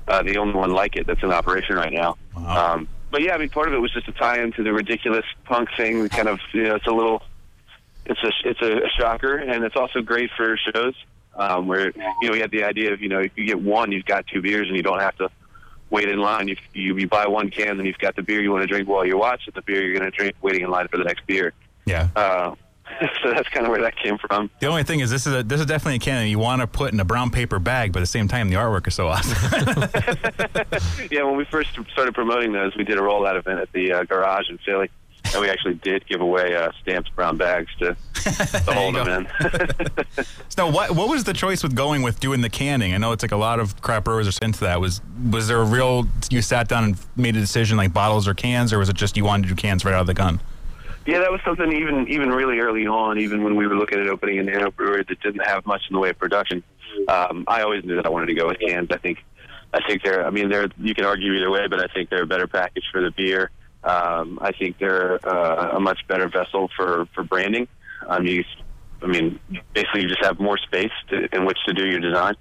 uh, 0.09 0.23
the 0.23 0.37
only 0.37 0.55
one 0.55 0.71
like 0.71 0.97
it 0.97 1.07
that's 1.07 1.23
in 1.23 1.33
operation 1.33 1.77
right 1.77 1.93
now. 1.93 2.17
Um, 2.37 2.89
but 3.11 3.23
yeah, 3.23 3.35
I 3.35 3.39
mean, 3.39 3.49
part 3.49 3.69
of 3.69 3.75
it 3.75 3.79
was 3.79 3.93
just 3.93 4.09
a 4.09 4.13
tie 4.13 4.43
into 4.43 4.63
the 4.63 4.73
ridiculous 4.73 5.25
punk 5.45 5.69
thing. 5.77 6.09
Kind 6.09 6.29
of, 6.29 6.41
you 6.53 6.65
know, 6.65 6.75
it's 6.75 6.87
a 6.87 6.93
little, 6.93 7.23
it's 8.07 8.21
a 8.23 8.49
it's 8.49 8.61
a, 8.61 8.85
a 8.85 8.89
shocker, 8.99 9.37
and 9.37 9.65
it's 9.65 9.77
also 9.77 10.01
great 10.03 10.31
for 10.37 10.57
shows 10.57 10.95
um, 11.37 11.69
where 11.69 11.93
you 12.21 12.29
know 12.29 12.33
we 12.33 12.41
had 12.41 12.51
the 12.51 12.65
idea 12.65 12.93
of 12.93 13.01
you 13.01 13.09
know 13.09 13.21
if 13.21 13.33
you 13.37 13.47
get 13.47 13.61
one, 13.61 13.93
you've 13.93 14.05
got 14.05 14.27
two 14.27 14.43
beers, 14.43 14.67
and 14.69 14.77
you 14.77 14.83
don't 14.83 15.01
have 15.01 15.17
to 15.17 15.31
wait 15.91 16.09
in 16.09 16.19
line. 16.19 16.49
You, 16.49 16.57
you, 16.73 16.97
you 16.97 17.09
buy 17.09 17.27
one 17.27 17.51
can, 17.51 17.79
and 17.79 17.87
you've 17.87 17.99
got 17.99 18.17
the 18.17 18.23
beer 18.23 18.41
you 18.41 18.51
want 18.51 18.63
to 18.63 18.67
drink 18.67 18.89
while 18.89 19.05
you 19.05 19.19
watch 19.19 19.43
it. 19.47 19.55
The 19.55 19.63
beer 19.63 19.83
you're 19.83 19.99
going 19.99 20.11
to 20.11 20.17
drink 20.17 20.35
waiting 20.43 20.63
in 20.63 20.71
line 20.71 20.89
for 20.89 20.97
the 20.97 21.05
next 21.05 21.27
beer. 21.27 21.53
Yeah. 21.87 22.09
Uh, 22.17 22.55
so 23.23 23.31
that's 23.31 23.49
kind 23.49 23.67
of 23.67 23.71
where 23.71 23.81
that 23.83 23.97
came 23.97 24.19
from. 24.19 24.51
The 24.61 24.67
only 24.67 24.83
thing 24.83 25.01
is, 25.01 25.11
this 25.11 25.27
is 25.27 25.35
a, 25.35 25.43
this 25.43 25.61
is 25.61 25.67
definitely 25.67 25.97
a 25.97 25.99
can 25.99 26.23
that 26.23 26.29
you 26.29 26.39
want 26.39 26.61
to 26.61 26.67
put 26.67 26.93
in 26.93 27.01
a 27.01 27.05
brown 27.05 27.31
paper 27.31 27.59
bag, 27.59 27.93
but 27.93 28.01
at 28.01 28.03
the 28.03 28.07
same 28.07 28.29
time, 28.29 28.49
the 28.49 28.57
artwork 28.57 28.87
is 28.87 28.95
so 28.95 29.09
awesome. 29.09 29.35
Yeah, 31.11 31.25
when 31.25 31.37
we 31.37 31.45
first 31.45 31.71
started 31.93 32.15
promoting 32.15 32.53
those, 32.53 32.77
we 32.77 32.85
did 32.85 32.99
a 32.99 33.01
rollout 33.01 33.37
event 33.39 33.61
at 33.61 33.73
the 33.73 33.93
uh, 33.93 34.05
garage 34.05 34.49
in 34.49 34.59
Philly, 34.59 34.91
and 35.35 35.43
we 35.43 35.51
actually 35.51 35.75
did 35.75 36.07
give 36.07 36.21
away 36.21 36.55
uh, 36.55 36.71
stamped 36.81 37.15
brown 37.15 37.37
bags 37.37 37.71
to, 37.79 37.97
to 38.15 38.73
hold 38.73 38.95
them 38.95 39.09
in. 39.09 39.29
so, 40.49 40.69
what 40.71 40.93
what 40.93 41.09
was 41.09 41.25
the 41.25 41.33
choice 41.33 41.63
with 41.63 41.75
going 41.75 42.03
with 42.03 42.21
doing 42.21 42.41
the 42.41 42.49
canning? 42.49 42.95
I 42.95 42.99
know 42.99 43.13
it's 43.13 43.23
like 43.23 43.33
a 43.33 43.37
lot 43.37 43.61
of 43.61 43.81
craft 43.83 44.05
brewers 44.05 44.29
are 44.29 44.45
into 44.45 44.61
that. 44.61 44.81
Was 44.81 45.01
was 45.31 45.49
there 45.49 45.61
a 45.61 45.65
real? 45.65 46.07
You 46.31 46.43
sat 46.43 46.69
down 46.69 46.85
and 46.85 46.97
made 47.17 47.37
a 47.37 47.41
decision 47.41 47.77
like 47.77 47.93
bottles 47.93 48.29
or 48.29 48.35
cans, 48.35 48.73
or 48.73 48.79
was 48.79 48.89
it 48.89 48.97
just 48.97 49.17
you 49.17 49.25
wanted 49.25 49.49
to 49.49 49.49
do 49.51 49.55
cans 49.55 49.85
right 49.85 49.95
out 49.95 50.03
of 50.03 50.07
the 50.07 50.15
gun? 50.15 50.41
Yeah, 51.07 51.19
that 51.19 51.31
was 51.31 51.41
something 51.45 51.71
even 51.73 52.09
even 52.09 52.31
really 52.31 52.61
early 52.61 52.87
on, 52.87 53.19
even 53.19 53.45
when 53.45 53.57
we 53.57 53.67
were 53.67 53.77
looking 53.77 54.01
at 54.01 54.07
opening 54.07 54.39
a 54.39 54.43
nano 54.43 54.71
brewery 54.71 55.05
that 55.07 55.21
didn't 55.21 55.45
have 55.47 55.67
much 55.67 55.83
in 55.91 55.95
the 55.95 56.01
way 56.01 56.11
of 56.11 56.19
production. 56.19 56.63
Um, 57.09 57.45
I 57.49 57.63
always 57.63 57.85
knew 57.85 57.97
that 57.97 58.07
I 58.07 58.09
wanted 58.09 58.27
to 58.27 58.35
go 58.35 58.47
with 58.47 58.61
cans. 58.61 58.89
I 58.91 58.99
think 58.99 59.19
I 59.75 59.81
think 59.87 60.03
they're. 60.03 60.25
I 60.25 60.31
mean, 60.31 60.49
they're. 60.49 60.69
You 60.79 60.95
can 60.95 61.05
argue 61.05 61.33
either 61.33 61.51
way, 61.51 61.67
but 61.67 61.81
I 61.81 61.93
think 61.93 62.09
they're 62.09 62.23
a 62.23 62.27
better 62.27 62.47
package 62.47 62.85
for 62.93 63.01
the 63.03 63.11
beer. 63.11 63.51
Um, 63.85 64.39
I 64.41 64.53
think 64.53 64.79
they're 64.79 65.19
uh, 65.27 65.77
a 65.77 65.81
much 65.81 66.07
better 66.09 66.29
vessel 66.29 66.71
for 66.77 67.07
for 67.15 67.23
branding. 67.23 67.69
Um, 68.07 68.27
you, 68.27 68.45
I 69.03 69.07
mean, 69.07 69.39
basically, 69.75 70.03
you 70.03 70.09
just 70.09 70.25
have 70.25 70.41
more 70.41 70.59
space 70.59 70.93
to, 71.11 71.29
in 71.35 71.45
which 71.45 71.59
to 71.67 71.75
do 71.75 71.87
your 71.87 72.01
design. 72.01 72.35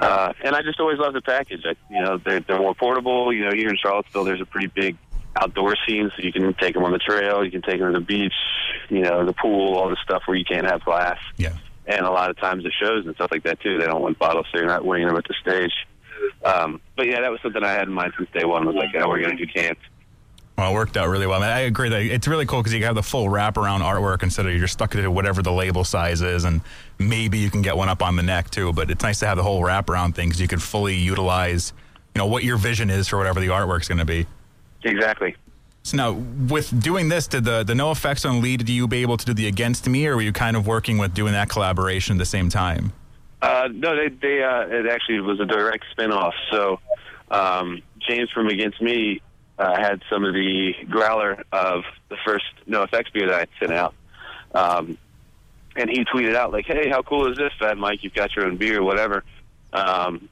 Uh, 0.00 0.32
and 0.42 0.54
I 0.54 0.62
just 0.62 0.80
always 0.80 0.98
love 0.98 1.12
the 1.12 1.20
package. 1.20 1.62
I, 1.64 1.74
you 1.92 2.02
know, 2.02 2.18
they're, 2.18 2.40
they're 2.40 2.58
more 2.58 2.74
portable. 2.74 3.32
You 3.32 3.44
know, 3.44 3.54
here 3.54 3.68
in 3.68 3.76
Charlottesville, 3.76 4.24
there's 4.24 4.40
a 4.40 4.46
pretty 4.46 4.68
big 4.68 4.96
outdoor 5.36 5.76
scene, 5.86 6.10
so 6.16 6.22
you 6.22 6.32
can 6.32 6.52
take 6.54 6.74
them 6.74 6.84
on 6.84 6.92
the 6.92 6.98
trail, 6.98 7.44
you 7.44 7.50
can 7.50 7.62
take 7.62 7.78
them 7.78 7.92
to 7.92 7.98
the 7.98 8.04
beach, 8.04 8.34
you 8.88 9.00
know, 9.00 9.24
the 9.24 9.32
pool, 9.32 9.76
all 9.76 9.88
the 9.88 9.96
stuff 10.02 10.22
where 10.26 10.36
you 10.36 10.44
can't 10.44 10.66
have 10.66 10.84
glass. 10.84 11.18
Yeah. 11.36 11.56
And 11.86 12.04
a 12.04 12.10
lot 12.10 12.30
of 12.30 12.38
times 12.38 12.64
the 12.64 12.70
shows 12.70 13.06
and 13.06 13.14
stuff 13.14 13.30
like 13.30 13.44
that 13.44 13.60
too, 13.60 13.78
they 13.78 13.86
don't 13.86 14.02
want 14.02 14.18
bottles, 14.18 14.46
so 14.50 14.58
you're 14.58 14.66
not 14.66 14.84
weighing 14.84 15.06
them 15.06 15.16
at 15.16 15.24
the 15.28 15.34
stage. 15.40 15.72
Um, 16.44 16.80
but 16.96 17.06
yeah, 17.06 17.20
that 17.20 17.30
was 17.30 17.40
something 17.42 17.62
I 17.62 17.72
had 17.72 17.88
in 17.88 17.94
mind 17.94 18.12
since 18.16 18.28
day 18.32 18.44
one. 18.44 18.66
Was 18.66 18.74
like, 18.74 18.92
yeah, 18.92 19.06
we're 19.06 19.22
going 19.22 19.36
to 19.36 19.46
do 19.46 19.50
cans. 19.50 19.78
Well, 20.58 20.72
it 20.72 20.74
worked 20.74 20.96
out 20.96 21.08
really 21.08 21.28
well. 21.28 21.40
I, 21.40 21.46
mean, 21.46 21.56
I 21.56 21.60
agree 21.60 21.88
that 21.88 22.02
it's 22.02 22.26
really 22.26 22.44
cool 22.44 22.58
because 22.58 22.74
you 22.74 22.84
have 22.84 22.96
the 22.96 23.02
full 23.02 23.26
wraparound 23.28 23.78
artwork 23.80 24.24
instead 24.24 24.44
of 24.44 24.56
you're 24.56 24.66
stuck 24.66 24.90
to 24.90 25.06
whatever 25.06 25.40
the 25.40 25.52
label 25.52 25.84
size 25.84 26.20
is, 26.20 26.44
and 26.44 26.62
maybe 26.98 27.38
you 27.38 27.48
can 27.48 27.62
get 27.62 27.76
one 27.76 27.88
up 27.88 28.02
on 28.02 28.16
the 28.16 28.24
neck 28.24 28.50
too. 28.50 28.72
But 28.72 28.90
it's 28.90 29.04
nice 29.04 29.20
to 29.20 29.28
have 29.28 29.36
the 29.36 29.44
whole 29.44 29.62
wraparound 29.62 30.16
thing 30.16 30.30
because 30.30 30.40
you 30.40 30.48
can 30.48 30.58
fully 30.58 30.96
utilize, 30.96 31.72
you 32.12 32.18
know, 32.18 32.26
what 32.26 32.42
your 32.42 32.56
vision 32.56 32.90
is 32.90 33.06
for 33.06 33.18
whatever 33.18 33.38
the 33.38 33.46
artwork's 33.46 33.86
going 33.86 33.98
to 33.98 34.04
be. 34.04 34.26
Exactly. 34.82 35.36
So 35.84 35.96
now, 35.96 36.12
with 36.12 36.82
doing 36.82 37.08
this, 37.08 37.28
did 37.28 37.44
the 37.44 37.62
the 37.62 37.74
NOFX 37.74 38.28
on 38.28 38.42
lead 38.42 38.58
Did 38.58 38.68
you 38.70 38.88
be 38.88 39.02
able 39.02 39.16
to 39.16 39.26
do 39.26 39.34
the 39.34 39.46
against 39.46 39.88
me, 39.88 40.08
or 40.08 40.16
were 40.16 40.22
you 40.22 40.32
kind 40.32 40.56
of 40.56 40.66
working 40.66 40.98
with 40.98 41.14
doing 41.14 41.34
that 41.34 41.48
collaboration 41.48 42.16
at 42.16 42.18
the 42.18 42.26
same 42.26 42.48
time? 42.48 42.92
Uh, 43.40 43.68
no, 43.72 43.94
they, 43.94 44.08
they, 44.08 44.42
uh, 44.42 44.62
it 44.62 44.86
actually 44.90 45.20
was 45.20 45.38
a 45.38 45.46
direct 45.46 45.84
spin-off. 45.92 46.34
So, 46.50 46.80
um, 47.30 47.80
James 48.00 48.28
from 48.32 48.48
Against 48.48 48.82
Me, 48.82 49.22
uh, 49.58 49.76
had 49.76 50.02
some 50.08 50.24
of 50.24 50.34
the 50.34 50.72
growler 50.88 51.42
of 51.52 51.84
the 52.08 52.16
first 52.24 52.46
NOFX 52.68 53.12
beer 53.12 53.26
that 53.28 53.40
I 53.40 53.46
sent 53.58 53.72
out. 53.72 53.94
Um, 54.54 54.96
and 55.76 55.90
he 55.90 56.04
tweeted 56.04 56.34
out 56.34 56.52
like, 56.52 56.66
"Hey, 56.66 56.88
how 56.88 57.02
cool 57.02 57.30
is 57.30 57.36
this, 57.36 57.52
Fat 57.58 57.76
Mike? 57.76 58.02
You've 58.02 58.14
got 58.14 58.34
your 58.34 58.46
own 58.46 58.56
beer, 58.56 58.82
whatever." 58.82 59.24
Um, 59.72 60.28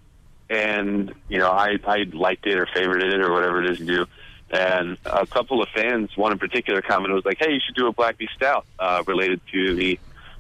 and 0.49 1.13
you 1.29 1.39
know, 1.39 1.51
I 1.51 1.79
I 1.87 2.05
liked 2.13 2.47
it 2.47 2.59
or 2.59 2.67
favorited 2.67 3.13
it 3.15 3.21
or 3.21 3.33
whatever 3.33 3.63
it 3.63 3.71
is 3.71 3.81
you 3.81 3.87
do. 3.87 4.07
And 4.51 4.97
a 5.05 5.27
couple 5.27 5.61
of 5.61 5.69
fans, 5.75 6.17
one 6.17 6.31
in 6.31 6.39
particular, 6.39 6.81
commented 6.81 7.15
was 7.15 7.25
like, 7.25 7.39
"Hey, 7.39 7.53
you 7.53 7.61
should 7.65 7.75
do 7.75 7.89
a 7.89 7.93
Black 7.93 8.19
Me 8.19 8.29
Stout 8.37 8.65
uh, 8.79 9.03
related 9.07 9.41
to 9.53 9.75
the 9.75 9.99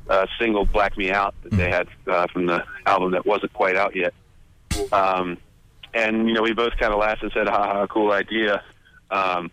uh, 0.09 0.27
single 0.38 0.64
Black 0.64 0.96
Me 0.96 1.11
Out 1.11 1.35
that 1.42 1.53
they 1.53 1.70
had 1.70 1.88
uh, 2.07 2.27
from 2.29 2.46
the 2.46 2.64
album 2.87 3.12
that 3.12 3.27
wasn't 3.27 3.53
quite 3.53 3.77
out 3.77 3.96
yet." 3.96 4.14
Um, 4.92 5.38
and 5.92 6.29
you 6.29 6.35
know, 6.35 6.42
we 6.42 6.53
both 6.53 6.77
kind 6.79 6.92
of 6.92 7.01
laughed 7.01 7.22
and 7.22 7.33
said, 7.33 7.49
"Ha 7.49 7.62
ha, 7.62 7.87
cool 7.88 8.12
idea," 8.12 8.62
um, 9.11 9.51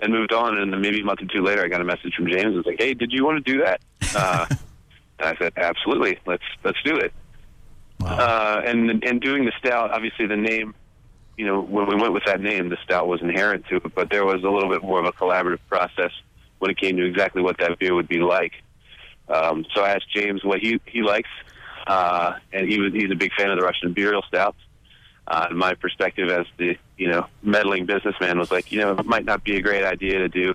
and 0.00 0.12
moved 0.12 0.32
on. 0.32 0.58
And 0.58 0.72
then 0.72 0.80
maybe 0.80 1.00
a 1.00 1.04
month 1.04 1.22
or 1.22 1.26
two 1.26 1.42
later, 1.42 1.64
I 1.64 1.68
got 1.68 1.80
a 1.80 1.84
message 1.84 2.14
from 2.14 2.28
James. 2.28 2.54
It 2.54 2.56
was 2.56 2.66
like, 2.66 2.80
"Hey, 2.80 2.94
did 2.94 3.12
you 3.12 3.24
want 3.24 3.44
to 3.44 3.52
do 3.52 3.62
that?" 3.64 3.80
Uh, 4.14 4.46
and 5.18 5.28
I 5.28 5.36
said, 5.36 5.52
"Absolutely, 5.56 6.18
let's 6.26 6.44
let's 6.64 6.78
do 6.84 6.96
it." 6.96 7.12
Uh, 8.04 8.62
and 8.64 9.02
and 9.04 9.20
doing 9.20 9.44
the 9.44 9.52
stout, 9.58 9.90
obviously 9.90 10.26
the 10.26 10.36
name, 10.36 10.74
you 11.36 11.46
know, 11.46 11.60
when 11.60 11.86
we 11.86 11.96
went 11.96 12.12
with 12.12 12.24
that 12.26 12.40
name, 12.40 12.68
the 12.68 12.78
stout 12.84 13.08
was 13.08 13.20
inherent 13.20 13.66
to 13.66 13.76
it, 13.76 13.94
but 13.94 14.10
there 14.10 14.24
was 14.24 14.42
a 14.44 14.48
little 14.48 14.70
bit 14.70 14.82
more 14.82 15.00
of 15.00 15.06
a 15.06 15.12
collaborative 15.12 15.60
process 15.68 16.12
when 16.58 16.70
it 16.70 16.78
came 16.78 16.96
to 16.96 17.04
exactly 17.04 17.42
what 17.42 17.58
that 17.58 17.78
beer 17.78 17.94
would 17.94 18.08
be 18.08 18.18
like. 18.18 18.52
Um, 19.28 19.64
so 19.74 19.82
I 19.82 19.90
asked 19.90 20.10
James 20.14 20.42
what 20.44 20.60
he 20.60 20.80
he 20.86 21.02
likes, 21.02 21.28
uh, 21.86 22.34
and 22.52 22.68
he 22.68 22.78
was 22.80 22.92
he's 22.92 23.10
a 23.10 23.16
big 23.16 23.32
fan 23.36 23.50
of 23.50 23.58
the 23.58 23.64
Russian 23.64 23.88
Imperial 23.88 24.22
stouts. 24.22 24.58
Uh, 25.30 25.48
my 25.52 25.74
perspective 25.74 26.30
as 26.30 26.46
the 26.56 26.74
you 26.96 27.06
know 27.06 27.26
meddling 27.42 27.84
businessman 27.84 28.38
was 28.38 28.50
like, 28.50 28.72
you 28.72 28.80
know, 28.80 28.92
it 28.92 29.04
might 29.04 29.26
not 29.26 29.44
be 29.44 29.56
a 29.56 29.60
great 29.60 29.84
idea 29.84 30.18
to 30.18 30.28
do 30.28 30.54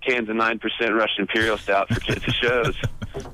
cans 0.00 0.28
of 0.28 0.36
nine 0.36 0.58
percent 0.58 0.94
Russian 0.94 1.22
Imperial 1.22 1.58
stout 1.58 1.88
for 1.88 2.00
kids 2.00 2.24
shows. 2.34 2.74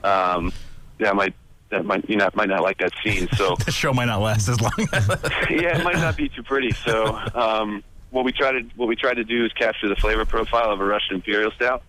Um, 0.03 0.53
that 0.99 1.15
might 1.15 1.35
that 1.71 1.85
might 1.85 2.09
you 2.09 2.17
know 2.17 2.29
might 2.35 2.49
not 2.49 2.63
like 2.63 2.79
that 2.79 2.93
scene. 3.03 3.29
So 3.37 3.57
The 3.65 3.73
show 3.73 3.93
might 3.93 4.07
not 4.07 4.21
last 4.21 4.49
as 4.49 4.61
long. 4.61 4.73
yeah, 5.51 5.79
it 5.79 5.85
might 5.85 5.97
not 5.97 6.17
be 6.17 6.29
too 6.29 6.43
pretty. 6.43 6.71
So 6.71 7.19
um, 7.35 7.83
what 8.11 8.25
we 8.25 8.33
try 8.33 8.53
to 8.53 8.63
what 8.77 8.89
we 8.89 8.97
try 8.97 9.13
to 9.13 9.25
do 9.25 9.45
is 9.45 9.53
capture 9.53 9.89
the 9.89 9.97
flavor 9.97 10.25
profile 10.25 10.71
of 10.71 10.81
a 10.81 10.85
Russian 10.85 11.17
Imperial 11.17 11.51
Stout 11.51 11.83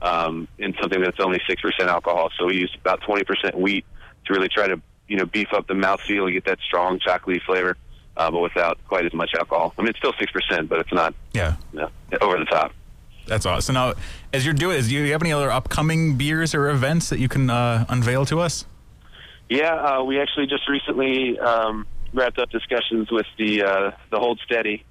um, 0.00 0.48
in 0.58 0.74
something 0.80 1.00
that's 1.00 1.20
only 1.20 1.40
six 1.48 1.62
percent 1.62 1.88
alcohol. 1.88 2.30
So 2.38 2.46
we 2.46 2.56
use 2.56 2.74
about 2.80 3.02
twenty 3.02 3.24
percent 3.24 3.54
wheat 3.54 3.84
to 4.26 4.32
really 4.32 4.48
try 4.48 4.66
to 4.66 4.80
you 5.06 5.16
know 5.16 5.26
beef 5.26 5.48
up 5.52 5.66
the 5.68 5.74
mouthfeel 5.74 6.24
and 6.24 6.32
get 6.32 6.46
that 6.46 6.58
strong 6.66 6.98
chocolatey 6.98 7.42
flavor, 7.42 7.76
uh, 8.16 8.30
but 8.30 8.40
without 8.40 8.78
quite 8.88 9.04
as 9.04 9.12
much 9.12 9.30
alcohol. 9.38 9.74
I 9.78 9.82
mean, 9.82 9.88
it's 9.88 9.98
still 9.98 10.14
six 10.18 10.32
percent, 10.32 10.68
but 10.68 10.80
it's 10.80 10.92
not 10.92 11.14
yeah. 11.32 11.56
you 11.72 11.80
know, 11.80 11.90
over 12.20 12.38
the 12.38 12.44
top. 12.46 12.72
That's 13.26 13.44
awesome. 13.44 13.74
Now, 13.74 13.94
as 14.32 14.44
you're 14.44 14.54
doing, 14.54 14.78
is 14.78 14.88
do 14.88 14.94
you 14.94 15.12
have 15.12 15.22
any 15.22 15.32
other 15.32 15.50
upcoming 15.50 16.16
beers 16.16 16.54
or 16.54 16.68
events 16.68 17.08
that 17.10 17.18
you 17.18 17.28
can 17.28 17.50
uh, 17.50 17.84
unveil 17.88 18.24
to 18.26 18.40
us? 18.40 18.66
Yeah, 19.48 19.74
uh, 19.74 20.02
we 20.04 20.20
actually 20.20 20.46
just 20.46 20.68
recently 20.68 21.38
um, 21.38 21.86
wrapped 22.12 22.38
up 22.38 22.50
discussions 22.50 23.10
with 23.10 23.26
the 23.38 23.62
uh, 23.62 23.90
the 24.10 24.18
Hold 24.18 24.40
Steady, 24.44 24.84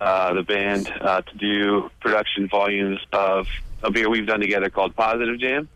uh, 0.00 0.34
the 0.34 0.42
band, 0.42 0.92
uh, 1.00 1.22
to 1.22 1.36
do 1.36 1.90
production 2.00 2.48
volumes 2.48 2.98
of 3.12 3.46
a 3.82 3.90
beer 3.90 4.10
we've 4.10 4.26
done 4.26 4.40
together 4.40 4.68
called 4.68 4.94
Positive 4.94 5.38
Jam. 5.38 5.68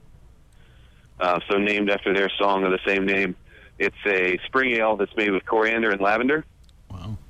Uh, 1.19 1.39
so 1.49 1.59
named 1.59 1.91
after 1.91 2.13
their 2.13 2.29
song 2.39 2.65
of 2.65 2.73
the 2.73 2.81
same 2.85 3.07
name. 3.07 3.37
It's 3.79 3.97
a 4.07 4.39
spring 4.47 4.75
ale 4.75 4.97
that's 4.97 5.15
made 5.17 5.31
with 5.31 5.45
coriander 5.47 5.91
and 5.91 6.01
lavender. 6.01 6.45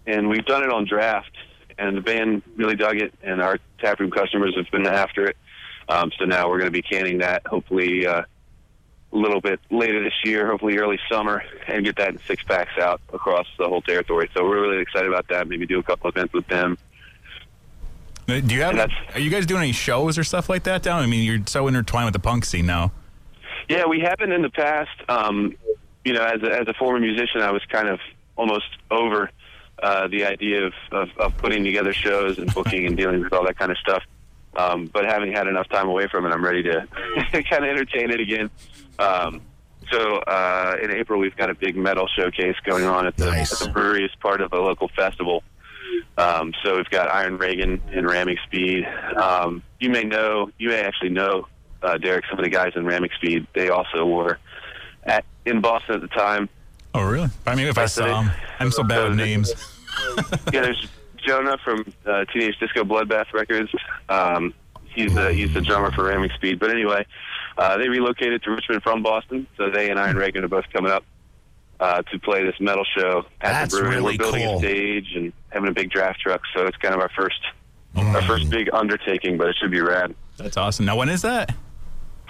And 0.06 0.28
we've 0.28 0.44
done 0.44 0.62
it 0.62 0.70
on 0.70 0.86
draft, 0.86 1.32
and 1.78 1.96
the 1.96 2.00
band 2.00 2.42
really 2.56 2.76
dug 2.76 2.96
it, 2.96 3.14
and 3.22 3.40
our 3.40 3.58
taproom 3.78 4.10
customers 4.10 4.54
have 4.56 4.70
been 4.70 4.86
after 4.86 5.26
it. 5.26 5.36
Um, 5.88 6.10
so 6.18 6.24
now 6.24 6.48
we're 6.48 6.58
going 6.58 6.72
to 6.72 6.82
be 6.82 6.82
canning 6.82 7.18
that, 7.18 7.46
hopefully. 7.46 8.06
Uh, 8.06 8.22
a 9.12 9.16
little 9.16 9.40
bit 9.40 9.60
later 9.70 10.02
this 10.02 10.12
year, 10.24 10.50
hopefully 10.50 10.76
early 10.76 10.98
summer, 11.10 11.42
and 11.68 11.84
get 11.84 11.96
that 11.96 12.08
in 12.08 12.18
six 12.26 12.42
packs 12.42 12.76
out 12.80 13.00
across 13.12 13.46
the 13.58 13.68
whole 13.68 13.80
territory. 13.80 14.28
So 14.34 14.42
we're 14.42 14.60
really 14.60 14.82
excited 14.82 15.08
about 15.08 15.28
that. 15.28 15.46
Maybe 15.46 15.66
do 15.66 15.78
a 15.78 15.82
couple 15.82 16.10
events 16.10 16.34
with 16.34 16.46
them. 16.48 16.76
Uh, 18.28 18.40
Do 18.40 18.54
you 18.54 18.62
have? 18.62 18.90
Are 19.14 19.20
you 19.20 19.30
guys 19.30 19.46
doing 19.46 19.62
any 19.62 19.72
shows 19.72 20.18
or 20.18 20.24
stuff 20.24 20.48
like 20.48 20.64
that 20.64 20.82
down? 20.82 21.02
I 21.02 21.06
mean, 21.06 21.22
you're 21.22 21.46
so 21.46 21.68
intertwined 21.68 22.06
with 22.06 22.14
the 22.14 22.18
punk 22.18 22.44
scene 22.44 22.66
now. 22.66 22.90
Yeah, 23.68 23.86
we 23.86 24.00
haven't 24.00 24.32
in 24.32 24.42
the 24.42 24.50
past. 24.50 24.90
Um, 25.08 25.56
you 26.04 26.12
know, 26.12 26.24
as 26.24 26.42
a, 26.42 26.52
as 26.52 26.68
a 26.68 26.74
former 26.74 26.98
musician, 26.98 27.40
I 27.40 27.50
was 27.50 27.62
kind 27.70 27.88
of 27.88 28.00
almost 28.36 28.66
over 28.90 29.30
uh, 29.82 30.08
the 30.08 30.24
idea 30.24 30.66
of, 30.66 30.72
of, 30.92 31.08
of 31.18 31.36
putting 31.38 31.64
together 31.64 31.92
shows 31.92 32.38
and 32.38 32.52
booking 32.54 32.86
and 32.86 32.96
dealing 32.96 33.22
with 33.22 33.32
all 33.32 33.44
that 33.44 33.58
kind 33.58 33.70
of 33.70 33.78
stuff. 33.78 34.02
Um, 34.56 34.86
but 34.92 35.04
having 35.04 35.32
had 35.32 35.48
enough 35.48 35.68
time 35.68 35.88
away 35.88 36.06
from 36.08 36.26
it, 36.26 36.30
I'm 36.30 36.44
ready 36.44 36.62
to 36.62 36.86
kind 37.32 37.64
of 37.64 37.70
entertain 37.70 38.10
it 38.10 38.20
again. 38.20 38.50
Um, 38.98 39.42
so 39.90 40.18
uh, 40.18 40.76
in 40.82 40.90
April, 40.92 41.18
we've 41.20 41.36
got 41.36 41.50
a 41.50 41.54
big 41.54 41.76
metal 41.76 42.06
showcase 42.16 42.56
going 42.64 42.84
on 42.84 43.06
at 43.06 43.16
the, 43.16 43.26
Nice. 43.26 43.52
at 43.52 43.66
the 43.66 43.72
brewery 43.72 44.04
as 44.04 44.10
part 44.20 44.40
of 44.40 44.52
a 44.52 44.58
local 44.58 44.88
festival. 44.88 45.42
Um, 46.16 46.52
so 46.62 46.76
we've 46.76 46.90
got 46.90 47.12
Iron 47.12 47.38
Reagan 47.38 47.80
and 47.92 48.08
Ramming 48.08 48.38
Speed. 48.46 48.84
Um, 49.16 49.62
you 49.80 49.90
may 49.90 50.04
know, 50.04 50.50
you 50.58 50.68
may 50.68 50.82
actually 50.82 51.10
know, 51.10 51.48
uh, 51.82 51.98
Derek, 51.98 52.24
some 52.30 52.38
of 52.38 52.44
the 52.44 52.50
guys 52.50 52.72
in 52.76 52.86
Ramming 52.86 53.10
Speed. 53.16 53.46
They 53.54 53.68
also 53.68 54.06
were 54.06 54.38
at 55.02 55.24
in 55.44 55.60
Boston 55.60 55.96
at 55.96 56.00
the 56.00 56.08
time. 56.08 56.48
Oh, 56.94 57.02
really? 57.02 57.28
I 57.46 57.54
mean, 57.56 57.66
if 57.66 57.76
I 57.76 57.86
saw 57.86 58.04
it. 58.04 58.08
them, 58.08 58.30
I'm 58.60 58.70
so 58.70 58.84
bad 58.84 59.08
with 59.08 59.18
names. 59.18 59.52
yeah, 60.52 60.60
there's 60.62 60.88
Jonah 61.26 61.56
from 61.64 61.84
uh, 62.06 62.24
Teenage 62.32 62.58
Disco 62.58 62.84
Bloodbath 62.84 63.32
Records. 63.32 63.70
Um, 64.08 64.54
he's 64.94 65.12
the 65.14 65.32
he's 65.32 65.52
the 65.52 65.60
drummer 65.60 65.90
for 65.90 66.04
Ramming 66.04 66.30
Speed. 66.36 66.60
But 66.60 66.70
anyway, 66.70 67.04
uh, 67.58 67.76
they 67.78 67.88
relocated 67.88 68.42
to 68.44 68.50
Richmond 68.52 68.82
from 68.82 69.02
Boston, 69.02 69.46
so 69.56 69.70
they 69.70 69.90
and 69.90 69.98
Iron 69.98 70.16
Reagan 70.16 70.44
are 70.44 70.48
both 70.48 70.66
coming 70.72 70.92
up 70.92 71.04
uh, 71.80 72.02
to 72.02 72.18
play 72.20 72.44
this 72.44 72.54
metal 72.60 72.84
show 72.96 73.24
at 73.40 73.52
That's 73.52 73.74
the 73.74 73.80
brewery. 73.80 73.96
really 73.96 74.12
We're 74.12 74.18
building 74.18 74.44
cool. 74.44 74.56
a 74.56 74.58
stage 74.58 75.12
and 75.16 75.32
having 75.50 75.68
a 75.70 75.72
big 75.72 75.90
draft 75.90 76.20
truck, 76.20 76.42
so 76.54 76.64
it's 76.66 76.76
kind 76.76 76.94
of 76.94 77.00
our 77.00 77.10
first 77.16 77.40
our 77.96 78.22
first 78.22 78.50
big 78.50 78.68
undertaking, 78.72 79.36
but 79.38 79.48
it 79.48 79.56
should 79.60 79.70
be 79.70 79.80
rad. 79.80 80.14
That's 80.36 80.56
awesome. 80.56 80.84
Now, 80.84 80.96
when 80.96 81.08
is 81.08 81.22
that? 81.22 81.54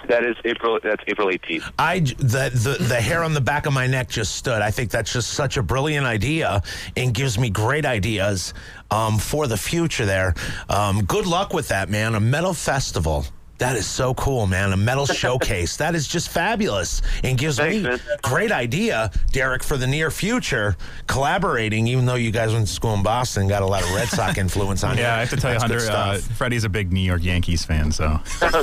That 0.07 0.23
is 0.23 0.35
April. 0.45 0.79
That's 0.83 1.01
April 1.07 1.29
18th. 1.29 1.71
I 1.79 1.99
the, 1.99 2.51
the 2.53 2.83
the 2.83 2.95
hair 2.95 3.23
on 3.23 3.33
the 3.33 3.41
back 3.41 3.65
of 3.65 3.73
my 3.73 3.87
neck 3.87 4.09
just 4.09 4.35
stood. 4.35 4.61
I 4.61 4.69
think 4.69 4.91
that's 4.91 5.11
just 5.11 5.31
such 5.31 5.57
a 5.57 5.63
brilliant 5.63 6.05
idea 6.05 6.61
and 6.95 7.13
gives 7.13 7.39
me 7.39 7.49
great 7.49 7.85
ideas 7.85 8.53
um, 8.91 9.17
for 9.17 9.47
the 9.47 9.57
future. 9.57 10.05
There, 10.05 10.35
um, 10.69 11.05
good 11.05 11.25
luck 11.25 11.53
with 11.53 11.69
that, 11.69 11.89
man. 11.89 12.15
A 12.15 12.19
metal 12.19 12.53
festival. 12.53 13.25
That 13.57 13.77
is 13.77 13.87
so 13.87 14.13
cool, 14.15 14.47
man. 14.47 14.73
A 14.73 14.77
metal 14.77 15.05
showcase. 15.05 15.77
That 15.77 15.95
is 15.95 16.07
just 16.09 16.27
fabulous 16.27 17.01
and 17.23 17.37
gives 17.37 17.55
Thanks, 17.55 17.77
me 17.77 17.83
man. 17.83 17.99
great 18.21 18.51
idea, 18.51 19.11
Derek, 19.31 19.63
for 19.63 19.77
the 19.77 19.87
near 19.87 20.11
future. 20.11 20.75
Collaborating, 21.07 21.87
even 21.87 22.05
though 22.05 22.15
you 22.15 22.31
guys 22.31 22.51
went 22.51 22.67
to 22.67 22.73
school 22.73 22.93
in 22.95 23.01
Boston, 23.03 23.47
got 23.47 23.61
a 23.61 23.65
lot 23.65 23.81
of 23.83 23.91
Red 23.93 24.09
Sox 24.09 24.37
influence 24.39 24.83
on 24.83 24.97
you. 24.97 25.03
Yeah, 25.03 25.15
I 25.15 25.19
have 25.19 25.29
to 25.29 25.37
tell 25.37 25.51
That's 25.51 25.63
you, 25.63 25.69
good 25.69 25.89
Hunter. 25.89 26.17
Uh. 26.17 26.17
Freddie's 26.35 26.65
a 26.65 26.69
big 26.69 26.91
New 26.91 26.99
York 26.99 27.23
Yankees 27.23 27.63
fan, 27.63 27.93
so 27.93 28.19
That's 28.41 28.53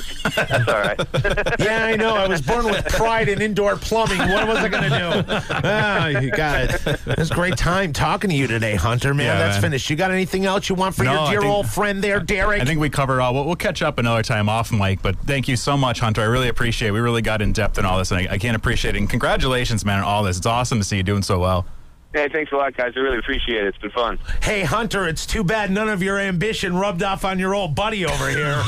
all 0.69 0.75
right. 0.75 1.01
Yeah, 1.59 1.85
I 1.87 1.97
know. 1.97 2.15
I 2.15 2.27
was 2.27 2.43
born 2.43 2.67
with 2.67 2.85
pride 2.89 3.29
in 3.29 3.41
indoor 3.41 3.77
plumbing. 3.77 4.19
What 4.19 4.47
was 4.47 4.59
I 4.59 4.69
going 4.69 4.85
to 4.85 4.89
do? 4.91 5.35
Ah, 5.65 6.07
you 6.09 6.31
got 6.31 6.65
it. 6.65 6.87
It 7.07 7.19
was 7.19 7.31
a 7.31 7.35
great 7.35 7.57
time 7.57 7.93
talking 7.95 8.29
to 8.31 8.37
you 8.37 8.47
today, 8.47 8.75
Hunter. 8.75 9.15
Man, 9.15 9.27
Yeah, 9.27 9.39
that's 9.39 9.55
man. 9.57 9.63
finished. 9.71 9.89
You 9.89 9.97
got 9.97 10.11
anything 10.11 10.45
else 10.45 10.69
you 10.69 10.75
want 10.75 10.95
for 10.95 11.05
No, 11.05 11.23
your 11.23 11.31
dear 11.31 11.41
think- 11.41 11.53
old 11.53 11.69
friend 11.69 12.03
there, 12.05 12.21
Derek? 12.21 12.61
I 12.61 12.65
think 12.65 12.81
we 12.81 12.91
covered 12.91 13.21
all. 13.21 13.33
We'll, 13.33 13.45
we'll 13.47 13.57
catch 13.57 13.81
up 13.83 13.99
another 13.99 14.23
time 14.23 14.49
off 14.49 14.71
but 15.03 15.17
thank 15.21 15.49
you 15.49 15.57
so 15.57 15.77
much, 15.77 16.01
Hunter. 16.01 16.21
I 16.21 16.25
really 16.25 16.49
appreciate. 16.49 16.89
it. 16.89 16.93
We 16.93 17.01
really 17.01 17.23
got 17.23 17.41
in 17.41 17.53
depth 17.53 17.79
in 17.79 17.85
all 17.85 17.99
this, 17.99 18.11
and 18.11 18.29
I, 18.29 18.35
I 18.35 18.39
can't 18.39 18.57
appreciate 18.57 18.97
it. 18.97 18.99
And 18.99 19.09
congratulations, 19.09 19.85
man, 19.85 19.99
on 19.99 20.05
all 20.05 20.23
this. 20.23 20.37
It's 20.37 20.47
awesome 20.47 20.79
to 20.79 20.85
see 20.85 20.97
you 20.97 21.03
doing 21.03 21.23
so 21.23 21.39
well. 21.39 21.65
Hey, 22.13 22.29
thanks 22.29 22.53
a 22.53 22.57
lot, 22.57 22.77
guys. 22.77 22.93
I 22.97 23.01
really 23.01 23.19
appreciate 23.19 23.65
it. 23.65 23.69
It's 23.69 23.79
been 23.79 23.91
fun. 23.91 24.19
hey, 24.43 24.63
Hunter, 24.63 25.07
it's 25.09 25.27
too 25.27 25.45
bad 25.45 25.71
none 25.71 25.89
of 25.89 26.03
your 26.03 26.19
ambition 26.19 26.77
rubbed 26.77 27.03
off 27.03 27.25
on 27.25 27.39
your 27.39 27.55
old 27.55 27.75
buddy 27.75 28.05
over 28.07 28.29
here. 28.29 28.63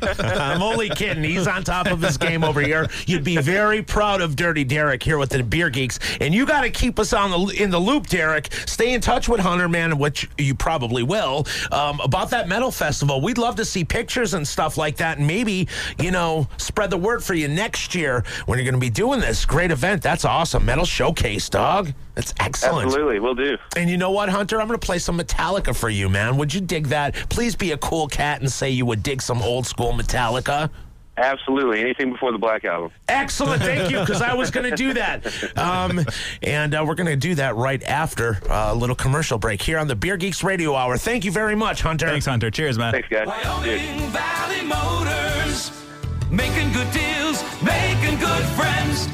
I'm 0.20 0.62
only 0.62 0.88
kidding. 0.90 1.24
He's 1.24 1.46
on 1.46 1.64
top 1.64 1.86
of 1.86 2.00
his 2.02 2.16
game 2.16 2.44
over 2.44 2.60
here. 2.60 2.88
You'd 3.06 3.24
be 3.24 3.36
very 3.38 3.82
proud 3.82 4.20
of 4.20 4.36
Dirty 4.36 4.64
Derek 4.64 5.02
here 5.02 5.18
with 5.18 5.30
the 5.30 5.42
Beer 5.42 5.70
Geeks, 5.70 5.98
and 6.20 6.34
you 6.34 6.46
got 6.46 6.62
to 6.62 6.70
keep 6.70 6.98
us 6.98 7.12
on 7.12 7.30
the 7.30 7.62
in 7.62 7.70
the 7.70 7.78
loop, 7.78 8.06
Derek. 8.06 8.52
Stay 8.66 8.92
in 8.94 9.00
touch 9.00 9.28
with 9.28 9.40
Hunter, 9.40 9.68
man, 9.68 9.98
which 9.98 10.28
you 10.38 10.54
probably 10.54 11.02
will, 11.02 11.46
um, 11.70 12.00
about 12.00 12.30
that 12.30 12.48
metal 12.48 12.70
festival. 12.70 13.20
We'd 13.20 13.38
love 13.38 13.56
to 13.56 13.64
see 13.64 13.84
pictures 13.84 14.34
and 14.34 14.46
stuff 14.46 14.76
like 14.76 14.96
that, 14.96 15.18
and 15.18 15.26
maybe 15.26 15.68
you 15.98 16.10
know 16.10 16.48
spread 16.56 16.90
the 16.90 16.98
word 16.98 17.22
for 17.22 17.34
you 17.34 17.48
next 17.48 17.94
year 17.94 18.24
when 18.46 18.58
you're 18.58 18.64
going 18.64 18.74
to 18.74 18.80
be 18.80 18.90
doing 18.90 19.20
this 19.20 19.44
great 19.44 19.70
event. 19.70 20.02
That's 20.02 20.24
awesome, 20.24 20.64
metal 20.64 20.84
showcase, 20.84 21.48
dog. 21.48 21.92
That's 22.14 22.34
excellent. 22.38 22.86
Absolutely, 22.86 23.20
we'll 23.20 23.34
do. 23.34 23.56
And 23.76 23.88
you 23.88 23.96
know 23.96 24.10
what, 24.10 24.28
Hunter? 24.28 24.60
I'm 24.60 24.68
going 24.68 24.78
to 24.78 24.86
play 24.86 24.98
some 24.98 25.18
Metallica 25.18 25.74
for 25.74 25.88
you, 25.88 26.08
man. 26.08 26.36
Would 26.36 26.52
you 26.52 26.60
dig 26.60 26.88
that? 26.88 27.14
Please 27.30 27.56
be 27.56 27.72
a 27.72 27.78
cool 27.78 28.06
cat 28.06 28.40
and 28.40 28.50
say 28.50 28.70
you 28.70 28.84
would 28.86 29.02
dig 29.02 29.22
some 29.22 29.40
old 29.40 29.66
school 29.66 29.92
Metallica. 29.92 30.70
Absolutely. 31.16 31.80
Anything 31.80 32.10
before 32.10 32.32
the 32.32 32.38
Black 32.38 32.64
Album. 32.64 32.90
Excellent. 33.06 33.62
Thank 33.62 33.90
you, 33.90 34.00
because 34.00 34.22
I 34.22 34.32
was 34.34 34.50
going 34.50 34.68
to 34.70 34.76
do 34.76 34.94
that. 34.94 35.26
Um, 35.58 36.00
and 36.42 36.74
uh, 36.74 36.84
we're 36.86 36.94
going 36.94 37.06
to 37.06 37.16
do 37.16 37.34
that 37.34 37.54
right 37.54 37.82
after 37.82 38.40
uh, 38.50 38.72
a 38.72 38.74
little 38.74 38.96
commercial 38.96 39.36
break 39.36 39.60
here 39.60 39.78
on 39.78 39.88
the 39.88 39.94
Beer 39.94 40.16
Geeks 40.16 40.42
Radio 40.42 40.74
Hour. 40.74 40.96
Thank 40.96 41.26
you 41.26 41.30
very 41.30 41.54
much, 41.54 41.82
Hunter. 41.82 42.08
Thanks, 42.08 42.26
Hunter. 42.26 42.50
Cheers, 42.50 42.78
man. 42.78 42.92
Thanks, 42.92 43.08
guys. 43.08 43.28
Cheers. 43.62 43.80
Wyoming 43.80 44.10
Valley 44.10 44.62
Motors. 44.62 45.70
Making 46.30 46.72
good 46.72 46.90
deals, 46.92 47.42
making 47.62 48.18
good 48.18 48.44
friends. 48.56 49.06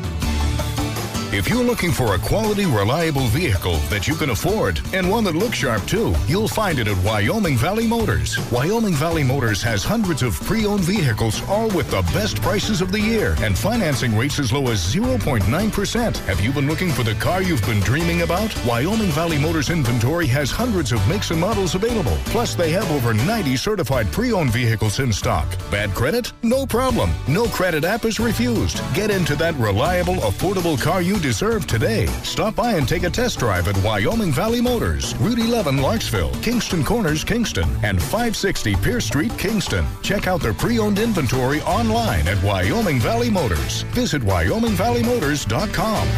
If 1.31 1.47
you're 1.47 1.63
looking 1.63 1.93
for 1.93 2.15
a 2.15 2.19
quality, 2.19 2.65
reliable 2.65 3.27
vehicle 3.27 3.77
that 3.91 4.09
you 4.09 4.15
can 4.15 4.31
afford 4.31 4.81
and 4.95 5.11
one 5.11 5.25
that 5.25 5.35
looks 5.35 5.59
sharp 5.59 5.85
too, 5.85 6.15
you'll 6.27 6.49
find 6.49 6.79
it 6.79 6.89
at 6.89 6.97
Wyoming 7.05 7.59
Valley 7.59 7.87
Motors. 7.87 8.39
Wyoming 8.51 8.95
Valley 8.95 9.23
Motors 9.23 9.63
has 9.63 9.85
hundreds 9.85 10.23
of 10.23 10.41
pre-owned 10.45 10.85
vehicles, 10.85 11.47
all 11.47 11.69
with 11.69 11.91
the 11.91 12.01
best 12.15 12.41
prices 12.41 12.81
of 12.81 12.93
the 12.93 13.01
year 13.01 13.37
and 13.41 13.59
financing 13.59 14.17
rates 14.17 14.39
as 14.39 14.55
low 14.55 14.69
as 14.69 14.81
0.9%. 14.81 16.17
Have 16.17 16.41
you 16.41 16.51
been 16.51 16.67
looking 16.67 16.91
for 16.91 17.03
the 17.03 17.15
car 17.17 17.43
you've 17.43 17.67
been 17.67 17.81
dreaming 17.81 18.23
about? 18.23 18.51
Wyoming 18.65 19.11
Valley 19.11 19.37
Motors 19.37 19.69
inventory 19.69 20.27
has 20.29 20.51
hundreds 20.51 20.93
of 20.93 21.09
makes 21.11 21.31
and 21.31 21.39
models 21.39 21.75
available. 21.75 22.17
Plus, 22.25 22.55
they 22.55 22.71
have 22.73 22.91
over 22.91 23.13
90 23.13 23.55
certified 23.59 24.11
pre-owned 24.13 24.51
vehicles 24.51 24.99
in 24.99 25.13
stock. 25.13 25.47
Bad 25.71 25.91
credit? 25.91 26.33
No 26.43 26.65
problem. 26.65 27.11
No 27.29 27.45
credit 27.49 27.85
app 27.85 28.07
is 28.07 28.19
refused. 28.19 28.81
Get 28.95 29.11
into 29.11 29.37
that 29.37 29.55
reliable, 29.57 30.17
affordable 30.17 30.81
car 30.81 31.03
you 31.03 31.18
deserve 31.19 31.67
today. 31.67 32.07
Stop 32.23 32.55
by 32.57 32.75
and 32.75 32.89
take 32.89 33.03
a 33.03 33.11
test 33.11 33.39
drive 33.39 33.69
at 33.69 33.77
Wyoming 33.85 34.33
Valley 34.33 34.61
Motors, 34.61 35.17
Route 35.17 35.39
11 35.39 35.77
Larksville, 35.77 36.43
Kingston 36.43 36.85
Corners, 36.85 37.25
Kingston, 37.25 37.69
and 37.83 38.01
560 38.01 38.77
Pierce 38.77 39.07
Street, 39.07 39.37
Kingston. 39.39 39.87
Check 40.03 40.27
out 40.27 40.41
their 40.41 40.55
pre-owned 40.55 40.99
inventory 40.99 41.61
online 41.63 42.27
at 42.29 42.43
Wyoming 42.43 43.01
Valley 43.01 43.31
Motors. 43.31 43.83
Visit 43.93 44.23
WyomingValleyMotors.com. 44.23 46.09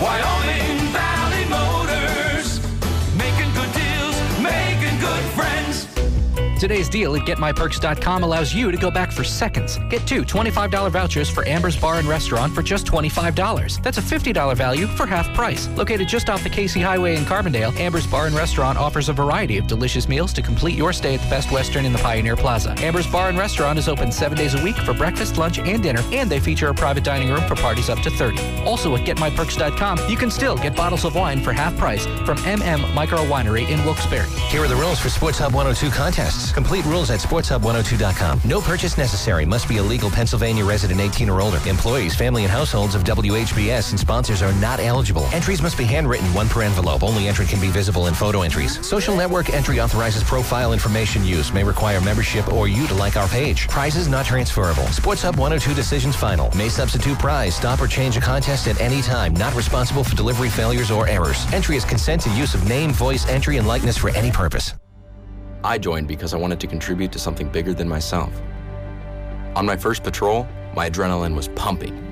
Wyoming 0.00 0.78
Valley 0.92 1.17
Today's 6.58 6.88
deal 6.88 7.14
at 7.14 7.22
GetMyPerks.com 7.22 8.24
allows 8.24 8.52
you 8.52 8.72
to 8.72 8.76
go 8.76 8.90
back 8.90 9.12
for 9.12 9.22
seconds. 9.22 9.78
Get 9.88 10.04
two 10.08 10.24
$25 10.24 10.90
vouchers 10.90 11.30
for 11.30 11.46
Amber's 11.46 11.76
Bar 11.76 12.00
and 12.00 12.08
Restaurant 12.08 12.52
for 12.52 12.62
just 12.62 12.84
$25. 12.84 13.80
That's 13.80 13.98
a 13.98 14.02
$50 14.02 14.56
value 14.56 14.88
for 14.88 15.06
half 15.06 15.32
price. 15.34 15.68
Located 15.76 16.08
just 16.08 16.28
off 16.28 16.42
the 16.42 16.50
Casey 16.50 16.80
Highway 16.80 17.14
in 17.14 17.22
Carbondale, 17.24 17.76
Amber's 17.78 18.08
Bar 18.08 18.26
and 18.26 18.34
Restaurant 18.34 18.76
offers 18.76 19.08
a 19.08 19.12
variety 19.12 19.56
of 19.56 19.68
delicious 19.68 20.08
meals 20.08 20.32
to 20.32 20.42
complete 20.42 20.76
your 20.76 20.92
stay 20.92 21.14
at 21.14 21.20
the 21.20 21.30
Best 21.30 21.52
Western 21.52 21.84
in 21.84 21.92
the 21.92 21.98
Pioneer 22.00 22.34
Plaza. 22.34 22.74
Amber's 22.78 23.06
Bar 23.06 23.28
and 23.28 23.38
Restaurant 23.38 23.78
is 23.78 23.86
open 23.88 24.10
seven 24.10 24.36
days 24.36 24.54
a 24.54 24.62
week 24.64 24.76
for 24.78 24.92
breakfast, 24.92 25.38
lunch, 25.38 25.60
and 25.60 25.80
dinner, 25.80 26.02
and 26.12 26.28
they 26.28 26.40
feature 26.40 26.68
a 26.68 26.74
private 26.74 27.04
dining 27.04 27.30
room 27.30 27.46
for 27.46 27.54
parties 27.54 27.88
up 27.88 28.00
to 28.00 28.10
30. 28.10 28.36
Also 28.64 28.96
at 28.96 29.06
GetMyPerks.com, 29.06 30.10
you 30.10 30.16
can 30.16 30.30
still 30.30 30.56
get 30.56 30.74
bottles 30.74 31.04
of 31.04 31.14
wine 31.14 31.40
for 31.40 31.52
half 31.52 31.76
price 31.76 32.04
from 32.26 32.36
MM 32.38 32.92
Micro 32.94 33.24
Winery 33.26 33.68
in 33.68 33.84
Wilkes-Barre. 33.84 34.26
Here 34.50 34.62
are 34.62 34.68
the 34.68 34.74
rules 34.74 34.98
for 34.98 35.08
Sports 35.08 35.38
Hub 35.38 35.54
102 35.54 35.94
contests. 35.94 36.47
Complete 36.52 36.84
rules 36.84 37.10
at 37.10 37.20
SportsHub102.com. 37.20 38.40
No 38.44 38.60
purchase 38.60 38.96
necessary. 38.96 39.44
Must 39.44 39.68
be 39.68 39.78
a 39.78 39.82
legal 39.82 40.10
Pennsylvania 40.10 40.64
resident 40.64 41.00
18 41.00 41.28
or 41.28 41.40
older. 41.40 41.60
Employees, 41.68 42.14
family, 42.14 42.44
and 42.44 42.50
households 42.50 42.94
of 42.94 43.04
WHBS 43.04 43.90
and 43.90 43.98
sponsors 43.98 44.42
are 44.42 44.52
not 44.54 44.80
eligible. 44.80 45.24
Entries 45.32 45.62
must 45.62 45.78
be 45.78 45.84
handwritten, 45.84 46.26
one 46.34 46.48
per 46.48 46.62
envelope. 46.62 47.02
Only 47.02 47.28
entry 47.28 47.46
can 47.46 47.60
be 47.60 47.68
visible 47.68 48.06
in 48.06 48.14
photo 48.14 48.42
entries. 48.42 48.84
Social 48.86 49.16
network 49.16 49.50
entry 49.50 49.80
authorizes 49.80 50.24
profile 50.24 50.72
information 50.72 51.24
use. 51.24 51.52
May 51.52 51.64
require 51.64 52.00
membership 52.00 52.52
or 52.52 52.68
you 52.68 52.86
to 52.86 52.94
like 52.94 53.16
our 53.16 53.28
page. 53.28 53.68
Prizes 53.68 54.08
not 54.08 54.26
transferable. 54.26 54.86
Sports 54.88 55.22
Hub 55.22 55.36
102 55.36 55.74
decisions 55.74 56.16
final. 56.16 56.54
May 56.56 56.68
substitute 56.68 57.18
prize, 57.18 57.54
stop 57.54 57.80
or 57.80 57.86
change 57.86 58.16
a 58.16 58.20
contest 58.20 58.66
at 58.66 58.80
any 58.80 59.02
time. 59.02 59.34
Not 59.34 59.54
responsible 59.54 60.04
for 60.04 60.16
delivery 60.16 60.48
failures 60.48 60.90
or 60.90 61.06
errors. 61.08 61.46
Entry 61.52 61.76
is 61.76 61.84
consent 61.84 62.22
to 62.22 62.30
use 62.30 62.54
of 62.54 62.68
name, 62.68 62.90
voice, 62.92 63.28
entry, 63.28 63.58
and 63.58 63.66
likeness 63.66 63.96
for 63.96 64.10
any 64.10 64.30
purpose. 64.30 64.74
I 65.64 65.78
joined 65.78 66.06
because 66.06 66.34
I 66.34 66.36
wanted 66.36 66.60
to 66.60 66.66
contribute 66.66 67.10
to 67.12 67.18
something 67.18 67.48
bigger 67.48 67.74
than 67.74 67.88
myself. 67.88 68.32
On 69.56 69.66
my 69.66 69.76
first 69.76 70.04
patrol, 70.04 70.46
my 70.74 70.88
adrenaline 70.88 71.34
was 71.34 71.48
pumping. 71.48 72.04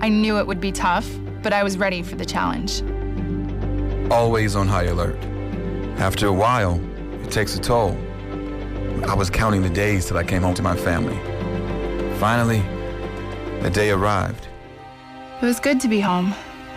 I 0.00 0.08
knew 0.08 0.38
it 0.38 0.46
would 0.46 0.60
be 0.60 0.72
tough, 0.72 1.08
but 1.42 1.52
I 1.52 1.62
was 1.62 1.76
ready 1.76 2.02
for 2.02 2.14
the 2.16 2.24
challenge. 2.24 2.82
Always 4.10 4.56
on 4.56 4.68
high 4.68 4.84
alert. 4.84 5.18
After 5.98 6.28
a 6.28 6.32
while, 6.32 6.80
it 7.22 7.30
takes 7.30 7.56
a 7.56 7.60
toll. 7.60 7.96
I 9.06 9.14
was 9.14 9.28
counting 9.28 9.62
the 9.62 9.70
days 9.70 10.06
till 10.06 10.16
I 10.16 10.24
came 10.24 10.42
home 10.42 10.54
to 10.54 10.62
my 10.62 10.76
family. 10.76 11.18
Finally, 12.18 12.62
the 13.60 13.70
day 13.70 13.90
arrived. 13.90 14.48
It 15.42 15.44
was 15.44 15.60
good 15.60 15.78
to 15.80 15.88
be 15.88 16.00
home, 16.00 16.34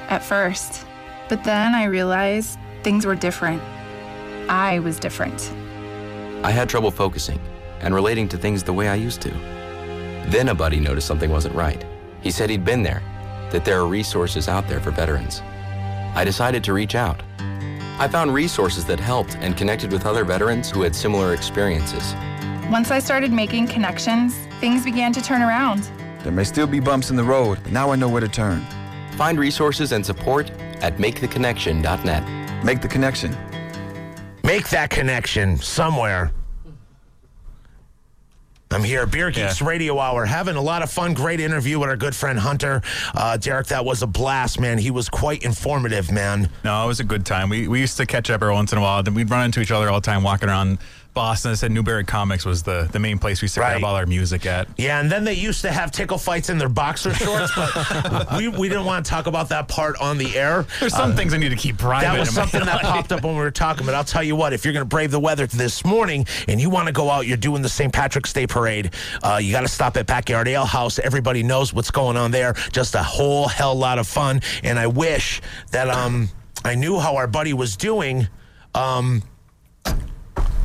at 0.10 0.24
first. 0.24 0.86
But 1.30 1.44
then 1.44 1.74
I 1.74 1.86
realized 1.86 2.60
things 2.84 3.06
were 3.06 3.16
different. 3.16 3.62
I 4.52 4.80
was 4.80 4.99
different. 4.99 5.49
I 6.43 6.52
had 6.52 6.68
trouble 6.68 6.91
focusing 6.91 7.39
and 7.80 7.95
relating 7.95 8.28
to 8.28 8.38
things 8.38 8.64
the 8.64 8.74
way 8.74 8.89
I 8.89 8.95
used 8.95 9.22
to. 9.22 9.30
Then 10.28 10.49
a 10.49 10.54
buddy 10.54 10.78
noticed 10.78 11.08
something 11.08 11.32
wasn't 11.32 11.56
right. 11.56 11.86
He 12.20 12.32
said 12.32 12.49
he'd 12.49 12.66
been 12.66 12.84
there, 12.84 13.02
that 13.52 13.64
there 13.64 13.80
are 13.80 13.88
resources 13.88 14.49
out 14.49 14.68
there 14.68 14.82
for 14.82 14.91
veterans. 14.91 15.39
I 16.16 16.26
decided 16.26 16.66
to 16.66 16.74
reach 16.74 16.95
out. 16.95 17.24
I 17.97 18.10
found 18.12 18.34
resources 18.34 18.84
that 18.88 18.99
helped 18.99 19.38
and 19.38 19.56
connected 19.56 19.89
with 19.89 20.06
other 20.06 20.26
veterans 20.26 20.70
who 20.70 20.82
had 20.82 20.93
similar 20.93 21.34
experiences. 21.34 22.14
Once 22.70 22.91
I 22.91 22.99
started 22.99 23.32
making 23.32 23.68
connections, 23.68 24.36
things 24.60 24.84
began 24.84 25.14
to 25.14 25.22
turn 25.22 25.41
around. 25.41 25.89
There 26.24 26.32
may 26.34 26.43
still 26.43 26.68
be 26.68 26.82
bumps 26.82 27.10
in 27.10 27.16
the 27.16 27.24
road, 27.24 27.60
but 27.64 27.72
now 27.72 27.89
I 27.89 27.95
know 27.95 28.10
where 28.10 28.20
to 28.20 28.28
turn. 28.28 28.66
Find 29.12 29.39
resources 29.39 29.93
and 29.93 30.06
support 30.06 30.52
at 30.82 30.97
maketheconnection.net. 30.97 32.66
Make 32.66 32.82
the 32.82 32.89
connection. 32.89 33.34
Make 34.52 34.68
that 34.72 34.89
connection 34.89 35.56
somewhere. 35.56 36.34
I'm 38.70 38.84
here, 38.84 39.06
Beer 39.06 39.32
Geeks 39.32 39.62
Radio 39.62 39.97
Hour, 39.97 40.26
having 40.26 40.58
a 40.58 40.62
lot 40.62 40.84
of 40.84 40.91
fun. 40.91 41.14
Great 41.14 41.39
interview 41.39 41.80
with 41.80 41.88
our 41.88 41.95
good 41.95 42.14
friend 42.14 42.38
Hunter. 42.38 42.82
Uh, 43.16 43.38
Derek, 43.38 43.68
that 43.68 43.86
was 43.86 44.02
a 44.02 44.08
blast, 44.08 44.60
man. 44.60 44.78
He 44.78 44.91
was 44.91 45.08
quite 45.08 45.43
informative, 45.43 46.12
man. 46.12 46.49
No, 46.66 46.84
it 46.84 46.88
was 46.88 46.99
a 46.99 47.06
good 47.06 47.26
time. 47.26 47.47
We, 47.47 47.70
we 47.70 47.80
used 47.80 47.95
to 47.95 48.06
catch 48.06 48.30
up 48.30 48.41
every 48.41 48.54
once 48.54 48.74
in 48.74 48.78
a 48.78 48.82
while. 48.82 49.02
Then 49.02 49.14
we'd 49.14 49.30
run 49.30 49.45
into 49.45 49.62
each 49.62 49.72
other 49.72 49.89
all 49.89 50.02
the 50.02 50.06
time 50.06 50.22
walking 50.22 50.49
around 50.49 50.80
Boston. 51.14 51.51
I 51.51 51.53
said 51.55 51.72
Newbury 51.72 52.03
Comics 52.03 52.45
was 52.45 52.64
the, 52.64 52.88
the 52.91 52.99
main 52.99 53.18
place 53.20 53.41
we 53.41 53.45
used 53.45 53.55
to 53.55 53.62
grab 53.62 53.84
all 53.84 53.95
our 53.95 54.05
music 54.05 54.45
at. 54.45 54.68
Yeah, 54.78 54.99
and 54.99 55.12
then 55.12 55.24
they 55.24 55.34
used 55.34 55.62
to 55.62 55.72
have 55.72 55.91
tickle 55.91 56.18
fights 56.18 56.49
in 56.49 56.57
their 56.57 56.70
boxer 56.70 57.14
shorts, 57.14 57.51
but 57.55 58.28
we, 58.38 58.47
we 58.47 58.70
didn't 58.70 58.86
want 58.86 59.05
to 59.05 59.09
talk 59.09 59.28
about 59.28 59.49
that 59.49 59.68
part 59.68 59.99
on 59.99 60.18
the 60.18 60.38
air. 60.38 60.66
There's 60.80 60.95
some 60.95 61.16
things 61.16 61.34
I 61.34 61.38
need 61.38 61.49
to 61.49 61.55
keep 61.55 61.78
private. 61.78 62.05
That 62.05 62.20
was 62.20 62.30
something 62.34 62.64
that 62.64 62.82
popped 62.82 63.12
up 63.12 63.24
when 63.24 63.34
we 63.34 63.41
were 63.41 63.51
talking, 63.51 63.86
but 63.86 63.95
I'll 63.95 64.03
tell 64.03 64.24
you 64.24 64.36
what, 64.36 64.53
if 64.53 64.64
you're 64.64 64.74
going 64.74 64.86
to 64.86 64.89
brave 64.89 65.12
the 65.12 65.20
weather 65.20 65.47
this 65.47 65.84
morning 65.84 66.26
and 66.47 66.62
you 66.62 66.70
want 66.70 66.88
to 66.88 66.93
go 66.93 67.09
out, 67.09 67.28
you're 67.28 67.38
doing 67.38 67.62
the 67.62 67.70
St. 67.70 67.91
Patrick's 67.91 68.32
Day 68.34 68.47
Parade, 68.47 68.93
uh, 69.24 69.39
you 69.41 69.51
got 69.51 69.62
to 69.62 69.68
stop 69.68 69.97
at 69.97 70.07
Backyard 70.07 70.47
Ale 70.47 70.66
House. 70.66 70.99
Everybody 70.99 71.43
knows 71.43 71.74
what's 71.74 71.91
going 71.91 72.18
on 72.18 72.32
there. 72.32 72.53
Just 72.72 72.95
a 72.95 73.03
whole 73.03 73.47
hell 73.47 73.76
lot 73.76 73.99
of 73.99 74.07
fun. 74.07 74.41
And 74.64 74.80
I 74.80 74.88
wish 74.88 75.41
that 75.72 75.89
um, 75.89 76.30
I 76.64 76.76
knew 76.76 76.99
how 76.99 77.16
our 77.16 77.28
buddy 77.28 77.53
was 77.53 77.76
doing. 77.76 78.28
Um, 78.74 79.24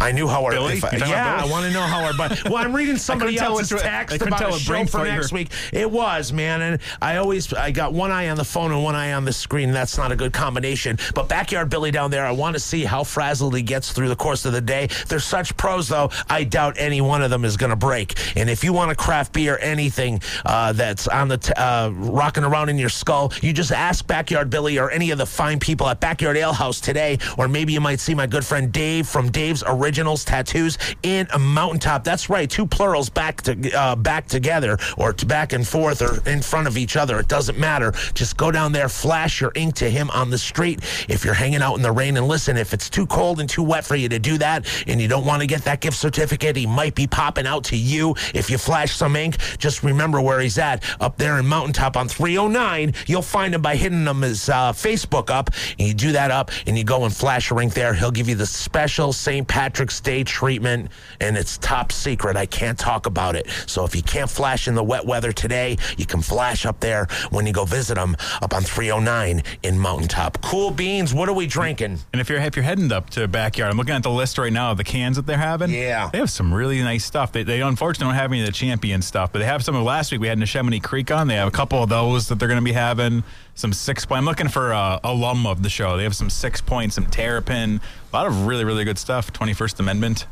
I 0.01 0.13
knew 0.13 0.29
how 0.29 0.45
our 0.45 0.51
Billy? 0.53 0.81
I- 0.83 0.97
yeah, 0.97 1.43
I 1.43 1.47
want 1.51 1.67
to 1.67 1.73
know 1.73 1.81
how 1.83 2.05
our 2.05 2.13
buddy. 2.13 2.37
Well, 2.47 2.57
I'm 2.57 2.75
reading 2.75 2.97
somebody 2.97 3.37
tell 3.37 3.59
else's 3.59 3.73
I 3.73 3.79
text 3.79 4.23
about 4.23 4.39
tell 4.39 4.55
a 4.55 4.59
show 4.59 4.85
for 4.87 5.05
next 5.05 5.33
week. 5.33 5.51
It 5.73 5.91
was 5.91 6.33
man, 6.33 6.63
and 6.63 6.81
I 7.03 7.17
always 7.17 7.53
I 7.53 7.71
got 7.71 7.93
one 7.93 8.11
eye 8.11 8.29
on 8.29 8.37
the 8.37 8.45
phone 8.45 8.73
and 8.73 8.83
one 8.85 8.95
eye 8.95 9.13
on 9.15 9.25
the 9.25 9.33
screen. 9.33 9.73
That's 9.73 9.97
not 9.99 10.13
a 10.13 10.17
good 10.17 10.33
combination. 10.33 10.99
But 11.15 11.29
backyard 11.29 11.71
Billy 11.71 11.91
down 11.91 12.11
there, 12.11 12.25
I 12.27 12.31
want 12.33 12.55
to 12.55 12.61
see 12.61 12.85
how 12.85 13.05
frazzled 13.05 13.55
he 13.57 13.63
gets 13.63 13.93
through 13.93 14.09
the 14.09 14.17
course 14.17 14.45
of 14.45 14.53
the 14.53 14.61
day. 14.61 14.89
They're 15.09 15.19
such 15.19 15.57
pros, 15.57 15.89
though. 15.89 16.11
I 16.29 16.45
doubt 16.45 16.77
any 16.79 17.01
one 17.01 17.23
of 17.23 17.31
them 17.31 17.45
is 17.45 17.57
going 17.57 17.71
to 17.71 17.77
break. 17.77 18.15
And 18.37 18.49
if 18.51 18.63
you 18.63 18.73
want 18.73 18.91
a 18.91 18.95
craft 18.95 19.33
beer, 19.33 19.59
anything 19.61 20.21
uh, 20.45 20.73
that's 20.73 21.09
on 21.09 21.29
the 21.29 21.39
t- 21.39 21.53
uh, 21.57 21.91
rocking 21.91 22.45
around 22.45 22.69
in 22.69 22.79
your 22.79 22.89
skull, 22.91 23.33
you 23.43 23.53
just 23.53 23.73
ask 23.73 24.07
backyard 24.07 24.51
Billy 24.51 24.79
or 24.79 24.91
any 24.91 25.11
of 25.11 25.19
the 25.19 25.27
fine 25.27 25.59
people 25.59 25.89
at 25.89 26.01
Backyard 26.01 26.37
Ale 26.37 26.53
House 26.53 26.81
today, 26.81 27.19
or 27.39 27.49
maybe 27.49 27.73
you 27.73 27.81
might 27.81 28.01
see 28.01 28.15
my 28.15 28.27
good 28.27 28.45
friend 28.45 28.71
Dave 28.73 29.09
from 29.09 29.31
Dave's 29.31 29.63
Originals 29.87 30.25
Tattoos 30.25 30.79
in 31.05 31.29
a 31.33 31.39
mountaintop. 31.39 32.03
That's 32.03 32.29
right, 32.29 32.51
two 32.51 32.67
plurals 32.67 33.09
back 33.09 33.41
to 33.43 33.73
uh, 33.73 33.95
back 33.95 34.27
together, 34.27 34.79
or 34.99 35.13
to 35.13 35.25
back 35.25 35.53
and 35.53 35.65
forth, 35.65 36.03
or 36.03 36.29
in 36.29 36.43
front 36.43 36.67
of 36.67 36.77
each 36.77 36.97
other. 36.97 37.21
It 37.21 37.29
doesn't 37.29 37.57
matter. 37.57 37.93
Just 38.15 38.37
go 38.37 38.51
down 38.51 38.73
there, 38.73 38.89
flash 38.89 39.41
your 39.41 39.53
ink 39.55 39.77
to 39.77 39.89
him 39.89 40.11
on 40.11 40.29
the 40.29 40.39
street. 40.39 40.81
If 41.09 41.25
you're 41.25 41.35
hanging 41.35 41.63
out 41.63 41.77
in 41.77 41.83
the 41.83 41.93
rain, 41.93 42.17
and 42.17 42.27
listen, 42.27 42.57
if 42.57 42.75
it's 42.75 42.91
too 42.91 43.07
cold 43.07 43.39
and 43.39 43.49
too 43.49 43.63
wet 43.63 43.85
for 43.85 43.95
you 43.95 44.09
to 44.09 44.19
do 44.19 44.39
that, 44.39 44.67
and 44.89 45.01
you 45.01 45.07
don't 45.07 45.25
want 45.25 45.41
to 45.41 45.47
get 45.47 45.63
that 45.63 45.81
gift 45.81 45.97
certificate, 45.97 46.57
he 46.57 46.67
might 46.67 46.97
be 46.97 47.07
popping 47.07 47.47
out 47.47 47.63
to 47.67 47.77
you. 47.77 48.17
If 48.35 48.51
you 48.51 48.59
flash 48.59 48.93
some 48.93 49.15
ink, 49.15 49.37
just 49.59 49.85
remember 49.85 50.21
where 50.21 50.41
he's 50.41 50.59
at 50.59 50.83
up 50.99 51.17
there 51.17 51.39
in 51.39 51.47
Mountaintop 51.47 51.97
on 51.97 52.09
309. 52.09 52.93
You'll 53.07 53.23
find 53.23 53.55
him 53.55 53.63
by 53.63 53.77
hitting 53.77 54.05
him 54.05 54.23
his 54.23 54.49
uh, 54.49 54.73
Facebook 54.73 55.31
up, 55.31 55.51
and 55.79 55.87
you 55.87 55.95
do 55.95 56.11
that 56.11 56.33
up, 56.33 56.51
and 56.67 56.77
you 56.77 56.83
go 56.83 57.05
and 57.05 57.15
flash 57.15 57.51
your 57.51 57.63
ink 57.63 57.73
there. 57.73 57.95
He'll 57.95 58.11
give 58.11 58.29
you 58.29 58.35
the 58.35 58.47
special 58.47 59.13
St. 59.13 59.47
Patrick. 59.47 59.76
Patrick's 59.77 60.01
Day 60.01 60.25
treatment, 60.25 60.91
and 61.21 61.37
it's 61.37 61.59
top 61.59 61.93
secret. 61.93 62.35
I 62.35 62.47
can't 62.47 62.79
talk 62.79 63.05
about 63.05 63.37
it. 63.37 63.47
So 63.67 63.85
if 63.85 63.95
you 63.95 64.01
can't 64.01 64.31
flash 64.31 64.69
in 64.69 64.75
the 64.75 64.83
wet 64.83 65.05
weather 65.05 65.33
today, 65.33 65.77
you 65.99 66.07
can 66.07 66.23
flash 66.23 66.65
up 66.65 66.81
there 66.81 67.09
when 67.29 67.47
you 67.47 67.53
go 67.53 67.67
visit 67.67 67.97
them 67.97 68.17
up 68.41 68.55
on 68.55 68.63
309 68.63 69.43
in 69.65 69.79
Mountaintop. 69.79 70.41
Cool 70.41 70.71
beans. 70.71 71.13
What 71.13 71.29
are 71.29 71.35
we 71.35 71.47
drinking? 71.47 71.99
And 72.15 72.23
if 72.23 72.31
you're 72.31 72.41
if 72.41 72.57
you're 72.57 72.63
heading 72.63 72.91
up 72.91 73.11
to 73.11 73.29
backyard, 73.29 73.71
I'm 73.71 73.77
looking 73.77 73.95
at 73.95 74.03
the 74.03 74.09
list 74.09 74.39
right 74.39 74.51
now 74.51 74.71
of 74.71 74.79
the 74.79 74.85
cans 74.85 75.17
that 75.17 75.27
they're 75.27 75.37
having. 75.37 75.69
Yeah. 75.69 76.09
they 76.11 76.17
have 76.21 76.31
some 76.31 76.55
really 76.55 76.83
nice 76.83 77.05
stuff. 77.05 77.33
They, 77.33 77.43
they 77.43 77.61
unfortunately 77.61 78.13
don't 78.13 78.19
have 78.19 78.33
any 78.33 78.41
of 78.41 78.47
the 78.47 78.53
champion 78.53 79.03
stuff, 79.03 79.31
but 79.31 79.41
they 79.41 79.45
have 79.45 79.63
some 79.63 79.77
of 79.77 79.83
last 79.83 80.11
week. 80.11 80.23
We 80.23 80.29
had 80.29 80.39
Neshaminy 80.39 80.83
Creek 80.83 81.11
on. 81.11 81.29
They 81.29 81.35
have 81.35 81.49
a 81.49 81.51
couple 81.51 81.83
of 81.83 81.91
those 81.91 82.29
that 82.29 82.39
they're 82.39 82.49
going 82.49 82.61
to 82.61 82.65
be 82.65 82.73
having. 82.73 83.25
Some 83.57 83.73
six 83.73 84.05
point. 84.07 84.19
I'm 84.19 84.25
looking 84.27 84.49
for 84.49 84.73
uh, 84.73 85.01
alum 85.03 85.47
of 85.47 85.63
the 85.63 85.71
show. 85.71 85.97
They 85.97 86.05
have 86.05 86.15
some 86.15 86.31
six 86.31 86.61
point, 86.61 86.93
some 86.93 87.07
terrapin, 87.07 87.81
a 88.13 88.17
lot 88.17 88.27
of 88.27 88.47
really 88.47 88.65
really 88.65 88.85
good 88.85 88.99
stuff. 88.99 89.33
21st 89.33 89.81
Amendment. 89.81 90.27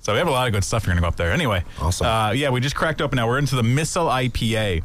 So 0.00 0.12
we 0.12 0.18
have 0.18 0.28
a 0.28 0.32
lot 0.32 0.46
of 0.46 0.52
good 0.52 0.64
stuff. 0.64 0.84
You're 0.84 0.92
going 0.94 0.96
to 0.96 1.02
go 1.02 1.08
up 1.08 1.16
there 1.16 1.32
anyway. 1.32 1.64
Awesome. 1.80 2.06
Uh, 2.06 2.30
yeah, 2.32 2.50
we 2.50 2.60
just 2.60 2.74
cracked 2.74 3.00
open. 3.00 3.16
Now 3.16 3.26
we're 3.26 3.38
into 3.38 3.56
the 3.56 3.62
Missile 3.62 4.06
IPA. 4.06 4.82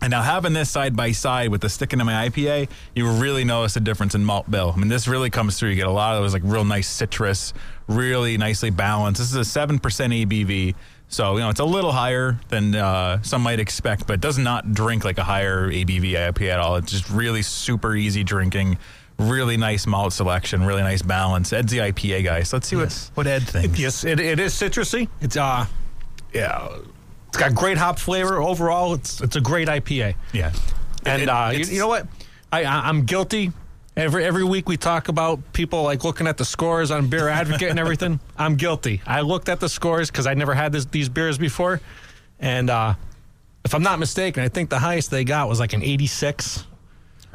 And 0.00 0.10
now 0.10 0.22
having 0.22 0.52
this 0.52 0.70
side 0.70 0.96
by 0.96 1.12
side 1.12 1.50
with 1.50 1.60
the 1.60 1.68
sticking 1.68 1.98
to 1.98 2.04
my 2.04 2.28
IPA, 2.28 2.68
you 2.94 3.10
really 3.10 3.44
notice 3.44 3.76
a 3.76 3.80
difference 3.80 4.14
in 4.14 4.24
malt 4.24 4.50
bill. 4.50 4.72
I 4.74 4.78
mean, 4.78 4.88
this 4.88 5.08
really 5.08 5.28
comes 5.28 5.58
through. 5.58 5.70
You 5.70 5.76
get 5.76 5.86
a 5.86 5.90
lot 5.90 6.14
of 6.14 6.22
those 6.22 6.32
like 6.32 6.42
real 6.44 6.64
nice 6.64 6.88
citrus, 6.88 7.52
really 7.88 8.38
nicely 8.38 8.70
balanced. 8.70 9.20
This 9.20 9.30
is 9.30 9.36
a 9.36 9.44
seven 9.44 9.78
percent 9.78 10.12
ABV, 10.12 10.74
so 11.08 11.34
you 11.34 11.40
know 11.40 11.48
it's 11.50 11.60
a 11.60 11.64
little 11.64 11.92
higher 11.92 12.38
than 12.48 12.74
uh, 12.74 13.22
some 13.22 13.42
might 13.42 13.60
expect, 13.60 14.06
but 14.06 14.14
it 14.14 14.20
does 14.20 14.38
not 14.38 14.72
drink 14.74 15.04
like 15.04 15.18
a 15.18 15.24
higher 15.24 15.68
ABV 15.70 16.12
IPA 16.12 16.48
at 16.50 16.60
all. 16.60 16.76
It's 16.76 16.92
just 16.92 17.08
really 17.10 17.42
super 17.42 17.94
easy 17.96 18.24
drinking. 18.24 18.78
Really 19.18 19.56
nice 19.56 19.84
malt 19.84 20.12
selection, 20.12 20.62
really 20.64 20.82
nice 20.82 21.02
balance. 21.02 21.52
Ed's 21.52 21.72
the 21.72 21.78
IPA 21.78 22.22
guy, 22.24 22.42
so 22.44 22.56
let's 22.56 22.68
see 22.68 22.76
what 22.76 23.10
what 23.14 23.26
Ed 23.26 23.42
thinks. 23.42 23.76
Yes, 23.78 24.04
it, 24.04 24.20
it 24.20 24.38
is 24.38 24.54
citrusy. 24.54 25.08
It's 25.20 25.36
uh, 25.36 25.66
yeah, 26.32 26.68
it's 27.26 27.36
got 27.36 27.52
great 27.52 27.78
hop 27.78 27.98
flavor. 27.98 28.40
Overall, 28.40 28.94
it's 28.94 29.20
it's 29.20 29.34
a 29.34 29.40
great 29.40 29.66
IPA. 29.66 30.14
Yeah, 30.32 30.52
and 31.04 31.22
It- 31.22 31.28
uh, 31.28 31.50
you, 31.52 31.64
you 31.64 31.80
know 31.80 31.88
what? 31.88 32.06
I, 32.52 32.62
I 32.62 32.88
I'm 32.88 33.06
guilty. 33.06 33.50
Every 33.98 34.24
every 34.24 34.44
week 34.44 34.68
we 34.68 34.76
talk 34.76 35.08
about 35.08 35.52
people 35.52 35.82
like 35.82 36.04
looking 36.04 36.28
at 36.28 36.36
the 36.36 36.44
scores 36.44 36.92
on 36.92 37.08
Beer 37.08 37.28
Advocate 37.28 37.68
and 37.68 37.80
everything. 37.80 38.20
I'm 38.38 38.54
guilty. 38.54 39.02
I 39.04 39.22
looked 39.22 39.48
at 39.48 39.58
the 39.58 39.68
scores 39.68 40.08
because 40.08 40.24
I 40.24 40.34
never 40.34 40.54
had 40.54 40.70
this, 40.70 40.84
these 40.84 41.08
beers 41.08 41.36
before, 41.36 41.80
and 42.38 42.70
uh, 42.70 42.94
if 43.64 43.74
I'm 43.74 43.82
not 43.82 43.98
mistaken, 43.98 44.44
I 44.44 44.48
think 44.48 44.70
the 44.70 44.78
highest 44.78 45.10
they 45.10 45.24
got 45.24 45.48
was 45.48 45.58
like 45.58 45.72
an 45.72 45.82
86. 45.82 46.64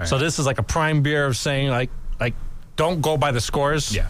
So 0.05 0.18
this 0.18 0.39
is 0.39 0.45
like 0.45 0.57
a 0.57 0.64
prime 0.64 1.01
beer 1.01 1.26
of 1.26 1.36
saying 1.36 1.68
like 1.68 1.89
like 2.18 2.34
don't 2.78 3.01
go 3.01 3.18
by 3.18 3.34
the 3.34 3.41
scores. 3.41 3.93
Yeah. 3.93 4.07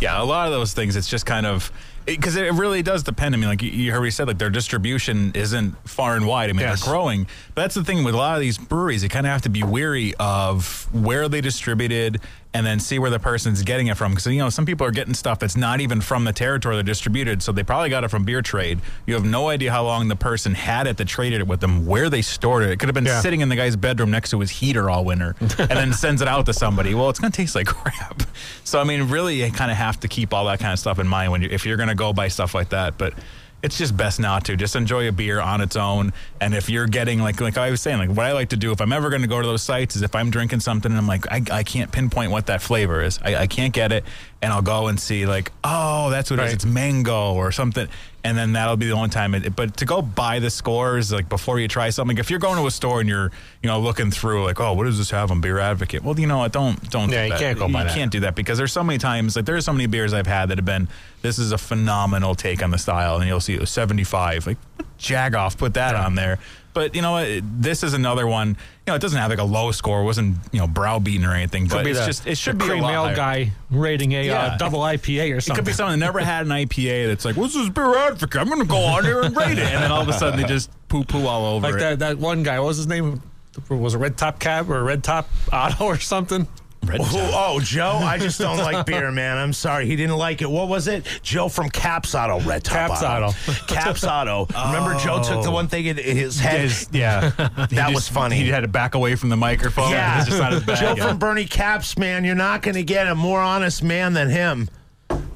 Yeah, 0.00 0.22
a 0.22 0.24
lot 0.24 0.46
of 0.48 0.52
those 0.52 0.74
things, 0.74 0.96
it's 0.96 1.08
just 1.08 1.24
kind 1.24 1.46
of 1.46 1.72
because 2.06 2.36
it, 2.36 2.52
really 2.54 2.82
does 2.82 3.02
depend. 3.02 3.34
I 3.34 3.38
mean, 3.38 3.48
like 3.48 3.62
you- 3.62 3.92
heard 3.92 4.02
me 4.02 4.10
said, 4.10 4.26
like 4.28 4.38
their 4.38 4.50
distribution 4.50 5.32
isn't 5.34 5.76
far 5.88 6.16
and 6.16 6.26
wide. 6.26 6.50
I 6.50 6.52
mean, 6.52 6.60
Yes. 6.60 6.82
they're 6.84 6.92
growing, 6.92 7.26
but 7.54 7.62
that's 7.62 7.74
the 7.74 7.84
thing 7.84 8.04
with 8.04 8.14
a 8.14 8.18
lot 8.18 8.34
of 8.34 8.40
these 8.40 8.58
breweries. 8.58 9.02
You 9.02 9.08
kind 9.08 9.26
of 9.26 9.32
have 9.32 9.42
to 9.42 9.48
be 9.48 9.62
weary 9.62 10.14
of 10.18 10.86
where 10.92 11.28
they 11.28 11.40
distributed, 11.40 12.20
and 12.52 12.66
then 12.66 12.80
see 12.80 12.98
where 12.98 13.10
the 13.10 13.18
person's 13.20 13.62
getting 13.62 13.86
it 13.86 13.96
from. 13.96 14.12
Because 14.12 14.26
you 14.26 14.38
know, 14.38 14.50
some 14.50 14.66
people 14.66 14.84
are 14.86 14.90
getting 14.90 15.14
stuff 15.14 15.38
that's 15.38 15.56
not 15.56 15.80
even 15.80 16.00
from 16.00 16.24
the 16.24 16.32
territory 16.32 16.74
they're 16.74 16.82
distributed, 16.82 17.42
so 17.42 17.52
they 17.52 17.62
probably 17.62 17.90
got 17.90 18.02
it 18.02 18.08
from 18.08 18.24
beer 18.24 18.42
trade. 18.42 18.80
You 19.06 19.14
have 19.14 19.24
no 19.24 19.48
idea 19.48 19.70
how 19.70 19.84
long 19.84 20.08
the 20.08 20.16
person 20.16 20.54
had 20.54 20.86
it 20.88 20.96
that 20.96 21.06
traded 21.06 21.40
it 21.40 21.46
with 21.46 21.60
them, 21.60 21.86
where 21.86 22.10
they 22.10 22.22
stored 22.22 22.64
it. 22.64 22.70
It 22.70 22.78
could 22.80 22.88
have 22.88 22.94
been 22.94 23.04
Yeah. 23.06 23.20
sitting 23.20 23.40
in 23.40 23.48
the 23.48 23.56
guy's 23.56 23.76
bedroom 23.76 24.10
next 24.10 24.30
to 24.30 24.40
his 24.40 24.50
heater 24.50 24.90
all 24.90 25.04
winter, 25.04 25.36
and 25.40 25.70
then 25.70 25.92
sends 25.92 26.22
it 26.22 26.28
out 26.28 26.46
to 26.46 26.52
somebody. 26.52 26.94
Well, 26.94 27.08
it's 27.08 27.20
going 27.20 27.30
to 27.32 27.36
taste 27.36 27.54
like 27.54 27.66
crap. 27.68 28.22
So 28.64 28.80
I 28.80 28.84
mean, 28.84 29.04
really, 29.08 29.42
you 29.44 29.50
kind 29.52 29.70
of 29.70 29.76
have 29.76 30.00
to 30.00 30.08
keep 30.08 30.34
all 30.34 30.46
that 30.46 30.58
kind 30.58 30.72
of 30.72 30.78
stuff 30.78 30.98
in 30.98 31.06
mind 31.06 31.30
when 31.32 31.42
you 31.42 31.48
if 31.50 31.64
you're 31.64 31.76
going 31.76 31.88
to 31.88 31.94
go 31.94 32.12
buy 32.12 32.28
stuff 32.28 32.54
like 32.54 32.70
that. 32.70 32.98
But 32.98 33.14
it's 33.62 33.76
just 33.76 33.96
best 33.96 34.18
not 34.18 34.44
to. 34.46 34.56
Just 34.56 34.76
enjoy 34.76 35.08
a 35.08 35.12
beer 35.12 35.40
on 35.40 35.60
its 35.60 35.76
own. 35.76 36.12
And 36.40 36.54
if 36.54 36.70
you're 36.70 36.86
getting 36.86 37.20
like 37.20 37.40
like 37.40 37.58
I 37.58 37.70
was 37.70 37.80
saying, 37.80 37.98
like 37.98 38.10
what 38.10 38.26
I 38.26 38.32
like 38.32 38.50
to 38.50 38.56
do 38.56 38.72
if 38.72 38.80
I'm 38.80 38.92
ever 38.92 39.10
going 39.10 39.22
to 39.22 39.28
go 39.28 39.40
to 39.40 39.46
those 39.46 39.62
sites 39.62 39.96
is 39.96 40.02
if 40.02 40.14
I'm 40.14 40.30
drinking 40.30 40.60
something 40.60 40.90
and 40.90 40.98
I'm 40.98 41.06
like 41.06 41.30
I, 41.30 41.42
I 41.50 41.62
can't 41.62 41.92
pinpoint 41.92 42.30
what 42.30 42.46
that 42.46 42.62
flavor 42.62 43.02
is. 43.02 43.18
I, 43.22 43.36
I 43.36 43.46
can't 43.46 43.72
get 43.72 43.92
it, 43.92 44.04
and 44.42 44.52
I'll 44.52 44.62
go 44.62 44.86
and 44.88 44.98
see 44.98 45.26
like 45.26 45.52
oh 45.64 46.10
that's 46.10 46.30
what 46.30 46.38
it 46.40 46.42
is. 46.44 46.46
Right. 46.48 46.54
It's 46.54 46.64
mango 46.66 47.34
or 47.34 47.52
something. 47.52 47.88
And 48.22 48.36
then 48.36 48.52
that'll 48.52 48.76
be 48.76 48.84
the 48.86 48.92
only 48.92 49.08
time. 49.08 49.34
It, 49.34 49.56
but 49.56 49.78
to 49.78 49.86
go 49.86 50.02
buy 50.02 50.40
the 50.40 50.50
scores 50.50 51.10
like 51.10 51.30
before 51.30 51.58
you 51.58 51.68
try 51.68 51.88
something, 51.88 52.18
if 52.18 52.28
you're 52.28 52.38
going 52.38 52.56
to 52.58 52.66
a 52.66 52.70
store 52.70 53.00
and 53.00 53.08
you're 53.08 53.32
you 53.62 53.68
know 53.68 53.80
looking 53.80 54.10
through 54.10 54.44
like 54.44 54.60
oh 54.60 54.74
what 54.74 54.84
does 54.84 54.98
this 54.98 55.10
have 55.10 55.30
on 55.30 55.40
Beer 55.40 55.58
Advocate? 55.58 56.04
Well, 56.04 56.18
you 56.20 56.26
know 56.26 56.38
what? 56.38 56.52
Don't 56.52 56.90
don't. 56.90 57.10
Yeah, 57.10 57.26
do 57.26 57.32
you 57.32 57.38
can't 57.38 57.58
go 57.58 57.68
by 57.68 57.82
You 57.82 57.88
that. 57.88 57.94
can't 57.94 58.12
do 58.12 58.20
that 58.20 58.34
because 58.34 58.58
there's 58.58 58.72
so 58.72 58.84
many 58.84 58.98
times 58.98 59.36
like 59.36 59.46
there's 59.46 59.64
so 59.64 59.72
many 59.72 59.86
beers 59.86 60.12
I've 60.12 60.26
had 60.26 60.50
that 60.50 60.58
have 60.58 60.64
been 60.66 60.88
this 61.22 61.38
is 61.38 61.52
a 61.52 61.58
phenomenal 61.58 62.34
take 62.34 62.62
on 62.62 62.70
the 62.70 62.78
style 62.78 63.16
and 63.16 63.26
you'll 63.26 63.40
see 63.40 63.54
it 63.54 63.60
was 63.60 63.70
75 63.70 64.46
like 64.46 64.58
Jagoff 64.98 65.56
put 65.56 65.74
that 65.74 65.94
on 65.94 66.14
there 66.14 66.38
but 66.72 66.94
you 66.94 67.02
know 67.02 67.12
what 67.12 67.28
this 67.60 67.82
is 67.82 67.94
another 67.94 68.26
one 68.26 68.48
you 68.50 68.56
know 68.88 68.94
it 68.94 69.00
doesn't 69.02 69.18
have 69.18 69.30
like 69.30 69.38
a 69.38 69.44
low 69.44 69.72
score 69.72 70.02
it 70.02 70.04
wasn't 70.04 70.36
you 70.52 70.58
know 70.60 70.66
browbeaten 70.66 71.24
or 71.24 71.32
anything 71.34 71.66
but 71.66 71.86
it's 71.86 71.98
the- 71.98 72.06
just 72.06 72.26
it 72.26 72.36
should 72.38 72.58
be 72.58 72.64
a 72.64 72.68
cream 72.68 72.82
lot 72.82 72.92
ale 72.92 73.04
higher. 73.04 73.16
guy 73.16 73.52
rating 73.70 74.12
a 74.14 74.24
Yeah. 74.26 74.42
uh, 74.42 74.56
double 74.58 74.80
IPA 74.80 75.36
or 75.36 75.40
something. 75.40 75.54
It 75.54 75.64
could 75.64 75.66
be 75.66 75.72
someone 75.72 75.98
that 75.98 76.04
never 76.06 76.20
had 76.20 76.46
an 76.46 76.52
IPA 76.52 77.06
that's 77.08 77.24
like, 77.24 77.36
what's 77.36 77.54
this 77.54 77.68
beer 77.68 77.96
advocate? 77.96 78.40
I'm 78.40 78.48
going 78.48 78.60
to 78.60 78.66
go 78.66 78.78
on 78.78 79.04
here 79.04 79.20
and 79.22 79.36
rate 79.36 79.58
it. 79.58 79.64
And 79.64 79.82
then 79.84 79.92
all 79.92 80.02
of 80.02 80.08
a 80.08 80.12
sudden 80.12 80.40
they 80.40 80.46
just 80.46 80.70
poo 80.88 81.04
poo 81.04 81.26
all 81.26 81.44
over 81.56 81.66
like 81.66 81.76
it. 81.76 81.78
that 81.78 81.98
that 82.00 82.18
one 82.18 82.42
guy. 82.42 82.58
What 82.58 82.66
was 82.68 82.76
his 82.78 82.86
name? 82.88 83.22
Was 83.68 83.94
it 83.94 83.98
Red 83.98 84.16
Top 84.16 84.38
Cab 84.38 84.70
or 84.70 84.78
a 84.78 84.82
Red 84.82 85.02
Top 85.04 85.28
Auto 85.52 85.84
or 85.86 85.98
something? 85.98 86.46
Red 86.86 87.00
Oh, 87.02 87.54
oh, 87.56 87.60
Joe, 87.60 87.98
I 88.02 88.18
just 88.18 88.38
don't 88.40 88.58
like 88.58 88.86
beer, 88.86 89.10
man. 89.12 89.36
I'm 89.36 89.52
sorry. 89.52 89.86
He 89.86 89.96
didn't 89.96 90.16
like 90.16 90.40
it. 90.42 90.50
What 90.50 90.68
was 90.68 90.88
it? 90.88 91.04
Joe 91.22 91.48
from 91.48 91.68
Caps 91.68 92.14
Auto, 92.14 92.40
Red 92.40 92.64
Top 92.64 92.88
Caps 92.88 93.02
Auto. 93.02 93.32
Caps 93.66 94.04
Auto. 94.04 94.46
Remember 94.66 94.98
Joe 94.98 95.22
took 95.22 95.42
the 95.42 95.50
oh. 95.50 95.52
one 95.52 95.68
thing 95.68 95.86
in 95.86 95.96
his 95.96 96.40
head? 96.40 96.60
His- 96.62 96.88
yeah. 96.92 97.30
That 97.60 97.70
just- 97.70 97.94
was 97.94 98.08
funny. 98.08 98.36
He 98.36 98.48
had 98.48 98.60
to 98.60 98.68
back 98.68 98.94
away 98.94 99.14
from 99.14 99.28
the 99.28 99.36
microphone. 99.36 99.90
Yeah. 99.90 100.24
Joe 100.24 100.94
Yeah. 100.96 101.08
from 101.08 101.18
Bernie 101.18 101.44
Caps, 101.44 101.98
man, 101.98 102.24
you're 102.24 102.34
not 102.34 102.62
going 102.62 102.74
to 102.74 102.82
get 102.82 103.06
a 103.06 103.14
more 103.14 103.40
honest 103.40 103.82
man 103.82 104.12
than 104.14 104.28
him. 104.30 104.68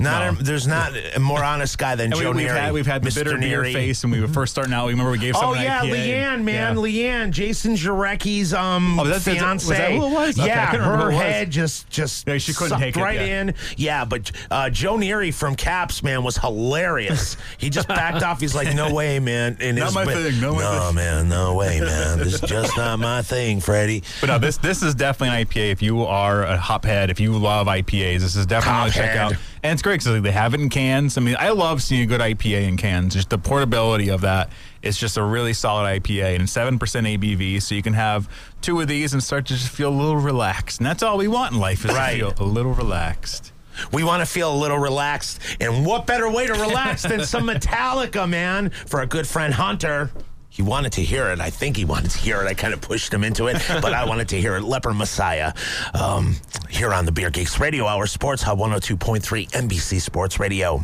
Not 0.00 0.34
No. 0.34 0.40
a, 0.40 0.42
there's 0.42 0.66
not 0.66 0.92
a 1.14 1.20
more 1.20 1.42
honest 1.44 1.78
guy 1.78 1.94
than 1.94 2.12
And 2.12 2.20
Joe 2.20 2.32
we, 2.32 2.38
we've 2.38 2.48
Neary. 2.50 2.56
had 2.60 2.72
we've 2.72 2.86
had 2.86 3.02
the 3.02 3.10
Mr. 3.10 3.14
bitter 3.24 3.38
Neary. 3.38 3.72
face, 3.72 4.02
and 4.02 4.12
we 4.12 4.20
were 4.20 4.26
first 4.28 4.52
starting 4.52 4.74
out. 4.74 4.86
We 4.86 4.92
remember 4.92 5.12
we 5.12 5.18
gave 5.18 5.34
Oh 5.36 5.54
yeah, 5.54 5.82
IPA. 5.82 5.90
Leanne, 5.92 6.42
man, 6.42 6.76
Yeah. 6.76 6.82
Leanne, 6.82 7.30
Jason 7.30 7.74
Jarecki's 7.76 8.52
um 8.52 8.98
Oh, 8.98 9.04
that's- 9.04 9.24
that's- 9.24 9.40
fiance. 9.40 9.68
was 9.68 9.78
that 9.78 9.92
who 9.92 10.06
it 10.06 10.10
was? 10.10 10.38
Okay, 10.38 10.48
Yeah, 10.48 10.70
couldn't 10.70 10.86
her 10.86 11.10
head 11.12 11.50
just 11.50 11.88
just 11.90 12.26
Yeah, 12.26 12.38
she 12.38 12.52
couldn't 12.52 12.78
take 12.80 12.96
it, 12.96 13.00
right 13.02 13.20
yeah. 13.20 13.40
in. 13.40 13.54
Yeah, 13.76 14.04
but 14.04 14.30
uh, 14.50 14.68
Joe 14.70 14.96
Neary 14.96 15.32
from 15.32 15.54
Caps, 15.54 16.02
man, 16.02 16.24
was 16.24 16.36
hilarious. 16.38 17.36
he 17.58 17.70
just 17.70 17.86
backed 17.88 18.22
off. 18.22 18.40
He's 18.40 18.54
like, 18.54 18.74
"No 18.74 18.92
way, 18.92 19.20
man." 19.20 19.56
And 19.60 19.78
Not 19.78 19.94
my 19.94 20.04
thing, 20.04 20.40
no 20.40 20.58
no, 20.58 20.92
man, 20.92 21.28
no 21.28 21.54
way, 21.54 21.80
man. 21.80 22.18
This 22.18 22.34
is 22.34 22.40
just 22.40 22.76
not 22.76 22.98
my 22.98 23.22
thing, 23.22 23.60
Freddie. 23.60 24.02
But 24.20 24.26
no, 24.26 24.38
this 24.38 24.56
this 24.58 24.82
is 24.82 24.94
definitely 24.94 25.36
an 25.40 25.46
IPA. 25.46 25.70
If 25.72 25.82
you 25.82 26.02
are 26.04 26.42
a 26.44 26.58
hophead, 26.58 27.10
if 27.10 27.20
you 27.20 27.32
love 27.38 27.66
IPAs, 27.68 28.20
this 28.20 28.34
is 28.36 28.46
definitely 28.46 28.90
check 28.90 29.16
out. 29.16 29.34
And 29.64 29.72
it's 29.72 29.80
great 29.80 30.00
because 30.04 30.20
they 30.22 30.30
have 30.30 30.52
it 30.52 30.60
in 30.60 30.68
cans. 30.68 31.16
I 31.16 31.22
mean, 31.22 31.36
I 31.38 31.48
love 31.48 31.82
seeing 31.82 32.02
a 32.02 32.06
good 32.06 32.20
IPA 32.20 32.68
in 32.68 32.76
cans. 32.76 33.14
Just 33.14 33.30
the 33.30 33.38
portability 33.38 34.10
of 34.10 34.20
that. 34.20 34.50
It's 34.82 34.98
just 34.98 35.16
a 35.16 35.22
really 35.22 35.54
solid 35.54 36.02
IPA 36.02 36.36
and 36.36 36.48
seven 36.50 36.78
percent 36.78 37.06
ABV, 37.06 37.62
so 37.62 37.74
you 37.74 37.80
can 37.82 37.94
have 37.94 38.28
two 38.60 38.78
of 38.82 38.88
these 38.88 39.14
and 39.14 39.22
start 39.22 39.46
to 39.46 39.54
just 39.54 39.70
feel 39.70 39.88
a 39.88 39.96
little 39.98 40.18
relaxed. 40.18 40.80
And 40.80 40.86
that's 40.86 41.02
all 41.02 41.16
we 41.16 41.28
want 41.28 41.54
in 41.54 41.58
life 41.60 41.82
is 41.86 41.92
Right. 41.94 42.18
to 42.20 42.30
feel 42.32 42.46
a 42.46 42.46
little 42.46 42.74
relaxed. 42.74 43.52
We 43.90 44.04
want 44.04 44.20
to 44.20 44.26
feel 44.26 44.52
a 44.52 44.54
little 44.54 44.78
relaxed. 44.78 45.40
And 45.60 45.86
what 45.86 46.06
better 46.06 46.30
way 46.30 46.46
to 46.46 46.52
relax 46.52 47.02
than 47.02 47.24
some 47.24 47.44
Metallica, 47.48 48.28
man? 48.28 48.68
For 48.68 49.00
a 49.00 49.06
good 49.06 49.26
friend, 49.26 49.54
Hunter. 49.54 50.10
He 50.54 50.62
wanted 50.62 50.92
to 50.92 51.02
hear 51.02 51.30
it. 51.30 51.40
I 51.40 51.50
think 51.50 51.76
he 51.76 51.84
wanted 51.84 52.12
to 52.12 52.18
hear 52.18 52.40
it. 52.40 52.46
I 52.46 52.54
kind 52.54 52.72
of 52.72 52.80
pushed 52.80 53.12
him 53.12 53.24
into 53.24 53.48
it, 53.48 53.60
but 53.82 53.92
I 53.92 54.04
wanted 54.08 54.28
to 54.28 54.40
hear 54.40 54.54
it. 54.54 54.62
Leper 54.62 54.94
Messiah 54.94 55.52
um, 55.94 56.36
here 56.70 56.94
on 56.94 57.06
the 57.06 57.10
Beer 57.10 57.28
Geeks 57.28 57.58
Radio 57.58 57.88
Hour, 57.88 58.06
Sports 58.06 58.40
Hub 58.44 58.60
102.3, 58.60 59.50
NBC 59.50 60.00
Sports 60.00 60.38
Radio. 60.38 60.80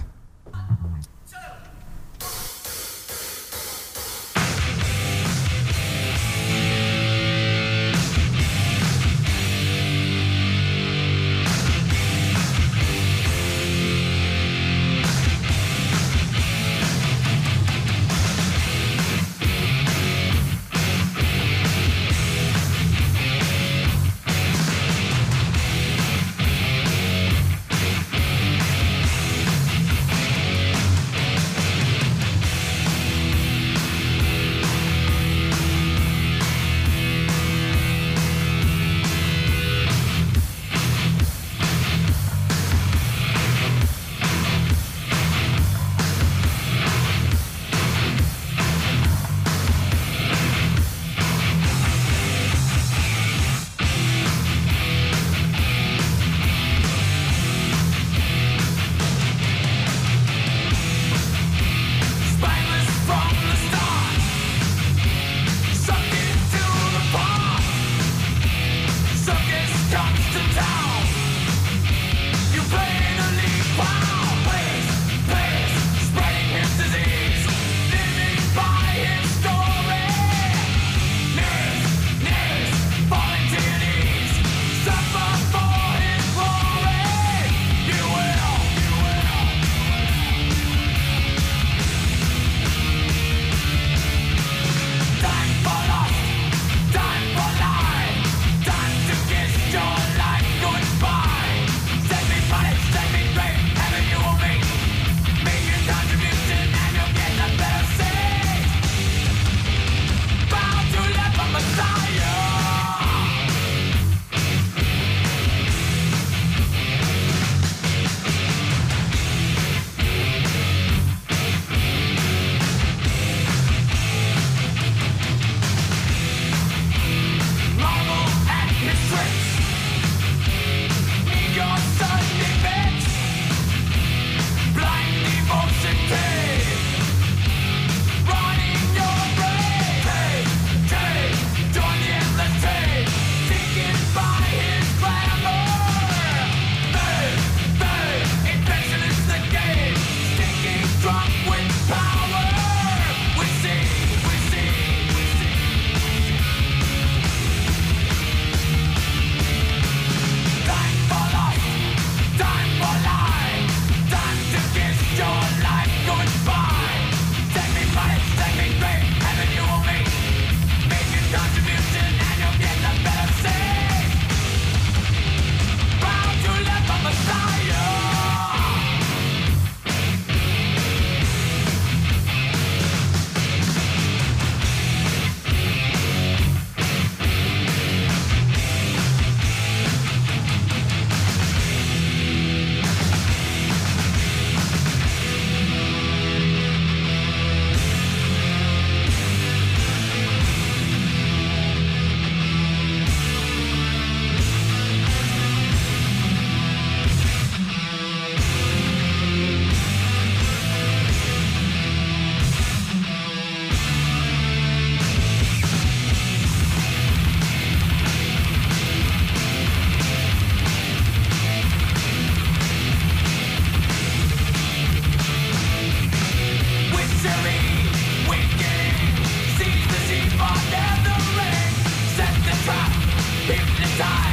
side 234.01 234.30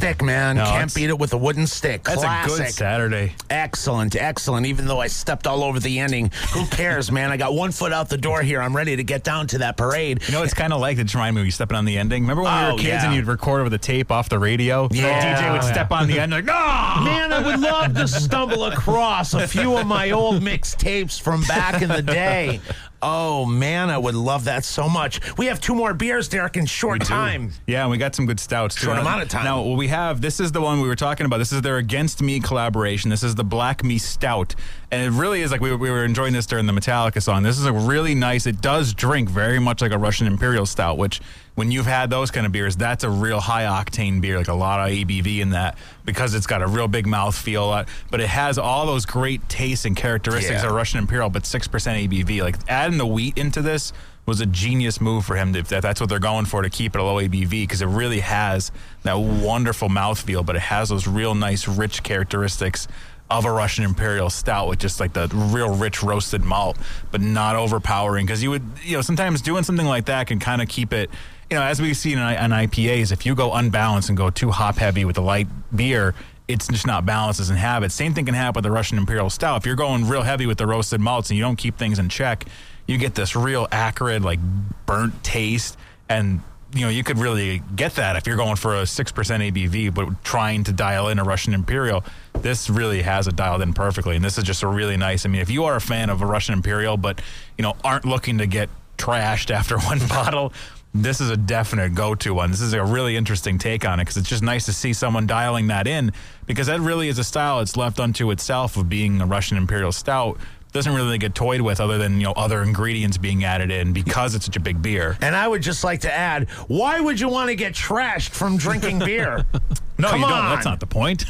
stick, 0.00 0.19
man. 0.30 0.56
No, 0.56 0.64
Can't 0.64 0.94
beat 0.94 1.08
it 1.10 1.18
with 1.18 1.32
a 1.32 1.36
wooden 1.38 1.66
stick. 1.66 2.04
That's 2.04 2.20
Classic. 2.22 2.52
a 2.54 2.58
good 2.64 2.72
Saturday. 2.72 3.34
Excellent, 3.48 4.16
excellent. 4.16 4.66
Even 4.66 4.86
though 4.86 5.00
I 5.00 5.08
stepped 5.08 5.46
all 5.46 5.62
over 5.64 5.80
the 5.80 5.98
ending, 5.98 6.30
who 6.52 6.66
cares, 6.66 7.10
man? 7.18 7.30
I 7.30 7.36
got 7.36 7.54
one 7.54 7.72
foot 7.72 7.92
out 7.92 8.08
the 8.08 8.16
door 8.16 8.42
here. 8.42 8.60
I'm 8.62 8.74
ready 8.76 8.96
to 8.96 9.04
get 9.04 9.24
down 9.24 9.46
to 9.48 9.58
that 9.58 9.76
parade. 9.76 10.22
You 10.26 10.32
know, 10.32 10.42
it's 10.42 10.54
kind 10.54 10.72
of 10.72 10.80
like, 10.80 10.98
it 10.98 11.04
just 11.04 11.14
reminded 11.14 11.34
me 11.36 11.40
when 11.40 11.46
you 11.46 11.50
stepping 11.52 11.76
on 11.76 11.84
the 11.84 11.98
ending. 11.98 12.22
Remember 12.22 12.42
when 12.42 12.52
we 12.64 12.70
Oh, 12.70 12.72
were 12.72 12.78
kids 12.78 12.88
yeah. 12.88 13.06
and 13.06 13.14
you'd 13.14 13.26
record 13.26 13.64
with 13.64 13.74
a 13.74 13.78
tape 13.78 14.10
off 14.12 14.28
the 14.28 14.38
radio? 14.38 14.88
Yeah. 14.92 15.36
DJ 15.40 15.52
would 15.52 15.64
step 15.64 15.90
on 15.90 16.06
the 16.06 16.18
end 16.20 16.32
like, 16.32 16.44
no! 16.44 16.52
Man, 17.04 17.32
I 17.32 17.42
would 17.44 17.60
love 17.60 17.94
to 17.94 18.06
stumble 18.08 18.64
across 18.66 19.34
a 19.34 19.46
few 19.48 19.76
of 19.76 19.86
my 19.86 20.10
old 20.10 20.42
mixtapes 20.42 21.20
from 21.20 21.42
back 21.44 21.82
in 21.82 21.88
the 21.88 22.02
day. 22.02 22.60
Oh 23.02 23.46
man, 23.46 23.88
I 23.88 23.96
would 23.96 24.14
love 24.14 24.44
that 24.44 24.62
so 24.62 24.86
much. 24.86 25.20
We 25.38 25.46
have 25.46 25.58
two 25.58 25.74
more 25.74 25.94
beers, 25.94 26.28
Derek, 26.28 26.58
in 26.58 26.66
short 26.66 27.02
time. 27.02 27.50
Yeah, 27.66 27.80
and 27.80 27.90
we 27.90 27.96
got 27.96 28.14
some 28.14 28.26
good 28.26 28.38
stouts. 28.38 28.74
too. 28.74 28.84
Short 28.84 28.98
amount 28.98 29.22
of 29.22 29.28
time. 29.30 29.44
Now, 29.44 29.62
what 29.62 29.78
we 29.78 29.88
have, 29.88 30.19
this 30.20 30.40
is 30.40 30.52
the 30.52 30.60
one 30.60 30.80
we 30.80 30.88
were 30.88 30.94
talking 30.96 31.26
about. 31.26 31.38
This 31.38 31.52
is 31.52 31.62
their 31.62 31.76
Against 31.78 32.22
Me 32.22 32.40
collaboration. 32.40 33.10
This 33.10 33.22
is 33.22 33.34
the 33.34 33.44
Black 33.44 33.82
Me 33.82 33.98
Stout. 33.98 34.54
And 34.90 35.02
it 35.02 35.16
really 35.18 35.40
is 35.42 35.50
like 35.50 35.60
we, 35.60 35.74
we 35.74 35.90
were 35.90 36.04
enjoying 36.04 36.32
this 36.32 36.46
during 36.46 36.66
the 36.66 36.72
Metallica 36.72 37.22
song. 37.22 37.42
This 37.42 37.58
is 37.58 37.66
a 37.66 37.72
really 37.72 38.14
nice, 38.14 38.46
it 38.46 38.60
does 38.60 38.92
drink 38.94 39.28
very 39.28 39.58
much 39.58 39.80
like 39.82 39.92
a 39.92 39.98
Russian 39.98 40.26
Imperial 40.26 40.66
Stout, 40.66 40.98
which 40.98 41.20
when 41.54 41.70
you've 41.70 41.86
had 41.86 42.10
those 42.10 42.30
kind 42.30 42.46
of 42.46 42.52
beers, 42.52 42.76
that's 42.76 43.04
a 43.04 43.10
real 43.10 43.40
high 43.40 43.64
octane 43.64 44.20
beer, 44.20 44.38
like 44.38 44.48
a 44.48 44.54
lot 44.54 44.80
of 44.88 44.94
ABV 44.94 45.40
in 45.40 45.50
that 45.50 45.76
because 46.04 46.34
it's 46.34 46.46
got 46.46 46.62
a 46.62 46.66
real 46.66 46.88
big 46.88 47.06
mouth 47.06 47.36
feel. 47.36 47.64
uh, 47.64 47.84
But 48.10 48.20
it 48.20 48.28
has 48.28 48.58
all 48.58 48.86
those 48.86 49.06
great 49.06 49.48
tastes 49.48 49.84
and 49.84 49.96
characteristics 49.96 50.62
Yeah. 50.62 50.68
of 50.68 50.74
Russian 50.74 50.98
Imperial, 50.98 51.30
but 51.30 51.42
6% 51.44 52.08
ABV. 52.08 52.42
Like 52.42 52.56
adding 52.68 52.98
the 52.98 53.06
wheat 53.06 53.36
into 53.38 53.62
this 53.62 53.92
was 54.30 54.40
a 54.40 54.46
genius 54.46 55.00
move 55.00 55.26
for 55.26 55.34
him. 55.34 55.54
If 55.56 55.68
that's 55.68 56.00
what 56.00 56.08
they're 56.08 56.20
going 56.20 56.46
for 56.46 56.62
to 56.62 56.70
keep 56.70 56.94
it 56.94 57.00
a 57.00 57.04
low 57.04 57.16
ABV, 57.16 57.50
because 57.50 57.82
it 57.82 57.86
really 57.86 58.20
has 58.20 58.70
that 59.02 59.18
wonderful 59.18 59.88
mouthfeel, 59.88 60.46
but 60.46 60.54
it 60.54 60.62
has 60.62 60.88
those 60.88 61.06
real 61.06 61.34
nice, 61.34 61.66
rich 61.66 62.04
characteristics 62.04 62.86
of 63.28 63.44
a 63.44 63.50
Russian 63.50 63.84
Imperial 63.84 64.30
Stout 64.30 64.68
with 64.68 64.78
just 64.78 65.00
like 65.00 65.12
the 65.12 65.28
real 65.34 65.74
rich 65.74 66.02
roasted 66.02 66.44
malt, 66.44 66.78
but 67.10 67.20
not 67.20 67.56
overpowering. 67.56 68.24
Because 68.24 68.42
you 68.42 68.50
would, 68.50 68.62
you 68.82 68.96
know, 68.96 69.02
sometimes 69.02 69.42
doing 69.42 69.64
something 69.64 69.86
like 69.86 70.06
that 70.06 70.28
can 70.28 70.38
kind 70.38 70.62
of 70.62 70.68
keep 70.68 70.92
it. 70.92 71.10
You 71.50 71.56
know, 71.56 71.62
as 71.62 71.82
we 71.82 71.92
see 71.92 72.12
in, 72.12 72.18
IPAs, 72.20 73.10
if 73.10 73.26
you 73.26 73.34
go 73.34 73.52
unbalanced 73.52 74.08
and 74.08 74.16
go 74.16 74.30
too 74.30 74.52
hop 74.52 74.76
heavy 74.76 75.04
with 75.04 75.18
a 75.18 75.20
light 75.20 75.48
beer, 75.74 76.14
it's 76.46 76.68
just 76.68 76.86
not 76.86 77.04
balanced 77.04 77.40
as 77.40 77.50
in 77.50 77.56
habit. 77.56 77.90
Same 77.90 78.14
thing 78.14 78.26
can 78.26 78.34
happen 78.34 78.58
with 78.58 78.64
the 78.64 78.70
Russian 78.70 78.98
Imperial 78.98 79.28
Stout. 79.28 79.56
If 79.58 79.66
you're 79.66 79.76
going 79.76 80.08
real 80.08 80.22
heavy 80.22 80.46
with 80.46 80.58
the 80.58 80.66
roasted 80.66 81.00
malts 81.00 81.30
and 81.30 81.36
you 81.36 81.42
don't 81.42 81.56
keep 81.56 81.76
things 81.76 81.98
in 81.98 82.08
check, 82.08 82.46
you 82.90 82.98
get 82.98 83.14
this 83.14 83.36
real 83.36 83.68
acrid, 83.70 84.24
like 84.24 84.40
burnt 84.84 85.22
taste. 85.22 85.78
And, 86.08 86.40
you 86.74 86.80
know, 86.80 86.88
you 86.88 87.04
could 87.04 87.18
really 87.18 87.62
get 87.76 87.94
that 87.94 88.16
if 88.16 88.26
you're 88.26 88.36
going 88.36 88.56
for 88.56 88.74
a 88.74 88.82
6% 88.82 89.12
ABV, 89.12 89.94
but 89.94 90.24
trying 90.24 90.64
to 90.64 90.72
dial 90.72 91.08
in 91.08 91.20
a 91.20 91.24
Russian 91.24 91.54
Imperial. 91.54 92.04
This 92.34 92.68
really 92.68 93.02
has 93.02 93.28
it 93.28 93.36
dialed 93.36 93.62
in 93.62 93.74
perfectly. 93.74 94.16
And 94.16 94.24
this 94.24 94.38
is 94.38 94.44
just 94.44 94.64
a 94.64 94.66
really 94.66 94.96
nice. 94.96 95.24
I 95.24 95.28
mean, 95.28 95.40
if 95.40 95.50
you 95.50 95.64
are 95.64 95.76
a 95.76 95.80
fan 95.80 96.10
of 96.10 96.20
a 96.20 96.26
Russian 96.26 96.54
Imperial, 96.54 96.96
but, 96.96 97.20
you 97.56 97.62
know, 97.62 97.76
aren't 97.84 98.04
looking 98.04 98.38
to 98.38 98.46
get 98.46 98.68
trashed 98.98 99.50
after 99.54 99.78
one 99.78 100.00
bottle, 100.08 100.52
this 100.92 101.20
is 101.20 101.30
a 101.30 101.36
definite 101.36 101.94
go-to 101.94 102.34
one. 102.34 102.50
This 102.50 102.60
is 102.60 102.72
a 102.72 102.84
really 102.84 103.16
interesting 103.16 103.58
take 103.58 103.84
on 103.84 104.00
it 104.00 104.02
because 104.02 104.16
it's 104.16 104.28
just 104.28 104.42
nice 104.42 104.66
to 104.66 104.72
see 104.72 104.92
someone 104.92 105.28
dialing 105.28 105.68
that 105.68 105.86
in 105.86 106.12
because 106.46 106.66
that 106.66 106.80
really 106.80 107.06
is 107.06 107.20
a 107.20 107.24
style 107.24 107.58
that's 107.58 107.76
left 107.76 108.00
unto 108.00 108.32
itself 108.32 108.76
of 108.76 108.88
being 108.88 109.20
a 109.20 109.26
Russian 109.26 109.56
Imperial 109.56 109.92
Stout. 109.92 110.38
Doesn't 110.72 110.94
really 110.94 111.18
get 111.18 111.34
toyed 111.34 111.60
with 111.60 111.80
other 111.80 111.98
than 111.98 112.18
you 112.20 112.26
know 112.26 112.32
other 112.32 112.62
ingredients 112.62 113.18
being 113.18 113.44
added 113.44 113.70
in 113.70 113.92
because 113.92 114.34
it's 114.34 114.44
such 114.44 114.56
a 114.56 114.60
big 114.60 114.80
beer. 114.80 115.16
And 115.20 115.34
I 115.34 115.48
would 115.48 115.62
just 115.62 115.82
like 115.82 116.00
to 116.02 116.12
add, 116.12 116.48
why 116.68 117.00
would 117.00 117.18
you 117.18 117.28
want 117.28 117.48
to 117.50 117.56
get 117.56 117.72
trashed 117.74 118.30
from 118.30 118.56
drinking 118.56 119.00
beer? 119.00 119.44
No, 119.98 120.08
Come 120.08 120.20
you 120.22 120.26
don't. 120.26 120.48
That's 120.48 120.64
not 120.64 120.80
the 120.80 120.86
point. 120.86 121.26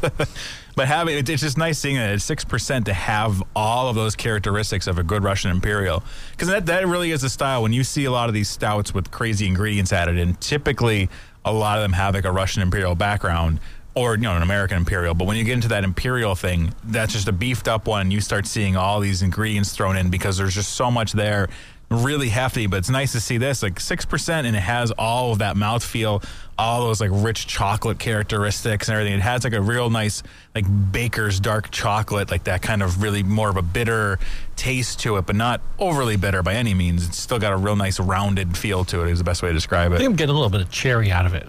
but 0.77 0.89
having 0.89 1.17
it, 1.17 1.29
it's 1.29 1.41
just 1.43 1.57
nice 1.57 1.79
seeing 1.79 1.95
that 1.95 2.15
it's 2.15 2.25
six 2.25 2.45
percent 2.45 2.87
to 2.87 2.93
have 2.93 3.43
all 3.55 3.89
of 3.89 3.95
those 3.95 4.17
characteristics 4.17 4.89
of 4.89 4.99
a 4.99 5.05
good 5.05 5.23
Russian 5.23 5.53
Imperial 5.53 6.03
because 6.33 6.49
that 6.49 6.67
that 6.67 6.85
really 6.89 7.13
is 7.13 7.23
a 7.23 7.31
style. 7.31 7.63
When 7.63 7.73
you 7.73 7.85
see 7.85 8.05
a 8.05 8.11
lot 8.11 8.29
of 8.29 8.35
these 8.35 8.49
stouts 8.49 8.93
with 8.93 9.13
crazy 9.13 9.47
ingredients 9.47 9.93
added 9.93 10.19
in, 10.19 10.35
typically 10.35 11.09
a 11.45 11.53
lot 11.53 11.79
of 11.79 11.83
them 11.83 11.93
have 11.93 12.15
like 12.15 12.25
a 12.25 12.33
Russian 12.33 12.63
Imperial 12.63 12.97
background 12.97 13.61
or 13.97 14.14
you 14.14 14.20
know 14.20 14.36
an 14.36 14.42
American 14.42 14.76
Imperial. 14.76 15.14
But 15.14 15.26
when 15.26 15.36
you 15.36 15.42
get 15.42 15.55
into 15.55 15.68
that 15.68 15.82
Imperial 15.82 16.36
thing, 16.36 16.72
that's 16.84 17.12
just 17.12 17.26
a 17.26 17.32
beefed 17.32 17.66
up 17.66 17.88
one. 17.88 18.12
You 18.12 18.20
start 18.20 18.47
seeing 18.47 18.76
all 18.76 19.01
these 19.01 19.22
ingredients 19.22 19.72
thrown 19.72 19.97
in 19.97 20.11
because 20.11 20.36
there's 20.36 20.55
just 20.55 20.74
so 20.74 20.90
much 20.90 21.12
there. 21.12 21.49
Really 21.88 22.30
hefty, 22.30 22.66
but 22.66 22.78
it's 22.78 22.90
nice 22.90 23.12
to 23.12 23.20
see 23.20 23.38
this 23.38 23.62
like 23.62 23.78
six 23.78 24.05
percent, 24.05 24.47
and 24.47 24.57
it 24.57 24.61
has 24.61 24.90
all 24.99 25.32
of 25.32 25.38
that 25.38 25.55
mouthfeel, 25.55 26.24
all 26.59 26.80
those 26.84 27.01
like 27.01 27.11
rich 27.12 27.47
chocolate 27.47 28.01
characteristics 28.01 28.88
and 28.88 28.97
everything. 28.97 29.16
It 29.16 29.22
has 29.22 29.44
like 29.44 29.53
a 29.53 29.61
real 29.62 29.88
nice 29.88 30.24
like 30.53 30.64
baker's 30.90 31.38
dark 31.38 31.70
chocolate, 31.70 32.28
like 32.28 32.42
that 32.44 32.61
kind 32.61 32.82
of 32.82 33.03
really 33.05 33.22
more 33.22 33.49
of 33.49 33.57
a 33.57 33.62
bitter 33.62 34.18
taste 34.57 34.99
to 35.01 35.16
it, 35.16 35.26
but 35.26 35.36
not 35.36 35.61
overly 35.78 36.16
bitter 36.16 36.42
by 36.42 36.55
any 36.55 36.74
means. 36.74 37.07
It's 37.07 37.18
still 37.18 37.38
got 37.38 37.53
a 37.53 37.57
real 37.57 37.76
nice 37.76 38.01
rounded 38.01 38.59
feel 38.59 38.84
to 38.86 39.05
it. 39.07 39.11
Is 39.12 39.18
the 39.18 39.24
best 39.24 39.44
way 39.44 39.51
to 39.51 39.55
describe 39.55 39.92
I 39.92 39.94
it. 39.94 39.99
think 39.99 40.11
I'm 40.11 40.16
getting 40.16 40.34
a 40.34 40.38
little 40.38 40.51
bit 40.51 40.62
of 40.62 40.70
cherry 40.72 41.12
out 41.12 41.24
of 41.24 41.34
it. 41.34 41.47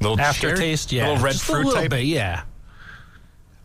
Little 0.00 0.18
Aftertaste, 0.20 0.90
cherry? 0.90 1.00
yeah. 1.02 1.08
little 1.08 1.24
red 1.24 1.32
Just 1.32 1.44
fruit 1.44 1.62
a 1.62 1.66
little 1.66 1.82
type. 1.82 1.90
bit, 1.90 2.04
yeah. 2.04 2.42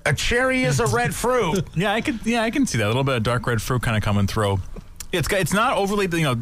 A 0.06 0.14
cherry 0.14 0.64
is 0.64 0.80
a 0.80 0.86
red 0.88 1.16
fruit. 1.16 1.66
Yeah, 1.76 1.94
I 1.94 2.02
can. 2.02 2.20
Yeah, 2.24 2.44
I 2.44 2.52
can 2.52 2.66
see 2.68 2.78
that 2.78 2.86
a 2.86 2.88
little 2.88 3.04
bit 3.04 3.16
of 3.18 3.24
dark 3.24 3.48
red 3.48 3.62
fruit 3.62 3.82
kind 3.82 3.98
of 3.98 4.04
coming 4.04 4.28
through. 4.28 4.60
It's 5.12 5.32
it's 5.32 5.54
not 5.54 5.78
overly 5.78 6.08
you 6.12 6.24
know 6.26 6.36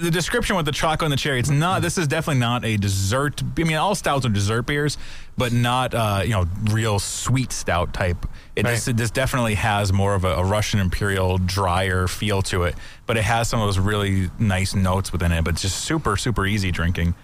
the 0.00 0.10
description 0.10 0.56
with 0.56 0.64
the 0.66 0.72
chocolate 0.72 1.02
and 1.06 1.12
the 1.12 1.16
cherry. 1.16 1.38
It's 1.38 1.50
not. 1.50 1.82
This 1.82 1.98
is 1.98 2.08
definitely 2.08 2.40
not 2.40 2.64
a 2.64 2.76
dessert. 2.78 3.42
I 3.58 3.62
mean, 3.64 3.76
all 3.76 3.94
stouts 3.94 4.24
are 4.24 4.30
dessert 4.30 4.62
beers, 4.62 4.96
but 5.36 5.52
not 5.52 5.94
uh, 5.94 6.22
you 6.24 6.30
know 6.30 6.46
real 6.70 6.98
sweet 6.98 7.52
stout 7.52 7.92
type. 7.92 8.26
It 8.56 8.64
Right. 8.64 8.74
just 8.74 8.96
this 8.96 9.10
definitely 9.10 9.54
has 9.56 9.92
more 9.92 10.14
of 10.14 10.24
a, 10.24 10.34
a 10.36 10.44
Russian 10.44 10.80
Imperial 10.80 11.36
drier 11.38 12.08
feel 12.08 12.40
to 12.42 12.62
it, 12.64 12.74
but 13.06 13.16
it 13.18 13.24
has 13.24 13.48
some 13.48 13.60
of 13.60 13.66
those 13.68 13.78
really 13.78 14.30
nice 14.38 14.74
notes 14.74 15.12
within 15.12 15.30
it. 15.30 15.44
But 15.44 15.54
it's 15.54 15.62
just 15.62 15.82
super 15.84 16.16
super 16.16 16.46
easy 16.46 16.70
drinking. 16.72 17.14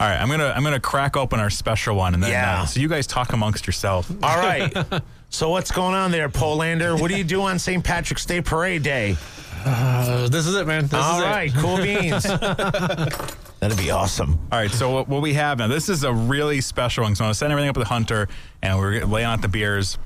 All 0.00 0.06
right, 0.08 0.16
I'm 0.20 0.28
gonna 0.28 0.52
I'm 0.54 0.62
gonna 0.62 0.78
crack 0.80 1.16
open 1.16 1.40
our 1.40 1.50
special 1.50 1.96
one, 1.96 2.14
and 2.14 2.22
then 2.22 2.30
Yeah. 2.30 2.62
uh, 2.62 2.66
so 2.66 2.78
you 2.80 2.88
guys 2.88 3.06
talk 3.06 3.32
amongst 3.32 3.66
yourself. 3.66 4.10
All 4.22 4.36
right. 4.38 4.72
So 5.30 5.50
what's 5.50 5.70
going 5.70 5.94
on 5.94 6.10
there, 6.10 6.30
Polander? 6.30 6.96
What 6.96 7.10
do 7.10 7.16
you 7.18 7.22
do 7.22 7.42
on 7.42 7.58
St. 7.58 7.84
Patrick's 7.84 8.24
Day 8.24 8.40
Parade 8.40 8.82
Day? 8.82 9.14
Uh, 9.62 10.26
this 10.28 10.46
is 10.46 10.54
it, 10.54 10.66
man. 10.66 10.84
This 10.86 10.94
All 10.94 11.18
is 11.18 11.22
right, 11.26 11.54
it. 11.54 11.58
cool 11.58 11.76
beans. 11.82 12.22
That'd 13.60 13.76
be 13.76 13.90
awesome. 13.90 14.38
All 14.50 14.58
right, 14.58 14.70
so 14.70 14.90
what, 14.90 15.06
what 15.06 15.20
we 15.20 15.34
have 15.34 15.58
now, 15.58 15.66
this 15.66 15.90
is 15.90 16.02
a 16.02 16.10
really 16.14 16.62
special 16.62 17.04
one. 17.04 17.14
So 17.14 17.24
I'm 17.24 17.26
going 17.26 17.32
to 17.32 17.38
send 17.38 17.52
everything 17.52 17.68
up 17.68 17.74
to 17.74 17.80
the 17.80 17.84
Hunter, 17.84 18.26
and 18.62 18.78
we're 18.78 19.04
laying 19.04 19.26
out 19.26 19.42
the 19.42 19.48
beers. 19.48 19.98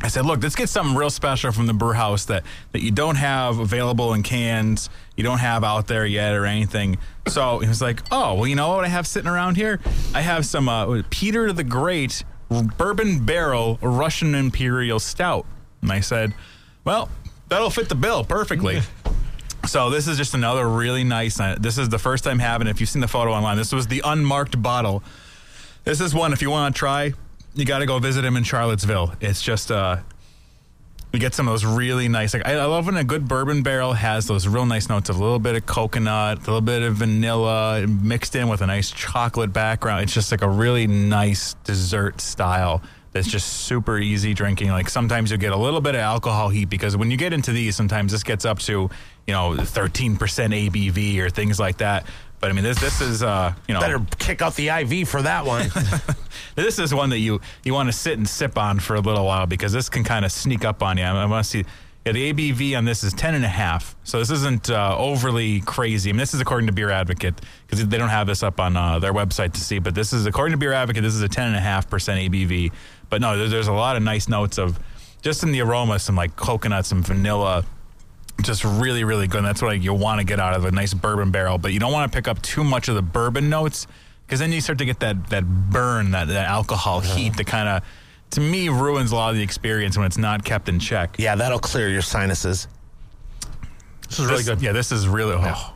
I 0.00 0.08
said, 0.08 0.26
look, 0.26 0.42
let's 0.42 0.54
get 0.54 0.68
something 0.68 0.96
real 0.96 1.10
special 1.10 1.52
from 1.52 1.66
the 1.66 1.72
brew 1.72 1.92
house 1.92 2.24
that, 2.26 2.42
that 2.72 2.82
you 2.82 2.90
don't 2.90 3.16
have 3.16 3.58
available 3.58 4.12
in 4.14 4.22
cans, 4.22 4.90
you 5.16 5.24
don't 5.24 5.38
have 5.38 5.64
out 5.64 5.86
there 5.86 6.04
yet 6.04 6.34
or 6.34 6.44
anything. 6.46 6.98
So 7.28 7.58
he 7.60 7.68
was 7.68 7.80
like, 7.80 8.02
oh, 8.10 8.34
well, 8.34 8.46
you 8.46 8.54
know 8.54 8.68
what 8.74 8.84
I 8.84 8.88
have 8.88 9.06
sitting 9.06 9.30
around 9.30 9.56
here? 9.56 9.80
I 10.14 10.20
have 10.20 10.44
some 10.46 10.68
uh, 10.68 11.02
Peter 11.10 11.52
the 11.52 11.64
Great 11.64 12.24
Bourbon 12.76 13.24
Barrel 13.24 13.78
Russian 13.80 14.34
Imperial 14.34 14.98
Stout. 15.00 15.46
And 15.80 15.90
I 15.92 16.00
said, 16.00 16.34
well, 16.84 17.08
that'll 17.48 17.70
fit 17.70 17.88
the 17.88 17.94
bill 17.94 18.24
perfectly. 18.24 18.80
So 19.66 19.88
this 19.88 20.06
is 20.08 20.18
just 20.18 20.34
another 20.34 20.68
really 20.68 21.04
nice. 21.04 21.40
uh, 21.40 21.56
This 21.58 21.78
is 21.78 21.88
the 21.88 21.98
first 21.98 22.22
time 22.22 22.38
having. 22.38 22.66
If 22.68 22.80
you've 22.80 22.88
seen 22.90 23.00
the 23.00 23.08
photo 23.08 23.32
online, 23.32 23.56
this 23.56 23.72
was 23.72 23.86
the 23.86 24.02
unmarked 24.04 24.60
bottle. 24.60 25.02
This 25.84 26.02
is 26.02 26.14
one. 26.14 26.34
If 26.34 26.42
you 26.42 26.50
want 26.50 26.74
to 26.74 26.78
try, 26.78 27.14
you 27.54 27.64
got 27.64 27.78
to 27.78 27.86
go 27.86 27.98
visit 27.98 28.24
him 28.24 28.36
in 28.36 28.44
Charlottesville. 28.44 29.14
It's 29.20 29.40
just 29.40 29.70
uh, 29.70 29.98
you 31.12 31.20
get 31.20 31.34
some 31.34 31.46
of 31.46 31.52
those 31.52 31.64
really 31.64 32.08
nice. 32.08 32.34
Like 32.34 32.46
I, 32.46 32.54
I 32.54 32.64
love 32.64 32.86
when 32.86 32.96
a 32.96 33.04
good 33.04 33.28
bourbon 33.28 33.62
barrel 33.62 33.92
has 33.92 34.26
those 34.26 34.48
real 34.48 34.66
nice 34.66 34.88
notes 34.88 35.08
of 35.08 35.16
a 35.16 35.22
little 35.22 35.38
bit 35.38 35.54
of 35.54 35.64
coconut, 35.64 36.38
a 36.38 36.40
little 36.40 36.60
bit 36.60 36.82
of 36.82 36.96
vanilla 36.96 37.86
mixed 37.86 38.34
in 38.34 38.48
with 38.48 38.60
a 38.60 38.66
nice 38.66 38.90
chocolate 38.90 39.52
background. 39.52 40.02
It's 40.02 40.12
just 40.12 40.32
like 40.32 40.42
a 40.42 40.48
really 40.48 40.86
nice 40.86 41.54
dessert 41.64 42.20
style. 42.20 42.82
That's 43.12 43.28
just 43.28 43.46
super 43.46 43.96
easy 43.98 44.34
drinking. 44.34 44.70
Like 44.70 44.90
sometimes 44.90 45.30
you 45.30 45.36
get 45.36 45.52
a 45.52 45.56
little 45.56 45.80
bit 45.80 45.94
of 45.94 46.00
alcohol 46.00 46.48
heat 46.48 46.68
because 46.68 46.96
when 46.96 47.12
you 47.12 47.16
get 47.16 47.32
into 47.32 47.52
these, 47.52 47.76
sometimes 47.76 48.10
this 48.10 48.24
gets 48.24 48.44
up 48.44 48.58
to 48.60 48.90
you 49.26 49.32
know 49.32 49.52
13% 49.52 50.18
ABV 50.18 51.18
or 51.20 51.30
things 51.30 51.60
like 51.60 51.78
that. 51.78 52.06
But 52.44 52.50
I 52.50 52.52
mean, 52.52 52.64
this 52.64 52.78
this 52.78 53.00
is 53.00 53.22
uh, 53.22 53.54
you 53.66 53.72
know 53.72 53.80
Better 53.80 54.00
kick 54.18 54.42
out 54.42 54.54
the 54.54 54.68
IV 54.68 55.08
for 55.08 55.22
that 55.22 55.46
one. 55.46 55.70
this 56.56 56.78
is 56.78 56.92
one 56.92 57.08
that 57.08 57.20
you 57.20 57.40
you 57.64 57.72
want 57.72 57.88
to 57.88 57.92
sit 57.94 58.18
and 58.18 58.28
sip 58.28 58.58
on 58.58 58.80
for 58.80 58.96
a 58.96 59.00
little 59.00 59.24
while 59.24 59.46
because 59.46 59.72
this 59.72 59.88
can 59.88 60.04
kind 60.04 60.26
of 60.26 60.30
sneak 60.30 60.62
up 60.62 60.82
on 60.82 60.98
you. 60.98 61.04
I, 61.04 61.22
I 61.22 61.24
want 61.24 61.42
to 61.42 61.50
see. 61.50 61.64
Yeah, 62.04 62.12
the 62.12 62.34
ABV 62.34 62.76
on 62.76 62.84
this 62.84 63.02
is 63.02 63.14
10 63.14 63.34
and 63.34 63.46
a 63.46 63.48
half. 63.48 63.96
So 64.04 64.18
this 64.18 64.30
isn't 64.30 64.68
uh, 64.68 64.94
overly 64.98 65.62
crazy. 65.62 66.10
I 66.10 66.12
mean, 66.12 66.18
this 66.18 66.34
is 66.34 66.40
according 66.42 66.66
to 66.66 66.74
Beer 66.74 66.90
Advocate 66.90 67.40
because 67.66 67.88
they 67.88 67.96
don't 67.96 68.10
have 68.10 68.26
this 68.26 68.42
up 68.42 68.60
on 68.60 68.76
uh, 68.76 68.98
their 68.98 69.14
website 69.14 69.54
to 69.54 69.60
see. 69.60 69.78
But 69.78 69.94
this 69.94 70.12
is 70.12 70.26
according 70.26 70.52
to 70.52 70.58
Beer 70.58 70.74
Advocate. 70.74 71.02
This 71.02 71.14
is 71.14 71.22
a 71.22 71.30
10 71.30 71.46
and 71.46 71.56
a 71.56 71.60
half 71.60 71.88
percent 71.88 72.30
ABV. 72.30 72.72
But 73.08 73.22
no, 73.22 73.38
there, 73.38 73.48
there's 73.48 73.68
a 73.68 73.72
lot 73.72 73.96
of 73.96 74.02
nice 74.02 74.28
notes 74.28 74.58
of 74.58 74.78
just 75.22 75.44
in 75.44 75.50
the 75.50 75.62
aroma, 75.62 75.98
some 75.98 76.14
like 76.14 76.36
coconut, 76.36 76.84
some 76.84 77.02
vanilla, 77.02 77.64
just 78.42 78.64
really, 78.64 79.04
really 79.04 79.26
good. 79.26 79.38
And 79.38 79.46
that's 79.46 79.62
what 79.62 79.80
you 79.80 79.94
want 79.94 80.20
to 80.20 80.24
get 80.24 80.40
out 80.40 80.54
of 80.54 80.64
a 80.64 80.70
nice 80.70 80.92
bourbon 80.94 81.30
barrel. 81.30 81.58
But 81.58 81.72
you 81.72 81.80
don't 81.80 81.92
want 81.92 82.10
to 82.10 82.16
pick 82.16 82.28
up 82.28 82.42
too 82.42 82.64
much 82.64 82.88
of 82.88 82.94
the 82.94 83.02
bourbon 83.02 83.48
notes 83.48 83.86
because 84.26 84.40
then 84.40 84.52
you 84.52 84.60
start 84.60 84.78
to 84.78 84.84
get 84.84 85.00
that 85.00 85.30
that 85.30 85.44
burn, 85.70 86.10
that, 86.12 86.28
that 86.28 86.48
alcohol 86.48 86.98
Uh-huh. 86.98 87.14
heat 87.16 87.36
that 87.36 87.46
kind 87.46 87.68
of, 87.68 87.82
to 88.30 88.40
me, 88.40 88.68
ruins 88.68 89.12
a 89.12 89.16
lot 89.16 89.30
of 89.30 89.36
the 89.36 89.42
experience 89.42 89.96
when 89.96 90.06
it's 90.06 90.18
not 90.18 90.44
kept 90.44 90.68
in 90.68 90.78
check. 90.78 91.16
Yeah, 91.18 91.34
that'll 91.36 91.58
clear 91.58 91.88
your 91.88 92.02
sinuses. 92.02 92.66
This 94.08 94.18
is 94.18 94.26
really 94.26 94.42
good. 94.44 94.60
Yeah, 94.60 94.72
this 94.72 94.92
is 94.92 95.08
really. 95.08 95.34
Oh. 95.36 95.70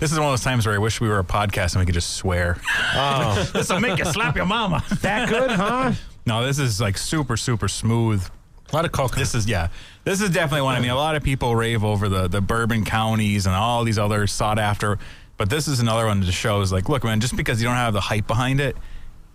This 0.00 0.12
is 0.12 0.18
one 0.18 0.28
of 0.28 0.32
those 0.32 0.42
times 0.44 0.66
where 0.66 0.74
I 0.74 0.78
wish 0.78 1.00
we 1.00 1.08
were 1.08 1.18
a 1.20 1.24
podcast 1.24 1.74
and 1.74 1.80
we 1.80 1.86
could 1.86 1.94
just 1.94 2.14
swear. 2.16 2.60
Oh. 2.94 3.48
this 3.52 3.70
will 3.70 3.80
make 3.80 3.98
you 3.98 4.04
slap 4.04 4.36
your 4.36 4.46
mama. 4.46 4.82
That 5.02 5.28
good, 5.28 5.50
huh? 5.50 5.92
No, 6.26 6.44
this 6.44 6.58
is 6.58 6.78
like 6.78 6.98
super, 6.98 7.38
super 7.38 7.68
smooth. 7.68 8.22
A 8.70 8.76
lot 8.76 8.84
of 8.84 8.92
coke. 8.92 9.14
This 9.16 9.34
is 9.34 9.46
yeah. 9.46 9.68
This 10.04 10.20
is 10.20 10.30
definitely 10.30 10.62
one. 10.62 10.76
I 10.76 10.80
mean, 10.80 10.90
a 10.90 10.94
lot 10.96 11.16
of 11.16 11.22
people 11.22 11.56
rave 11.56 11.84
over 11.84 12.08
the 12.08 12.28
the 12.28 12.40
bourbon 12.40 12.84
counties 12.84 13.46
and 13.46 13.54
all 13.54 13.82
these 13.84 13.98
other 13.98 14.26
sought 14.26 14.58
after, 14.58 14.98
but 15.36 15.48
this 15.50 15.68
is 15.68 15.80
another 15.80 16.06
one 16.06 16.20
that 16.20 16.30
shows 16.32 16.70
like, 16.72 16.88
look, 16.88 17.02
man, 17.04 17.20
just 17.20 17.36
because 17.36 17.60
you 17.62 17.66
don't 17.68 17.76
have 17.76 17.92
the 17.94 18.00
hype 18.00 18.26
behind 18.26 18.60
it, 18.60 18.76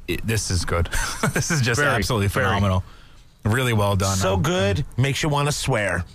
it 0.08 0.26
this 0.26 0.52
is 0.52 0.66
good. 0.66 0.88
this 1.34 1.50
is 1.52 1.62
just 1.62 1.80
Very, 1.82 1.92
absolutely 1.96 2.28
very. 2.28 2.46
phenomenal. 2.46 2.84
Really 3.44 3.74
well 3.74 3.96
done. 3.96 4.16
So 4.18 4.36
Um, 4.36 4.42
good, 4.44 4.86
makes 4.98 5.22
you 5.24 5.30
want 5.30 5.48
to 5.48 5.52
swear. 5.52 6.06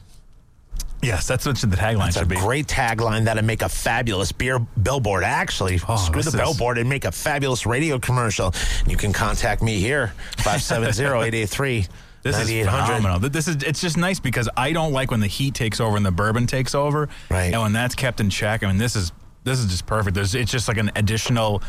Yes, 1.02 1.28
that's 1.28 1.46
what 1.46 1.56
the 1.56 1.66
tagline 1.68 1.98
That's 2.06 2.16
a 2.16 2.18
should 2.20 2.28
be. 2.28 2.36
great 2.36 2.66
tagline 2.66 3.26
that'd 3.26 3.44
make 3.44 3.62
a 3.62 3.68
fabulous 3.68 4.32
beer 4.32 4.58
billboard. 4.58 5.22
Actually, 5.22 5.78
screw 5.78 5.94
Oh, 5.94 6.10
this 6.12 6.26
the 6.26 6.30
is- 6.30 6.34
billboard 6.34 6.76
and 6.78 6.88
make 6.88 7.04
a 7.04 7.12
fabulous 7.12 7.66
radio 7.66 7.98
commercial. 8.00 8.52
You 8.86 8.96
can 8.96 9.12
contact 9.12 9.62
me 9.62 9.78
here, 9.78 10.12
570-883. 10.38 11.88
This 12.32 12.48
is 12.48 12.66
phenomenal. 12.66 13.18
This 13.18 13.48
is 13.48 13.62
it's 13.62 13.80
just 13.80 13.96
nice 13.96 14.20
because 14.20 14.48
I 14.56 14.72
don't 14.72 14.92
like 14.92 15.10
when 15.10 15.20
the 15.20 15.26
heat 15.26 15.54
takes 15.54 15.80
over 15.80 15.96
and 15.96 16.04
the 16.04 16.10
bourbon 16.10 16.46
takes 16.46 16.74
over. 16.74 17.08
Right. 17.30 17.52
And 17.52 17.60
when 17.60 17.72
that's 17.72 17.94
kept 17.94 18.20
in 18.20 18.30
check, 18.30 18.62
I 18.62 18.66
mean 18.68 18.78
this 18.78 18.96
is 18.96 19.12
this 19.44 19.58
is 19.58 19.66
just 19.66 19.86
perfect. 19.86 20.14
There's 20.14 20.34
it's 20.34 20.50
just 20.50 20.68
like 20.68 20.76
an 20.78 20.90
additional 20.96 21.62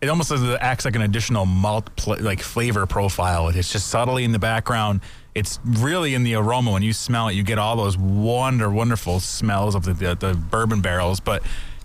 it 0.00 0.08
almost 0.08 0.30
acts 0.60 0.84
like 0.84 0.94
an 0.94 1.02
additional 1.02 1.46
malt 1.46 1.94
pl- 1.96 2.20
like 2.20 2.40
flavor 2.40 2.86
profile. 2.86 3.48
It's 3.48 3.72
just 3.72 3.88
subtly 3.88 4.24
in 4.24 4.32
the 4.32 4.38
background. 4.38 5.00
It's 5.34 5.58
really 5.64 6.14
in 6.14 6.22
the 6.22 6.34
aroma 6.34 6.72
when 6.72 6.82
you 6.82 6.92
smell 6.92 7.28
it. 7.28 7.34
You 7.34 7.42
get 7.42 7.58
all 7.58 7.76
those 7.76 7.96
wonder 7.96 8.70
wonderful 8.70 9.20
smells 9.20 9.74
of 9.74 9.84
the 9.84 9.94
the, 9.94 10.14
the 10.14 10.34
bourbon 10.34 10.80
barrels, 10.80 11.20
but 11.20 11.42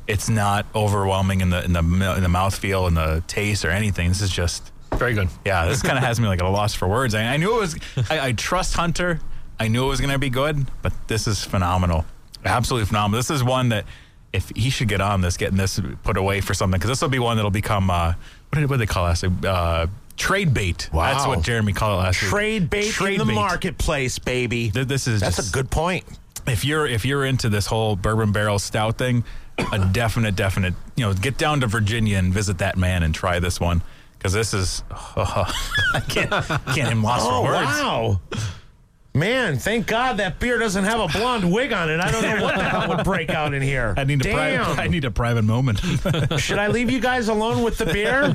it's 0.08 0.30
not 0.30 0.66
overwhelming 0.76 1.42
in 1.42 1.50
the 1.52 1.64
in 1.64 1.74
the 1.74 1.80
in 1.80 2.24
the 2.24 2.30
mouthfeel 2.30 2.88
and 2.88 2.98
the 2.98 3.24
taste 3.28 3.64
or 3.64 3.70
anything. 3.70 4.10
This 4.10 4.22
is 4.22 4.30
just 4.30 4.71
very 4.96 5.14
good. 5.14 5.30
yeah, 5.46 5.66
this 5.66 5.82
kind 5.82 5.98
of 5.98 6.04
has 6.04 6.20
me 6.20 6.28
like 6.28 6.40
at 6.40 6.46
a 6.46 6.50
loss 6.50 6.74
for 6.74 6.88
words. 6.88 7.16
I, 7.16 7.24
I 7.24 7.38
knew 7.38 7.56
it 7.56 7.60
was. 7.60 7.76
I, 8.10 8.28
I 8.28 8.32
trust 8.34 8.74
Hunter. 8.76 9.20
I 9.60 9.68
knew 9.68 9.86
it 9.86 9.88
was 9.88 10.00
going 10.02 10.12
to 10.12 10.20
be 10.20 10.30
good, 10.30 10.66
but 10.82 10.92
this 11.08 11.28
is 11.28 11.44
phenomenal, 11.44 12.06
absolutely 12.46 12.88
phenomenal. 12.88 13.20
This 13.20 13.30
is 13.30 13.44
one 13.44 13.70
that 13.70 13.86
if 14.34 14.52
he 14.56 14.70
should 14.70 14.88
get 14.88 15.02
on 15.02 15.22
this, 15.22 15.38
getting 15.38 15.58
this 15.58 15.80
put 16.04 16.18
away 16.18 16.42
for 16.42 16.54
something, 16.54 16.80
because 16.80 16.90
this 16.90 17.02
will 17.02 17.10
be 17.10 17.20
one 17.20 17.36
that'll 17.38 17.52
become 17.52 17.90
uh, 17.90 18.14
what 18.50 18.60
did 18.60 18.70
what 18.70 18.78
did 18.78 18.88
they 18.88 18.92
call 18.92 19.06
us? 19.06 19.24
Uh, 19.24 19.88
trade 20.18 20.54
bait. 20.54 20.90
Wow. 20.92 21.14
That's 21.14 21.28
what 21.28 21.42
Jeremy 21.44 21.74
called 21.74 22.00
it 22.00 22.04
last 22.04 22.22
week. 22.22 22.30
Trade 22.32 22.70
bait 22.70 22.90
Trade 22.92 23.14
in 23.14 23.20
the 23.20 23.26
bait. 23.26 23.36
marketplace, 23.36 24.18
baby. 24.20 24.70
Th- 24.72 24.88
This 24.88 25.08
is 25.08 25.22
That's 25.22 25.36
just, 25.38 25.50
a 25.50 25.52
good 25.54 25.70
point. 25.70 26.06
if 26.48 26.66
you're 26.66 26.88
if 26.88 27.06
you're 27.06 27.26
into 27.26 27.48
this 27.50 27.68
whole 27.68 27.96
bourbon 27.96 28.32
barrel 28.32 28.58
stout 28.60 28.98
thing, 28.98 29.24
a 29.72 29.78
definite 29.92 30.36
definite 30.36 30.74
you 30.96 31.06
know 31.06 31.14
get 31.14 31.38
down 31.38 31.60
to 31.62 31.68
Virginia 31.68 32.18
and 32.18 32.34
visit 32.34 32.58
that 32.60 32.78
man 32.78 33.04
and 33.04 33.14
try 33.14 33.40
this 33.40 33.60
one 33.60 33.84
because 34.22 34.34
this 34.34 34.54
is 34.54 34.84
I 34.92 36.02
can't 36.08 36.30
can't 36.30 36.78
even 36.92 37.02
lost 37.02 37.26
Oh, 37.28 37.42
words. 37.44 37.54
wow. 37.66 38.20
Man, 39.14 39.58
thank 39.58 39.88
God 39.88 40.18
that 40.18 40.40
beer 40.40 40.58
doesn't 40.58 40.86
have 40.86 41.00
a 41.02 41.08
blonde 41.08 41.52
wig 41.52 41.74
on 41.74 41.90
it. 41.90 42.00
I 42.00 42.12
don't 42.12 42.22
know 42.22 42.44
what 42.44 42.56
the 42.56 42.64
hell 42.64 42.88
would 42.96 43.04
break 43.04 43.30
out 43.30 43.54
in 43.54 43.62
here. 43.62 43.94
I 43.98 44.06
need 44.06 44.22
a 44.22 44.24
Damn. 44.24 44.64
private 44.64 44.82
I 44.82 44.88
need 44.88 45.04
a 45.04 45.12
private 45.12 45.42
moment. 45.44 45.80
Should 46.38 46.60
I 46.60 46.68
leave 46.68 46.90
you 46.90 47.02
guys 47.02 47.28
alone 47.28 47.62
with 47.64 47.78
the 47.78 47.88
beer? 47.88 48.34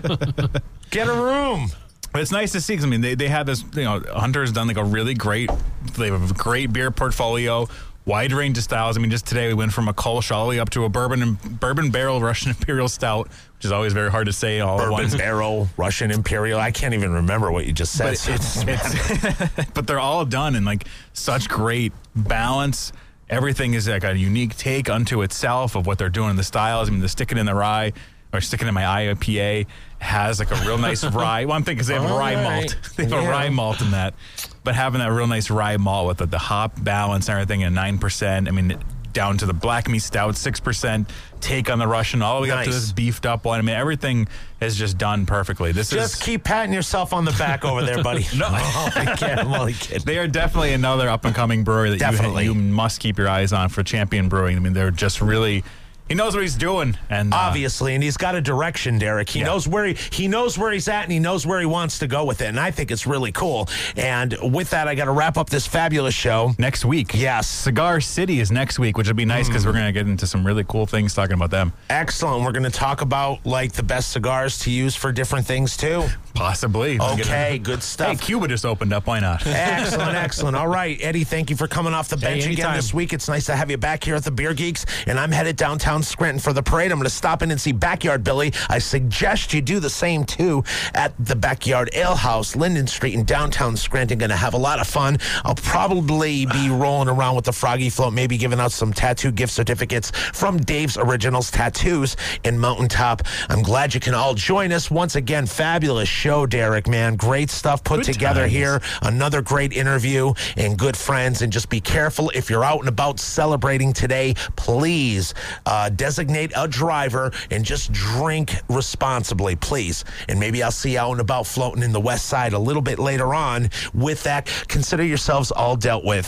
Get 0.91 1.09
a 1.09 1.13
room. 1.15 1.71
But 2.13 2.23
it's 2.23 2.33
nice 2.33 2.53
to 2.53 2.61
see 2.61 2.77
'cause, 2.77 2.85
I 2.85 2.89
mean 2.89 3.01
they, 3.01 3.15
they 3.15 3.29
have 3.29 3.47
this 3.47 3.63
you 3.75 3.85
know 3.85 4.03
Hunter's 4.15 4.53
done 4.53 4.67
like 4.69 4.77
a 4.77 4.85
really 4.85 5.15
great 5.15 5.51
they 5.97 6.11
have 6.11 6.31
a 6.31 6.35
great 6.35 6.73
beer 6.73 6.91
portfolio 6.91 7.69
wide 8.05 8.33
range 8.33 8.57
of 8.59 8.65
styles 8.65 8.97
I 8.97 9.01
mean 9.01 9.11
just 9.11 9.27
today 9.27 9.49
we 9.49 9.55
went 9.55 9.73
from 9.73 9.89
a 9.89 9.95
Kolsch 9.95 10.31
all 10.31 10.45
the 10.45 10.51
way 10.51 10.59
up 10.61 10.71
to 10.71 10.85
a 10.85 10.89
bourbon 10.91 11.23
and 11.23 11.61
bourbon 11.61 11.91
barrel 11.91 12.21
Russian 12.21 12.51
Imperial 12.51 12.89
Stout 12.89 13.29
which 13.57 13.65
is 13.65 13.73
always 13.73 13.93
very 13.93 14.11
hard 14.11 14.27
to 14.27 14.33
say 14.33 14.61
all 14.61 14.77
at 14.79 14.85
Bourbon 14.85 14.93
once 14.93 15.15
Barrel, 15.15 15.69
Russian 15.77 16.11
Imperial. 16.11 16.61
I 16.61 16.71
can't 16.71 16.93
even 16.95 17.13
remember 17.13 17.51
what 17.51 17.67
you 17.67 17.73
just 17.73 17.97
said. 17.97 18.05
but 18.27 18.29
it's, 18.29 18.63
it's 18.67 19.65
but 19.75 19.87
they're 19.87 19.99
all 20.01 20.25
done 20.27 20.55
in 20.55 20.65
like 20.65 20.85
such 21.15 21.49
great 21.49 21.93
balance. 22.15 22.93
Everything 23.29 23.75
is 23.75 23.89
like 23.89 24.05
a 24.05 24.17
unique 24.17 24.57
take 24.57 24.89
unto 24.89 25.23
itself 25.23 25.75
of 25.75 25.87
what 25.87 25.99
they're 25.99 26.09
doing 26.11 26.31
in 26.31 26.37
the 26.37 26.45
styles. 26.45 26.89
I 26.89 26.93
mean, 26.93 27.01
the 27.01 27.09
sticking 27.09 27.39
in 27.39 27.47
the 27.47 27.55
rye 27.55 27.93
or 28.33 28.41
sticking 28.41 28.69
in 28.69 28.75
my 28.75 28.83
IPA 28.83 29.67
has 29.99 30.39
like 30.39 30.51
a 30.51 30.67
real 30.67 30.77
nice 30.79 31.03
rye. 31.13 31.45
Well, 31.47 31.57
I'm 31.57 31.65
thinking 31.65 31.79
'cause 31.79 31.87
they 31.87 31.95
have 31.95 32.05
All 32.11 32.19
rye 32.19 32.35
right. 32.35 32.43
malt. 32.63 32.77
They 32.97 33.05
have 33.05 33.13
a 33.25 33.29
rye 33.29 33.49
malt 33.49 33.81
in 33.81 33.91
that, 33.93 34.15
but 34.63 34.75
having 34.75 35.01
that 35.01 35.11
real 35.11 35.27
nice 35.27 35.49
rye 35.51 35.77
malt 35.79 36.07
with 36.09 36.19
the, 36.19 36.27
the 36.27 36.39
hop 36.39 36.73
balance 36.85 37.29
and 37.29 37.35
everything, 37.41 37.63
and 37.65 37.75
nine 37.75 37.99
percent. 37.99 38.49
I 38.49 38.51
mean. 38.51 38.79
Down 39.17 39.39
to 39.39 39.47
the 39.47 39.55
black 39.55 39.89
me 39.89 39.99
stout, 39.99 40.37
six 40.37 40.61
percent. 40.61 41.09
Take 41.41 41.71
on 41.71 41.79
the 41.79 41.87
Russian, 41.89 42.21
all 42.21 42.43
the 42.43 42.49
way 42.49 42.51
up 42.51 42.65
to 42.65 42.71
Nice. 42.71 42.81
this 42.83 42.93
beefed 42.93 43.25
up 43.25 43.47
one. 43.47 43.59
I 43.59 43.63
mean, 43.63 43.75
everything 43.75 44.29
is 44.61 44.77
just 44.77 44.99
done 44.99 45.25
perfectly. 45.25 45.73
This 45.73 45.89
Just 45.89 46.17
is 46.17 46.23
keep 46.23 46.45
patting 46.45 46.75
yourself 46.75 47.15
on 47.15 47.25
the 47.25 47.33
back 47.33 47.65
over 47.65 47.83
there, 47.83 48.03
buddy. 48.03 48.27
No. 48.37 48.47
oh, 48.51 48.91
I 48.95 49.17
can't. 49.17 49.41
I'm 49.41 49.55
only 49.55 49.73
kidding. 49.73 50.05
They 50.05 50.19
are 50.19 50.29
definitely 50.29 50.75
another 50.75 51.09
up 51.09 51.25
and 51.25 51.35
coming 51.35 51.65
brewery 51.65 51.89
that 51.89 51.95
you, 51.97 52.01
Definitely. 52.01 52.45
you 52.45 52.55
must 52.55 53.01
keep 53.01 53.17
your 53.17 53.29
eyes 53.29 53.55
on 53.55 53.71
for 53.71 53.83
Champion 53.83 54.29
Brewing. 54.29 54.55
I 54.55 54.61
mean, 54.61 54.75
they're 54.75 54.91
just 54.91 55.23
really. 55.23 55.65
He 56.09 56.15
knows 56.15 56.35
what 56.35 56.43
he's 56.43 56.55
doing, 56.55 56.97
and 57.11 57.35
uh, 57.35 57.37
Obviously, 57.37 57.95
and 57.95 58.03
he's 58.03 58.17
got 58.17 58.35
a 58.37 58.41
direction, 58.41 58.99
Derek. 58.99 59.29
He 59.29 59.41
Yeah. 59.41 59.47
knows 59.47 59.67
where 59.67 59.87
he 59.87 59.97
he 60.11 60.29
knows 60.29 60.57
where 60.57 60.71
he's 60.71 60.87
at, 60.89 61.03
and 61.03 61.13
he 61.13 61.19
knows 61.19 61.45
where 61.47 61.59
he 61.59 61.67
wants 61.67 61.99
to 61.99 62.07
go 62.07 62.25
with 62.25 62.41
it. 62.43 62.47
And 62.47 62.61
I 62.61 62.71
think 62.71 62.91
it's 62.93 63.07
really 63.07 63.33
cool. 63.33 63.69
And 63.97 64.37
with 64.41 64.71
that, 64.71 64.87
I 64.87 64.95
got 64.95 65.07
to 65.07 65.11
wrap 65.11 65.37
up 65.37 65.51
this 65.51 65.67
fabulous 65.67 66.15
show. 66.15 66.53
next 66.59 66.85
week, 66.85 67.11
Yes, 67.15 67.49
Cigar 67.49 68.01
City 68.01 68.39
is 68.41 68.53
next 68.53 68.79
week, 68.79 68.97
which 68.97 69.09
would 69.09 69.17
be 69.17 69.25
nice 69.25 69.49
because 69.49 69.67
we're 69.67 69.73
going 69.73 69.87
to 69.87 69.93
get 69.93 70.07
into 70.07 70.27
some 70.29 70.47
really 70.47 70.65
cool 70.65 70.87
things 70.87 71.13
talking 71.13 71.35
about 71.35 71.51
them. 71.51 71.73
excellent. 71.91 72.45
We're 72.45 72.53
going 72.53 72.63
to 72.63 72.71
talk 72.71 73.01
about 73.01 73.45
like 73.45 73.73
the 73.73 73.83
best 73.83 74.13
cigars 74.13 74.59
to 74.61 74.71
use 74.71 74.95
for 74.95 75.11
different 75.13 75.47
things 75.47 75.77
too. 75.77 76.05
Possibly. 76.35 77.01
Okay, 77.01 77.59
good 77.63 77.83
stuff. 77.83 78.09
Hey, 78.09 78.15
stuff. 78.15 78.27
Cuba 78.27 78.47
just 78.49 78.65
opened 78.65 78.93
up. 78.93 79.07
Why 79.07 79.19
not? 79.21 79.45
Excellent, 79.47 80.15
excellent. 80.27 80.57
All 80.57 80.69
right, 80.69 80.99
Eddie, 81.03 81.25
thank 81.25 81.51
you 81.51 81.57
for 81.57 81.67
coming 81.67 81.95
off 81.95 82.09
the 82.09 82.17
bench 82.17 82.47
again 82.47 82.75
this 82.77 82.95
week. 82.95 83.13
It's 83.13 83.29
nice 83.29 83.47
to 83.47 83.57
have 83.57 83.71
you 83.71 83.77
back 83.79 84.05
here 84.05 84.15
at 84.15 84.23
the 84.25 84.31
Beer 84.31 84.55
Geeks. 84.55 84.87
And 85.07 85.19
I'm 85.19 85.33
headed 85.33 85.57
downtown 85.57 85.96
Scranton 86.03 86.41
for 86.41 86.53
the 86.53 86.63
parade. 86.63 86.93
I'm 86.93 86.99
going 86.99 87.05
to 87.05 87.11
stop 87.11 87.43
in 87.43 87.51
and 87.51 87.61
see 87.61 87.73
Backyard 87.73 88.25
Billy. 88.25 88.53
I 88.69 88.79
suggest 88.79 89.53
you 89.53 89.61
do 89.61 89.81
the 89.81 89.91
same 89.91 90.25
too 90.25 90.65
at 90.95 91.13
the 91.19 91.37
Backyard 91.37 91.91
Ale 91.93 92.17
House, 92.17 92.57
Linden 92.57 92.87
Street 92.87 93.15
in 93.15 93.25
downtown 93.25 93.77
Scranton. 93.77 94.19
Going 94.19 94.31
to 94.31 94.37
have 94.37 94.55
a 94.55 94.59
lot 94.59 94.81
of 94.81 94.87
fun. 94.87 95.19
I'll 95.45 95.55
probably 95.55 96.47
be 96.47 96.69
rolling 96.71 97.09
around 97.09 97.37
with 97.37 97.45
the 97.45 97.53
Froggy 97.53 97.91
Float, 97.91 98.13
maybe 98.13 98.37
giving 98.37 98.61
out 98.61 98.73
some 98.73 98.93
tattoo 98.93 99.33
gift 99.33 99.53
certificates 99.53 100.11
from 100.11 100.59
Dave's 100.59 100.97
Originals 100.97 101.51
Tattoos 101.51 102.17
in 102.45 102.59
Mountaintop. 102.59 103.23
I'm 103.49 103.63
glad 103.63 103.95
you 103.95 104.01
can 104.01 104.15
all 104.15 104.35
join 104.35 104.73
us. 104.73 104.91
Once 104.91 105.17
again, 105.17 105.47
fabulous 105.47 106.09
show, 106.09 106.47
Derek, 106.47 106.87
man. 106.89 107.17
Great 107.17 107.51
stuff 107.51 107.83
put 107.85 107.99
Good 108.05 108.13
together 108.13 108.43
times. 108.43 108.53
here. 108.53 108.81
Another 109.03 109.43
great 109.43 109.73
interview 109.73 110.33
and 110.57 110.79
good 110.79 110.97
friends. 110.97 111.43
And 111.43 111.53
just 111.53 111.69
be 111.69 111.81
careful 111.81 112.31
if 112.35 112.51
you're 112.51 112.65
out 112.65 112.81
and 112.81 112.89
about 112.89 113.21
celebrating 113.21 113.93
today. 113.93 114.35
Please 114.57 115.35
uh, 115.67 115.86
uh, 115.87 115.91
designate 115.91 116.53
a 116.57 116.67
driver 116.67 117.31
and 117.51 117.65
just 117.65 117.93
drink 117.93 118.57
responsibly, 118.69 119.55
please. 119.55 120.05
And 120.29 120.41
maybe 120.41 120.63
I'll 120.63 120.73
see 120.73 120.95
you 120.95 120.99
out 120.99 121.13
and 121.13 121.21
about 121.21 121.47
floating 121.47 121.83
in 121.83 121.93
the 121.93 122.01
West 122.01 122.27
Side 122.27 122.53
a 122.53 122.59
little 122.59 122.83
bit 122.83 122.99
later 122.99 123.35
on. 123.35 123.71
With 123.95 124.23
that, 124.25 124.47
consider 124.69 125.05
yourselves 125.05 125.53
all 125.53 125.77
dealt 125.77 126.05
with. 126.05 126.27